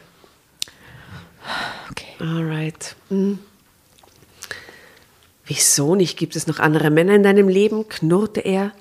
Okay. 1.92 2.08
Alright. 2.20 2.96
Hm. 3.10 3.38
Wieso 5.46 5.96
nicht? 5.96 6.18
Gibt 6.18 6.36
es 6.36 6.48
noch 6.48 6.60
andere 6.60 6.90
Männer 6.90 7.16
in 7.16 7.24
deinem 7.24 7.48
Leben? 7.50 7.88
knurrte 7.88 8.42
er. 8.42 8.72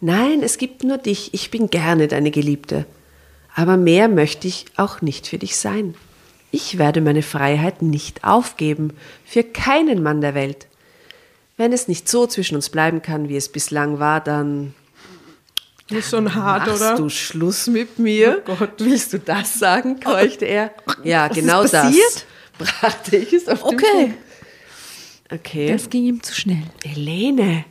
Nein, 0.00 0.42
es 0.42 0.58
gibt 0.58 0.82
nur 0.84 0.98
dich. 0.98 1.32
Ich 1.34 1.50
bin 1.50 1.68
gerne 1.70 2.08
deine 2.08 2.30
Geliebte. 2.30 2.84
Aber 3.58 3.76
mehr 3.76 4.06
möchte 4.08 4.46
ich 4.46 4.66
auch 4.76 5.00
nicht 5.00 5.26
für 5.26 5.38
dich 5.38 5.56
sein. 5.56 5.94
Ich 6.52 6.78
werde 6.78 7.00
meine 7.00 7.22
Freiheit 7.22 7.82
nicht 7.82 8.22
aufgeben. 8.22 8.92
Für 9.24 9.42
keinen 9.42 10.02
Mann 10.02 10.20
der 10.20 10.34
Welt. 10.34 10.66
Wenn 11.56 11.72
es 11.72 11.88
nicht 11.88 12.06
so 12.08 12.26
zwischen 12.26 12.54
uns 12.54 12.68
bleiben 12.68 13.00
kann, 13.00 13.28
wie 13.30 13.36
es 13.36 13.48
bislang 13.48 13.98
war, 13.98 14.20
dann 14.20 14.74
Das 15.88 15.98
ist 16.00 16.10
schon 16.10 16.34
hart, 16.34 16.66
Machst 16.66 16.82
oder? 16.82 16.96
du 16.96 17.08
Schluss 17.08 17.66
mit 17.66 17.98
mir? 17.98 18.42
Oh 18.46 18.54
Gott. 18.56 18.72
Willst 18.78 19.14
du 19.14 19.18
das 19.18 19.58
sagen? 19.58 20.00
keuchte 20.00 20.44
er. 20.44 20.70
Ja, 21.02 21.30
Was 21.30 21.36
genau 21.36 21.62
ist 21.62 21.72
das. 21.72 21.86
passiert? 21.86 22.26
Brachte 22.58 23.16
ich 23.16 23.32
es 23.32 23.48
auf 23.48 23.62
den 23.62 23.74
Okay. 23.74 23.86
Punkt. 23.92 24.14
Okay. 25.32 25.72
Das 25.72 25.88
ging 25.90 26.04
ihm 26.04 26.22
zu 26.22 26.34
schnell. 26.34 26.62
Helene, 26.84 27.64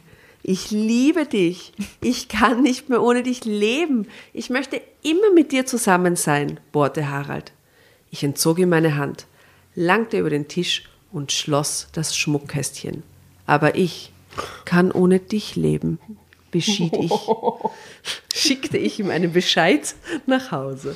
ich 0.48 0.70
liebe 0.70 1.26
dich. 1.26 1.74
Ich 2.02 2.28
kann 2.28 2.62
nicht 2.62 2.88
mehr 2.88 3.02
ohne 3.02 3.24
dich 3.24 3.46
leben. 3.46 4.08
Ich 4.32 4.52
möchte 4.52 4.80
immer 5.02 5.34
mit 5.34 5.52
dir 5.52 5.66
zusammen 5.66 6.16
sein, 6.16 6.60
bohrte 6.72 7.10
Harald. 7.10 7.52
Ich 8.12 8.24
entzog 8.24 8.60
ihm 8.60 8.70
meine 8.70 8.96
Hand, 8.96 9.26
langte 9.74 10.20
über 10.20 10.30
den 10.30 10.48
Tisch 10.48 10.84
und 11.12 11.32
schloss 11.32 11.88
das 11.93 12.16
Schmuckkästchen. 12.16 13.02
Aber 13.48 13.76
ich 13.76 14.12
kann 14.66 14.91
ohne 14.91 15.20
dich 15.20 15.56
leben, 15.56 15.98
beschied 16.52 16.93
ich. 16.93 17.12
Schickte 18.36 18.78
ich 18.78 19.00
ihm 19.00 19.10
einen 19.10 19.34
Bescheid 19.34 19.96
nach 20.28 20.52
Hause. 20.52 20.96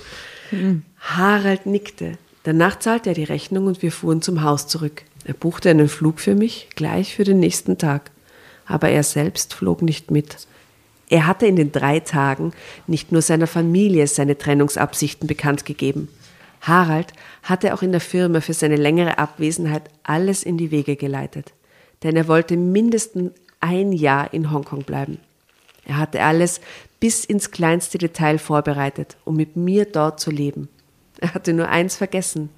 Harald 1.00 1.66
nickte. 1.66 2.20
Danach 2.44 2.78
zahlte 2.78 3.10
er 3.10 3.16
die 3.16 3.24
Rechnung 3.24 3.66
und 3.66 3.82
wir 3.82 3.92
fuhren 3.92 4.22
zum 4.22 4.44
Haus 4.44 4.68
zurück. 4.68 5.02
Er 5.26 5.34
buchte 5.34 5.72
einen 5.72 5.90
Flug 5.90 6.20
für 6.20 6.36
mich, 6.36 6.70
gleich 6.76 7.16
für 7.16 7.24
den 7.24 7.40
nächsten 7.40 7.80
Tag. 7.80 8.12
Aber 8.70 8.90
er 8.90 9.04
selbst 9.04 9.54
flog 9.54 9.82
nicht 9.82 10.12
mit. 10.12 10.48
Er 11.10 11.26
hatte 11.26 11.48
in 11.48 11.56
den 11.56 11.72
drei 11.72 12.00
Tagen 12.00 12.54
nicht 12.88 13.12
nur 13.12 13.22
seiner 13.22 13.48
Familie 13.48 14.08
seine 14.08 14.38
Trennungsabsichten 14.38 15.28
bekannt 15.28 15.66
gegeben. 15.66 16.08
Harald 16.62 17.14
hatte 17.42 17.74
auch 17.74 17.82
in 17.82 17.92
der 17.92 18.02
Firma 18.02 18.42
für 18.42 18.54
seine 18.54 18.76
längere 18.76 19.18
Abwesenheit 19.18 19.90
alles 20.04 20.44
in 20.44 20.58
die 20.58 20.72
Wege 20.72 20.96
geleitet. 20.96 21.54
Denn 22.04 22.16
er 22.16 22.28
wollte 22.28 22.58
mindestens 22.58 23.32
ein 23.60 23.92
Jahr 23.92 24.34
in 24.34 24.52
Hongkong 24.52 24.84
bleiben. 24.84 25.18
Er 25.86 25.98
hatte 25.98 26.22
alles 26.22 26.62
bis 27.00 27.26
ins 27.26 27.50
kleinste 27.50 27.98
Detail 27.98 28.38
vorbereitet, 28.38 29.18
um 29.26 29.36
mit 29.36 29.56
mir 29.56 29.86
dort 29.86 30.20
zu 30.20 30.30
leben. 30.30 30.70
Er 31.18 31.34
hatte 31.34 31.54
nur 31.54 31.70
eins 31.70 31.96
vergessen, 31.96 32.50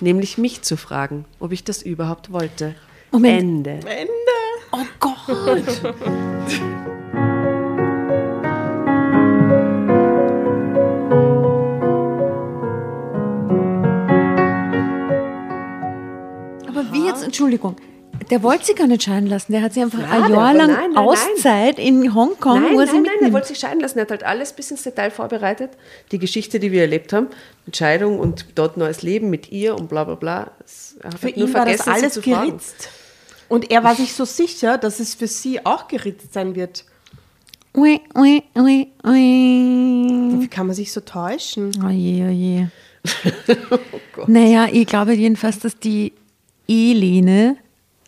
nämlich 0.00 0.38
mich 0.38 0.62
zu 0.62 0.76
fragen, 0.76 1.24
ob 1.40 1.50
ich 1.50 1.64
das 1.64 1.82
überhaupt 1.82 2.32
wollte. 2.32 2.76
Moment. 3.10 3.66
Ende. 3.66 3.80
Oh 4.80 4.86
Gott. 5.00 5.94
Aber 16.68 16.92
wie 16.92 17.06
jetzt, 17.06 17.22
Entschuldigung, 17.24 17.76
der 18.30 18.42
wollte 18.42 18.66
sich 18.66 18.76
gar 18.76 18.86
nicht 18.86 19.02
scheiden 19.04 19.26
lassen. 19.28 19.52
Der 19.52 19.62
hat 19.62 19.72
sich 19.72 19.82
einfach 19.82 20.00
Ja, 20.00 20.10
ein 20.10 20.22
der 20.22 20.30
Jahr 20.30 20.54
lang 20.54 20.66
nein, 20.68 20.76
nein, 20.76 20.90
nein. 20.92 21.04
Auszeit 21.04 21.78
in 21.78 22.14
Hongkong, 22.14 22.62
Nein, 22.62 22.74
wo 22.74 22.80
er 22.80 22.86
sie 22.86 22.92
nein, 22.94 23.02
nein, 23.02 23.04
er 23.06 23.12
mitnimmt. 23.12 23.32
wollte 23.34 23.48
sich 23.48 23.58
scheiden 23.58 23.80
lassen. 23.80 23.98
Er 23.98 24.02
hat 24.02 24.10
halt 24.10 24.24
alles 24.24 24.52
bis 24.52 24.70
ins 24.70 24.82
Detail 24.82 25.10
vorbereitet. 25.10 25.70
Die 26.12 26.18
Geschichte, 26.18 26.60
die 26.60 26.70
wir 26.70 26.82
erlebt 26.82 27.12
haben, 27.12 27.28
mit 27.64 27.76
Scheidung 27.76 28.18
und 28.18 28.46
dort 28.54 28.76
neues 28.76 29.02
Leben 29.02 29.30
mit 29.30 29.50
ihr 29.50 29.74
und 29.76 29.88
bla 29.88 30.04
bla 30.04 30.14
bla. 30.16 30.50
Er 31.00 31.10
hat 31.10 31.18
Für 31.18 31.26
halt 31.26 31.36
nur 31.38 31.48
ihn 31.48 31.54
war 31.54 31.64
das 31.64 31.82
vergessen, 31.82 31.84
sie 31.84 31.90
alles 31.90 32.12
zu 32.14 32.22
fragen. 32.22 32.60
Und 33.48 33.70
er 33.70 33.82
war 33.84 33.94
sich 33.94 34.12
so 34.12 34.24
sicher, 34.24 34.78
dass 34.78 35.00
es 35.00 35.14
für 35.14 35.26
sie 35.26 35.64
auch 35.64 35.88
geritzt 35.88 36.32
sein 36.32 36.54
wird. 36.54 36.84
Ui, 37.74 38.00
ui, 38.16 38.42
ui, 38.56 38.88
ui. 39.06 40.40
Wie 40.40 40.48
kann 40.48 40.66
man 40.66 40.74
sich 40.74 40.92
so 40.92 41.00
täuschen? 41.00 41.70
Oh 41.84 41.88
je, 41.88 42.26
oh 42.26 42.30
je. 42.30 42.66
Oh 44.20 44.24
naja, 44.26 44.66
ich 44.70 44.86
glaube 44.86 45.12
jedenfalls, 45.14 45.60
dass 45.60 45.78
die 45.78 46.12
Elene 46.66 47.56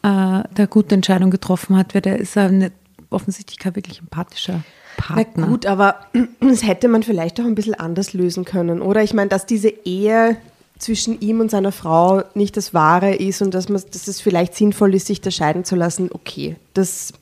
äh, 0.02 0.42
da 0.54 0.66
gute 0.68 0.96
Entscheidung 0.96 1.30
getroffen 1.30 1.76
hat, 1.76 1.94
weil 1.94 2.02
der 2.02 2.18
ist 2.18 2.34
ja 2.34 2.48
nicht, 2.48 2.72
offensichtlich 3.10 3.58
kein 3.58 3.76
wirklich 3.76 4.00
empathischer 4.00 4.62
Na 4.98 5.14
Partner. 5.14 5.46
gut, 5.46 5.66
aber 5.66 6.06
das 6.40 6.64
hätte 6.66 6.88
man 6.88 7.02
vielleicht 7.02 7.40
auch 7.40 7.44
ein 7.44 7.54
bisschen 7.54 7.74
anders 7.74 8.12
lösen 8.12 8.44
können, 8.44 8.82
oder? 8.82 9.02
Ich 9.02 9.14
meine, 9.14 9.28
dass 9.28 9.46
diese 9.46 9.68
Ehe 9.68 10.36
zwischen 10.80 11.20
ihm 11.20 11.40
und 11.40 11.50
seiner 11.50 11.72
Frau 11.72 12.22
nicht 12.34 12.56
das 12.56 12.74
Wahre 12.74 13.14
ist 13.14 13.42
und 13.42 13.54
dass, 13.54 13.68
man, 13.68 13.82
dass 13.92 14.08
es 14.08 14.20
vielleicht 14.20 14.54
sinnvoll 14.54 14.94
ist, 14.94 15.06
sich 15.06 15.20
da 15.20 15.30
scheiden 15.30 15.64
zu 15.64 15.76
lassen, 15.76 16.10
okay. 16.12 16.56
Das 16.74 17.12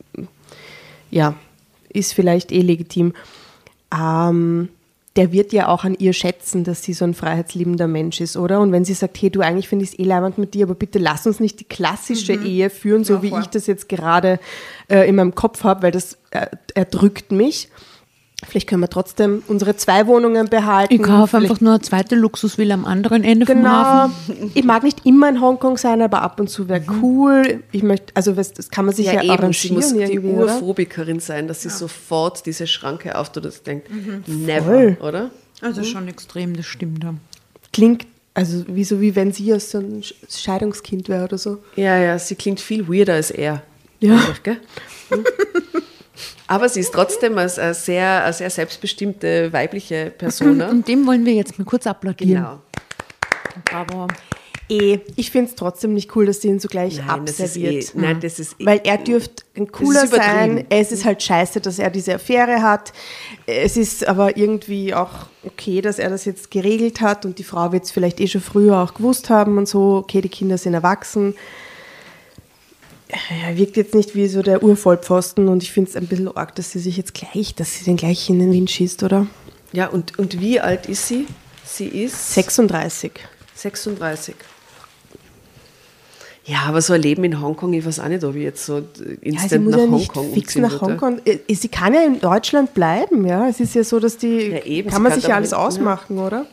ja, 1.10 1.34
ist 1.88 2.14
vielleicht 2.14 2.52
eh 2.52 2.60
legitim. 2.60 3.14
Ähm, 3.94 4.68
der 5.16 5.32
wird 5.32 5.52
ja 5.52 5.66
auch 5.66 5.84
an 5.84 5.96
ihr 5.98 6.12
schätzen, 6.12 6.62
dass 6.62 6.84
sie 6.84 6.92
so 6.92 7.04
ein 7.04 7.14
freiheitsliebender 7.14 7.88
Mensch 7.88 8.20
ist, 8.20 8.36
oder? 8.36 8.60
Und 8.60 8.70
wenn 8.70 8.84
sie 8.84 8.94
sagt, 8.94 9.20
hey, 9.20 9.30
du, 9.30 9.40
eigentlich 9.40 9.68
finde 9.68 9.84
ich 9.84 9.92
es 9.92 9.98
eh 9.98 10.04
leibend 10.04 10.38
mit 10.38 10.54
dir, 10.54 10.66
aber 10.66 10.76
bitte 10.76 11.00
lass 11.00 11.26
uns 11.26 11.40
nicht 11.40 11.58
die 11.58 11.64
klassische 11.64 12.34
Ehe 12.34 12.70
führen, 12.70 13.02
so 13.02 13.22
wie 13.22 13.36
ich 13.36 13.46
das 13.46 13.66
jetzt 13.66 13.88
gerade 13.88 14.38
äh, 14.88 15.08
in 15.08 15.16
meinem 15.16 15.34
Kopf 15.34 15.64
habe, 15.64 15.82
weil 15.82 15.90
das 15.90 16.18
äh, 16.30 16.46
erdrückt 16.74 17.32
mich. 17.32 17.68
Vielleicht 18.46 18.68
können 18.68 18.82
wir 18.82 18.88
trotzdem 18.88 19.42
unsere 19.48 19.76
zwei 19.76 20.06
Wohnungen 20.06 20.48
behalten. 20.48 20.94
Ich 20.94 21.02
kaufe 21.02 21.36
Vielleicht- 21.36 21.50
einfach 21.50 21.60
nur 21.60 21.72
eine 21.74 21.82
zweite 21.82 22.14
Luxusvilla 22.14 22.74
am 22.74 22.84
anderen 22.84 23.24
Ende 23.24 23.44
vom 23.46 23.56
Genau. 23.56 23.68
Hafen. 23.70 24.52
Ich 24.54 24.64
mag 24.64 24.84
nicht 24.84 25.04
immer 25.04 25.28
in 25.28 25.40
Hongkong 25.40 25.76
sein, 25.76 26.00
aber 26.02 26.22
ab 26.22 26.38
und 26.38 26.48
zu 26.48 26.68
wäre 26.68 26.82
cool. 27.02 27.64
Ich 27.72 27.82
möchte, 27.82 28.14
also 28.14 28.32
das 28.32 28.52
kann 28.70 28.84
man 28.84 28.94
sich 28.94 29.06
ja, 29.06 29.14
Ja, 29.14 29.18
eben, 29.22 29.26
sie 29.26 29.32
arrangieren 29.70 29.74
muss 29.76 29.92
die? 29.92 30.18
Urphobikerin 30.20 31.18
sein, 31.18 31.48
dass 31.48 31.62
sie 31.62 31.68
sofort 31.70 32.46
diese 32.46 32.68
Schranke 32.68 33.18
auftut 33.18 33.44
und 33.44 33.66
denkt, 33.66 33.88
never, 34.28 34.62
Voll. 34.64 34.96
oder? 35.00 35.30
Also 35.60 35.82
schon 35.82 36.06
extrem, 36.06 36.56
das 36.56 36.66
stimmt. 36.66 37.02
Ja. 37.02 37.14
Klingt, 37.72 38.06
also 38.34 38.64
wie 38.68 38.84
so 38.84 39.00
wie 39.00 39.16
wenn 39.16 39.32
sie 39.32 39.46
ja 39.46 39.58
so 39.58 39.78
ein 39.78 40.02
Sch- 40.02 40.14
Scheidungskind 40.30 41.08
wäre 41.08 41.24
oder 41.24 41.38
so. 41.38 41.58
Ja, 41.74 41.98
ja, 41.98 42.16
sie 42.20 42.36
klingt 42.36 42.60
viel 42.60 42.88
weirder 42.88 43.14
als 43.14 43.32
er. 43.32 43.62
Ja. 43.98 44.14
Eigentlich, 44.14 44.42
gell? 44.44 44.56
Hm. 46.48 46.54
Aber 46.54 46.68
sie 46.68 46.80
ist 46.80 46.92
trotzdem 46.92 47.36
eine 47.38 47.48
sehr, 47.48 48.24
eine 48.24 48.32
sehr 48.32 48.50
selbstbestimmte 48.50 49.52
weibliche 49.52 50.12
Person. 50.16 50.60
Und 50.70 50.88
dem 50.88 51.06
wollen 51.06 51.24
wir 51.24 51.34
jetzt 51.34 51.58
mal 51.58 51.64
kurz 51.64 51.86
applaudieren. 51.86 52.44
Genau. 52.44 52.60
Bravo. 53.64 54.08
Eh, 54.70 54.98
ich 55.16 55.30
finde 55.30 55.50
es 55.50 55.56
trotzdem 55.56 55.94
nicht 55.94 56.14
cool, 56.14 56.26
dass 56.26 56.42
sie 56.42 56.48
ihn 56.48 56.60
so 56.60 56.68
gleich 56.68 56.98
Nein, 56.98 57.24
das 57.24 57.40
abserviert. 57.40 57.94
eh- 57.94 57.98
nein, 57.98 58.20
das 58.20 58.38
ist 58.38 58.54
eh- 58.60 58.66
Weil 58.66 58.80
er 58.84 58.98
dürfte 58.98 59.42
ein 59.56 59.72
cooler 59.72 60.06
sein. 60.06 60.66
Es 60.68 60.92
ist 60.92 61.06
halt 61.06 61.22
scheiße, 61.22 61.60
dass 61.60 61.78
er 61.78 61.88
diese 61.88 62.14
Affäre 62.14 62.60
hat. 62.60 62.92
Es 63.46 63.78
ist 63.78 64.06
aber 64.06 64.36
irgendwie 64.36 64.92
auch 64.92 65.26
okay, 65.44 65.80
dass 65.80 65.98
er 65.98 66.10
das 66.10 66.26
jetzt 66.26 66.50
geregelt 66.50 67.00
hat 67.00 67.24
und 67.24 67.38
die 67.38 67.44
Frau 67.44 67.72
wird 67.72 67.84
es 67.84 67.90
vielleicht 67.90 68.20
eh 68.20 68.26
schon 68.26 68.42
früher 68.42 68.76
auch 68.76 68.92
gewusst 68.92 69.30
haben 69.30 69.56
und 69.56 69.66
so. 69.66 69.96
Okay, 69.96 70.20
die 70.20 70.28
Kinder 70.28 70.58
sind 70.58 70.74
erwachsen. 70.74 71.34
Er 73.08 73.56
wirkt 73.56 73.76
jetzt 73.76 73.94
nicht 73.94 74.14
wie 74.14 74.28
so 74.28 74.42
der 74.42 74.62
Urvollpfosten 74.62 75.48
und 75.48 75.62
ich 75.62 75.72
finde 75.72 75.90
es 75.90 75.96
ein 75.96 76.06
bisschen 76.06 76.28
arg, 76.36 76.54
dass 76.56 76.72
sie 76.72 76.78
sich 76.78 76.96
jetzt 76.96 77.14
gleich, 77.14 77.54
dass 77.54 77.74
sie 77.74 77.84
den 77.84 77.96
gleich 77.96 78.28
in 78.28 78.38
den 78.38 78.52
Wind 78.52 78.70
schießt, 78.70 79.02
oder? 79.02 79.26
Ja, 79.72 79.88
und, 79.88 80.18
und 80.18 80.40
wie 80.40 80.60
alt 80.60 80.86
ist 80.86 81.08
sie? 81.08 81.26
Sie 81.64 81.86
ist 81.86 82.34
36. 82.34 83.12
36. 83.54 84.34
Ja, 86.44 86.60
aber 86.66 86.80
so 86.80 86.94
ein 86.94 87.02
Leben 87.02 87.24
in 87.24 87.42
Hongkong, 87.42 87.74
ich 87.74 87.84
weiß 87.84 88.00
auch 88.00 88.08
nicht, 88.08 88.24
ob 88.24 88.34
ich 88.34 88.42
jetzt 88.42 88.64
so 88.64 88.78
Ja, 88.78 88.84
sie 88.94 89.18
instant 89.20 89.64
muss 89.64 89.72
nach 89.72 89.80
ja 89.80 89.86
nicht 89.86 90.14
Hongkong 90.14 90.32
fix 90.34 90.56
nach. 90.56 90.80
Hongkong. 90.80 91.20
Äh, 91.26 91.54
Sie 91.54 91.68
kann 91.68 91.92
ja 91.92 92.02
in 92.02 92.20
Deutschland 92.20 92.72
bleiben, 92.72 93.26
ja. 93.26 93.46
Es 93.48 93.60
ist 93.60 93.74
ja 93.74 93.84
so, 93.84 94.00
dass 94.00 94.16
die, 94.16 94.48
Ja, 94.48 94.64
eben, 94.64 94.88
kann 94.88 95.02
man 95.02 95.12
kann 95.12 95.20
sich 95.20 95.28
ja 95.28 95.36
alles 95.36 95.50
hinten, 95.50 95.60
ja. 95.62 95.66
ausmachen, 95.66 96.18
oder? 96.18 96.46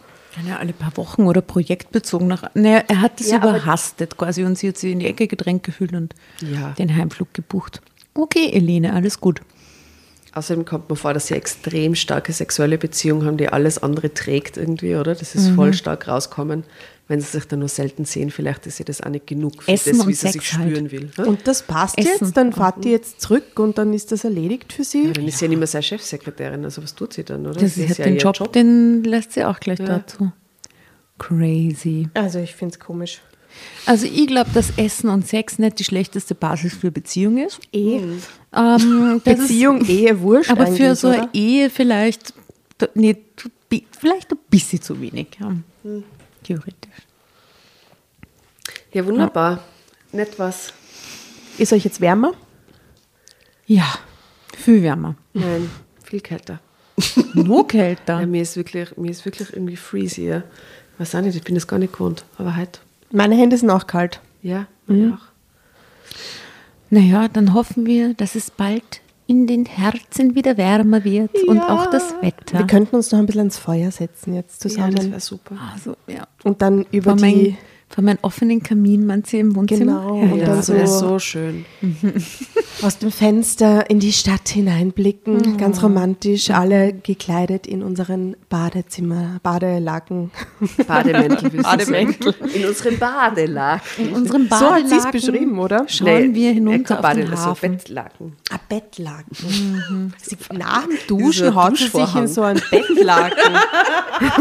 Ja 0.44 0.58
alle 0.58 0.74
paar 0.74 0.96
Wochen 0.98 1.24
oder 1.28 1.42
projektbezogen 1.42 2.28
nach. 2.28 2.44
Naja, 2.56 2.84
er 2.88 3.02
hat 3.02 3.20
das 3.20 3.30
Ja, 3.30 3.38
überhastet 3.38 4.18
quasi 4.18 4.44
und 4.44 4.58
sie 4.58 4.68
hat 4.70 4.78
sich 4.78 4.92
in 4.92 5.00
die 5.00 5.08
Ecke 5.08 5.28
gedrängt 5.28 5.64
gefühlt 5.64 5.94
und 5.94 6.14
Ja. 6.42 6.72
den 6.74 6.96
Heimflug 6.96 7.34
gebucht. 7.34 7.82
Okay, 8.14 8.50
Elene, 8.54 8.94
alles 8.94 9.20
gut. 9.20 9.42
Außerdem 10.34 10.66
kommt 10.66 10.90
mir 10.90 10.98
vor, 10.98 11.14
dass 11.14 11.28
sie 11.28 11.36
extrem 11.36 11.96
starke 11.96 12.34
sexuelle 12.34 12.78
Beziehungen 12.78 13.26
haben, 13.26 13.38
die 13.38 13.48
alles 13.48 13.82
andere 13.82 14.14
trägt 14.14 14.58
irgendwie, 14.58 14.96
oder? 14.96 15.16
Das 15.16 15.34
ist 15.36 15.48
voll 15.50 15.74
stark 15.74 16.10
rauskommen. 16.10 16.64
Wenn 17.08 17.22
sie 17.22 17.28
sich 17.28 17.46
dann 17.46 17.60
nur 17.60 17.68
selten 17.68 18.06
sehen, 18.06 18.32
vielleicht 18.32 18.66
ist 18.66 18.80
ihr 18.80 18.86
das 18.86 19.02
auch 19.02 19.10
nicht 19.10 19.28
genug 19.28 19.62
für 19.62 19.72
Essen 19.72 19.98
das, 19.98 20.08
wie 20.08 20.14
sie 20.14 20.28
Sex 20.28 20.34
sich 20.34 20.54
halt. 20.58 20.70
spüren 20.72 20.92
will. 20.92 21.12
ne? 21.18 21.26
Und 21.28 21.48
das 21.48 21.62
passt 21.62 22.00
Essen. 22.00 22.10
jetzt, 22.20 22.38
dann 22.38 22.52
fahrt 22.52 22.84
die 22.84 22.90
jetzt 22.90 23.22
zurück 23.22 23.60
und 23.60 23.78
dann 23.78 23.94
ist 23.94 24.12
das 24.12 24.24
erledigt 24.24 24.74
für 24.74 24.84
sie. 24.84 25.06
Ja, 25.08 25.12
dann 25.12 25.28
ist 25.28 25.38
sie 25.38 25.46
ja 25.46 25.50
nicht 25.50 25.60
mehr 25.60 25.68
seine 25.68 25.84
Chefsekretärin, 25.84 26.64
also 26.64 26.82
was 26.82 26.96
tut 26.96 27.14
sie 27.14 27.24
dann, 27.24 27.46
oder? 27.46 27.60
Das 27.60 27.78
ist 27.78 27.92
ist 27.92 27.98
ja 28.00 28.06
den 28.06 28.16
ihr 28.16 28.22
Job, 28.22 28.52
den 28.54 29.04
lässt 29.04 29.34
sie 29.34 29.44
auch 29.44 29.60
gleich 29.60 29.78
dazu. 29.80 30.32
Crazy. 31.20 32.10
Also 32.14 32.40
ich 32.40 32.56
finde 32.56 32.74
es 32.74 32.80
komisch. 32.80 33.22
Also 33.86 34.06
ich 34.06 34.28
glaube, 34.28 34.50
dass 34.54 34.74
Essen 34.78 35.10
und 35.10 35.28
Sex 35.28 35.60
nicht 35.60 35.80
die 35.80 35.84
schlechteste 35.84 36.36
Basis 36.36 36.74
für 36.74 36.92
Beziehung 36.92 37.38
ist. 37.38 37.60
Eh. 37.72 38.02
Ähm, 38.54 39.22
das 39.24 39.38
Beziehung, 39.38 39.86
Ehe, 39.88 40.20
wurscht 40.20 40.50
Ist, 40.52 40.58
aber 40.58 40.68
für 40.68 40.96
so 40.96 41.10
oder? 41.10 41.22
eine 41.24 41.30
Ehe 41.34 41.70
vielleicht, 41.70 42.34
nee, 42.96 43.16
vielleicht 43.98 44.32
ein 44.34 44.40
bisschen 44.50 44.82
zu 44.82 45.00
wenig. 45.00 45.28
Ja. 45.40 45.56
Hm. 45.84 46.04
Theoretisch. 46.46 46.92
Ja, 48.94 49.06
wunderbar. 49.06 49.64
Nett 50.12 50.38
was. 50.38 50.74
Ist 51.58 51.74
euch 51.74 51.84
jetzt 51.84 52.02
wärmer? 52.02 52.34
Ja, 53.66 53.86
viel 54.56 54.84
wärmer. 54.84 55.16
Nein, 55.34 55.70
viel 56.04 56.22
kälter. 56.22 56.60
Nur 57.34 57.68
kälter. 57.68 58.20
Ja, 58.22 58.28
mir 58.28 58.44
ist 58.44 58.56
wirklich, 58.58 58.96
mir 58.96 59.10
ist 59.10 59.26
wirklich 59.26 59.52
irgendwie 59.54 59.76
freezy. 59.76 60.28
Ja. 60.28 60.44
Weiß 61.00 61.16
auch 61.16 61.22
nicht, 61.22 61.36
ich 61.36 61.44
bin 61.44 61.56
das 61.56 61.68
gar 61.68 61.80
nicht 61.80 61.94
gewohnt. 61.94 62.26
Aber 62.38 62.56
halt, 62.56 62.80
Meine 63.12 63.36
Hände 63.36 63.58
sind 63.58 63.70
auch 63.72 63.88
kalt. 63.88 64.20
ja, 64.44 64.68
Mhm. 64.88 65.10
ja. 65.10 65.16
auch. 65.16 65.26
Naja, 66.92 67.28
dann 67.28 67.54
hoffen 67.56 67.86
wir, 67.88 68.14
dass 68.14 68.36
es 68.36 68.52
bald 68.52 69.02
in 69.28 69.48
den 69.48 69.66
Herzen 69.66 70.36
wieder 70.36 70.58
wärmer 70.58 71.04
wird 71.04 71.32
und 71.48 71.60
auch 71.60 71.88
das 71.90 72.14
Wetter. 72.22 72.60
Wir 72.60 72.68
könnten 72.68 72.96
uns 72.96 73.12
noch 73.12 73.20
ein 73.20 73.26
bisschen 73.26 73.42
ans 73.42 73.58
Feuer 73.58 73.92
setzen 73.92 74.34
jetzt 74.36 74.64
Ja, 74.64 74.70
zusammen. 74.70 74.96
das 74.96 75.10
wäre 75.10 75.20
super. 75.20 75.56
also, 75.74 75.96
ja. 76.08 76.28
und 76.44 76.62
dann 76.62 76.86
über 76.92 77.18
Vor, 77.18 77.28
die... 77.28 77.58
vor 77.88 78.04
meinem 78.04 78.18
offenen 78.24 78.62
Kamin, 78.64 79.06
meinst 79.06 79.32
du, 79.32 79.38
im 79.38 79.56
Wohnzimmer? 79.56 80.02
Genau. 80.02 80.16
Ja, 80.16 80.32
Und 80.34 80.40
Ja, 80.40 80.46
dann 80.48 80.56
das 80.58 80.70
wäre 80.70 80.88
so- 80.88 81.00
so 81.10 81.20
schön. 81.20 81.66
aus 82.82 82.98
dem 82.98 83.12
Fenster 83.12 83.90
in 83.90 84.00
die 84.00 84.12
Stadt 84.12 84.50
hineinblicken, 84.50 85.56
ganz 85.58 85.82
romantisch, 85.82 86.50
alle 86.50 86.94
gekleidet 86.94 87.68
in 87.68 87.84
unseren 87.84 88.36
Badezimmer, 88.50 89.40
Badelaken. 89.44 90.32
Bademäntel. 90.88 91.52
Bademäntel. 91.62 92.36
In 92.54 92.66
unseren 92.66 92.98
Badelaken. 93.00 94.08
In 94.10 94.14
unserem 94.14 94.48
So 94.50 94.56
hat 94.72 94.88
sie 94.90 94.96
es 94.96 95.04
Badelaken 95.04 95.12
beschrieben, 95.12 95.60
oder? 95.60 95.86
Schauen 95.88 96.34
wir 96.36 96.50
äh, 96.50 96.54
hinunter 96.56 96.96
auf 96.96 97.02
den 97.02 97.04
Badel- 97.24 97.32
also 97.32 97.44
Hafen. 97.46 97.72
Bettlaken. 97.78 98.34
Ein 98.50 98.60
Bettlaken. 98.68 100.14
Sie, 100.22 100.38
nach 100.54 100.84
dem 100.86 100.98
Duschen 101.08 101.32
Dieser 101.32 101.56
haut 101.56 101.78
sie 101.78 101.88
sich 101.88 102.16
in 102.16 102.28
so 102.28 102.42
ein 102.42 102.60
Bettlaken. 102.72 103.54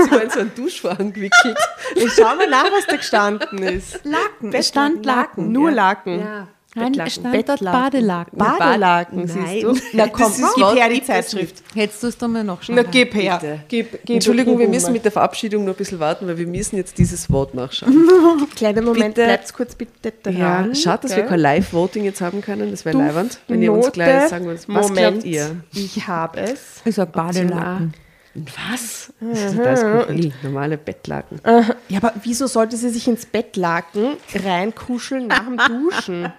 Sie 0.05 0.11
war 0.11 0.23
in 0.23 0.31
so 0.31 0.39
einen 0.41 0.53
Duschvorhang 0.55 1.13
gewickelt. 1.13 1.57
Ich 1.97 2.13
schau 2.15 2.35
mal 2.37 2.49
nach, 2.49 2.65
was 2.65 2.87
da 2.89 2.97
gestanden 2.97 3.34
ist. 3.41 4.01
Laken. 4.05 4.53
Es 4.53 4.69
stand 4.69 5.05
Laken. 5.05 5.53
Nur 5.53 5.71
Laken. 5.71 6.21
Ja, 6.21 6.49
Nein, 6.77 6.99
es 7.07 7.15
stand 7.15 7.49
dort 7.49 7.61
Badelaken. 7.61 8.37
Badelaken, 8.37 9.25
Nein. 9.27 9.29
siehst 9.29 9.63
du? 9.63 9.77
Na 9.93 10.09
komm, 10.09 10.23
Das 10.33 10.39
ist 10.41 10.55
gib 10.57 10.75
her 10.75 10.89
die 10.89 11.03
Zeitschrift. 11.05 11.63
Hättest 11.73 12.03
du 12.03 12.07
es 12.09 12.19
doch 12.19 12.27
mal 12.27 12.43
noch 12.43 12.63
schauen 12.63 12.75
Na, 12.75 12.83
gib 12.83 13.15
her. 13.15 13.39
Bitte. 13.41 13.61
Gib, 13.69 14.05
gib, 14.05 14.15
Entschuldigung, 14.17 14.59
wir 14.59 14.69
müssen 14.69 14.93
mit 14.93 15.05
der 15.05 15.13
Verabschiedung 15.13 15.65
noch 15.65 15.75
ein 15.75 15.77
bisschen 15.77 16.01
warten, 16.01 16.27
weil 16.27 16.37
wir 16.37 16.49
müssen 16.49 16.77
jetzt 16.77 16.99
dieses 16.99 17.31
Wort 17.31 17.55
nachschauen. 17.55 18.09
Kleinen 18.57 18.85
Moment, 18.85 19.15
Bitte. 19.15 19.27
bleibst 19.27 19.55
kurz 19.55 19.77
bitte 19.77 20.13
dran. 20.23 20.37
Ja, 20.37 20.75
schade, 20.75 21.07
dass 21.07 21.17
wir 21.17 21.23
kein 21.25 21.39
Live-Voting 21.41 22.05
jetzt 22.05 22.21
haben 22.21 22.41
können. 22.41 22.73
Das 22.73 22.85
wäre 22.85 22.99
leiwand. 22.99 23.39
Wenn 23.47 23.63
ihr 23.63 23.73
uns 23.73 23.93
gleich 23.93 24.29
sagen 24.29 24.47
wollt, 24.47 24.69
was 24.69 24.89
Moment, 24.89 25.21
glaubt 25.23 25.25
ihr? 25.25 25.57
Ich 25.73 26.09
habe 26.09 26.41
es. 26.41 26.83
Ich 26.85 26.97
sag 26.97 27.13
Badelaken. 27.13 27.95
Was? 28.35 29.13
Das 29.21 29.45
ist 29.45 29.57
total 29.57 29.77
skurril. 29.77 30.33
Normale 30.43 30.77
Bettlaken. 30.77 31.41
Ja, 31.89 31.99
aber 31.99 32.15
wieso 32.23 32.47
sollte 32.47 32.77
sie 32.77 32.91
sich 32.91 33.07
ins 33.07 33.27
Bettlaken 33.27 34.17
reinkuscheln 34.35 35.29
nach 35.29 35.45
dem 35.45 35.57
Duschen? 35.57 36.33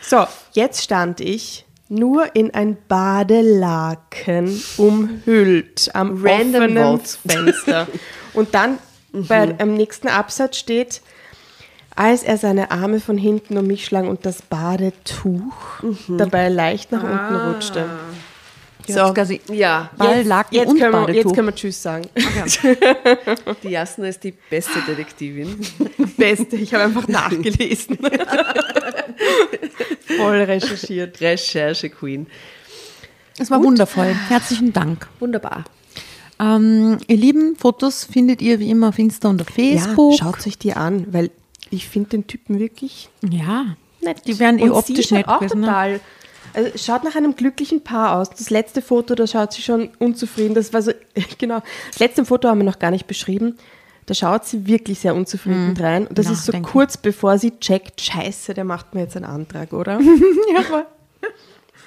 So, 0.00 0.26
jetzt 0.52 0.82
stand 0.82 1.20
ich 1.20 1.64
nur 1.88 2.34
in 2.34 2.52
ein 2.52 2.76
Badelaken 2.88 4.60
umhüllt 4.76 5.90
am 5.94 6.20
Random 6.24 6.76
offenen. 6.76 7.52
Fenster. 7.52 7.86
Und 8.34 8.54
dann 8.54 8.78
bei, 9.12 9.54
am 9.58 9.74
nächsten 9.74 10.08
Absatz 10.08 10.58
steht, 10.58 11.00
als 11.94 12.22
er 12.22 12.36
seine 12.36 12.70
Arme 12.70 13.00
von 13.00 13.16
hinten 13.16 13.56
um 13.56 13.66
mich 13.66 13.86
schlang 13.86 14.08
und 14.08 14.26
das 14.26 14.42
Badetuch 14.42 15.80
dabei 16.08 16.50
leicht 16.50 16.92
nach 16.92 17.02
unten 17.02 17.34
rutschte. 17.34 17.86
So. 18.86 19.12
Quasi 19.12 19.40
Ja, 19.52 19.90
Badelaken 19.96 20.56
jetzt, 20.56 20.68
und 20.68 20.78
können 20.78 21.06
wir, 21.06 21.14
jetzt 21.14 21.34
können 21.34 21.48
wir 21.48 21.54
Tschüss 21.54 21.82
sagen. 21.82 22.08
die 23.62 23.68
Jasna 23.68 24.08
ist 24.08 24.22
die 24.24 24.34
beste 24.50 24.80
Detektivin. 24.86 25.58
Beste, 26.16 26.56
ich 26.56 26.72
habe 26.72 26.84
einfach 26.84 27.06
nachgelesen. 27.08 27.98
Voll 30.16 30.36
recherchiert. 30.42 31.20
Recherche-Queen. 31.20 32.26
Es 33.38 33.50
war 33.50 33.62
wundervoll. 33.62 34.14
Herzlichen 34.28 34.72
Dank. 34.72 35.08
Wunderbar. 35.20 35.64
Ähm, 36.38 36.98
ihr 37.06 37.16
Lieben, 37.16 37.56
Fotos 37.56 38.04
findet 38.04 38.42
ihr 38.42 38.58
wie 38.60 38.70
immer 38.70 38.88
auf 38.90 38.98
Insta 38.98 39.28
und 39.28 39.40
auf 39.42 39.48
Facebook. 39.48 40.12
Ja, 40.12 40.18
schaut 40.24 40.46
euch 40.46 40.58
die 40.58 40.74
an, 40.74 41.06
weil 41.12 41.30
ich 41.70 41.88
finde 41.88 42.10
den 42.10 42.26
Typen 42.26 42.58
wirklich 42.58 43.08
Ja, 43.28 43.76
nett. 44.02 44.22
die 44.26 44.38
werden 44.38 44.58
eh 44.60 44.70
optisch 44.70 45.10
nett 45.10 45.26
schaut 45.26 45.34
auch 45.34 45.40
gewesen. 45.40 45.60
Ne? 45.60 46.00
Also 46.56 46.70
es 46.74 46.86
schaut 46.86 47.04
nach 47.04 47.14
einem 47.14 47.36
glücklichen 47.36 47.84
Paar 47.84 48.16
aus. 48.16 48.30
Das 48.30 48.48
letzte 48.48 48.80
Foto, 48.80 49.14
da 49.14 49.26
schaut 49.26 49.52
sie 49.52 49.60
schon 49.60 49.90
unzufrieden. 49.98 50.54
Das 50.54 50.72
war 50.72 50.80
so, 50.80 50.92
genau. 51.38 51.62
Das 51.90 51.98
letzte 51.98 52.24
Foto 52.24 52.48
haben 52.48 52.58
wir 52.58 52.64
noch 52.64 52.78
gar 52.78 52.90
nicht 52.90 53.06
beschrieben. 53.06 53.56
Da 54.06 54.14
schaut 54.14 54.46
sie 54.46 54.66
wirklich 54.66 55.00
sehr 55.00 55.14
unzufrieden 55.14 55.76
rein. 55.78 56.06
Und 56.06 56.16
das 56.16 56.30
ist 56.30 56.46
so 56.46 56.52
kurz 56.62 56.96
bevor 56.96 57.38
sie 57.38 57.58
checkt, 57.58 58.00
scheiße, 58.00 58.54
der 58.54 58.64
macht 58.64 58.94
mir 58.94 59.02
jetzt 59.02 59.16
einen 59.16 59.24
Antrag, 59.26 59.72
oder? 59.72 60.00
Ja, 60.54 60.62
voll. 60.62 60.86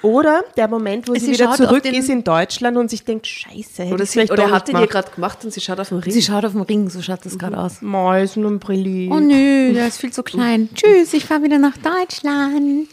Oder 0.02 0.44
der 0.56 0.68
Moment, 0.68 1.08
wo 1.08 1.14
sie, 1.14 1.20
Sie 1.20 1.32
wieder 1.32 1.52
zurück 1.52 1.84
ist 1.84 2.08
in 2.08 2.24
Deutschland 2.24 2.76
und 2.76 2.88
sich 2.88 3.04
denkt, 3.04 3.26
scheiße, 3.26 3.82
hätte 3.82 3.94
Oder, 3.94 4.06
sie, 4.06 4.12
vielleicht 4.12 4.32
oder 4.32 4.50
hat 4.50 4.68
die 4.68 4.72
dir 4.72 4.86
gerade 4.86 5.10
gemacht 5.10 5.44
und 5.44 5.52
sie 5.52 5.60
schaut 5.60 5.78
auf 5.78 5.90
den 5.90 5.98
Ring. 5.98 6.12
Sie 6.12 6.22
schaut 6.22 6.44
auf 6.44 6.52
den 6.52 6.62
Ring, 6.62 6.88
so 6.88 7.02
schaut 7.02 7.24
das 7.24 7.38
gerade 7.38 7.58
aus. 7.58 7.82
Mäus 7.82 8.36
und 8.36 8.60
Brilli. 8.60 9.10
Oh 9.12 9.20
nö, 9.20 9.74
der 9.74 9.88
ist 9.88 9.98
viel 9.98 10.12
zu 10.12 10.22
klein. 10.22 10.70
Tschüss, 10.74 11.12
ich 11.12 11.26
fahre 11.26 11.42
wieder 11.42 11.58
nach 11.58 11.76
Deutschland. 11.76 12.88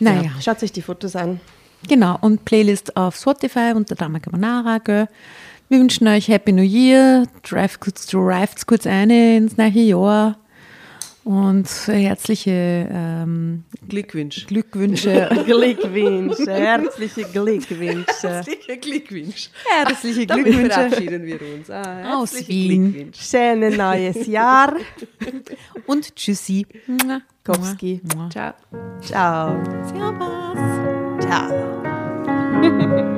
Naja, 0.00 0.30
Schaut 0.40 0.62
euch 0.62 0.72
die 0.72 0.82
Fotos 0.82 1.16
an. 1.16 1.40
genau. 1.86 2.18
Und 2.20 2.44
Playlist 2.44 2.96
auf 2.96 3.16
Spotify 3.16 3.72
unter 3.74 3.94
Dama 3.94 4.18
Carbonara. 4.20 4.78
Gell. 4.78 5.08
Wir 5.68 5.80
wünschen 5.80 6.08
euch 6.08 6.28
Happy 6.28 6.52
New 6.52 6.62
Year. 6.62 7.24
Drive 7.42 7.78
kurz 7.80 8.86
ein 8.86 9.10
ins 9.10 9.56
neue 9.56 9.70
Jahr. 9.70 10.36
Und 11.28 11.68
herzliche 11.88 12.88
ähm, 12.90 13.64
Glückwunsch. 13.86 14.46
Glückwünsche. 14.46 15.28
Glückwünsche, 15.44 16.50
herzliche 16.50 17.24
Glückwünsche. 17.24 18.42
Herzlichen 18.44 18.80
Glückwunsch. 18.80 19.50
herzliche 19.66 20.26
Damit 20.26 20.46
Glückwünsche 20.46 20.72
verabschieden 20.72 21.26
wir 21.26 21.38
uns. 21.42 21.70
Ah, 21.70 22.14
Aus 22.14 22.32
herzliche 22.32 22.48
Wien. 22.48 22.92
Glückwünsche. 22.92 23.22
Schönes 23.22 23.76
neues 23.76 24.26
Jahr. 24.26 24.74
und 25.86 26.16
Tschüssi. 26.16 26.66
Mua. 26.86 28.30
Ciao. 28.30 28.54
Ciao. 29.02 29.62
Servus. 29.84 30.58
Ciao. 31.26 33.14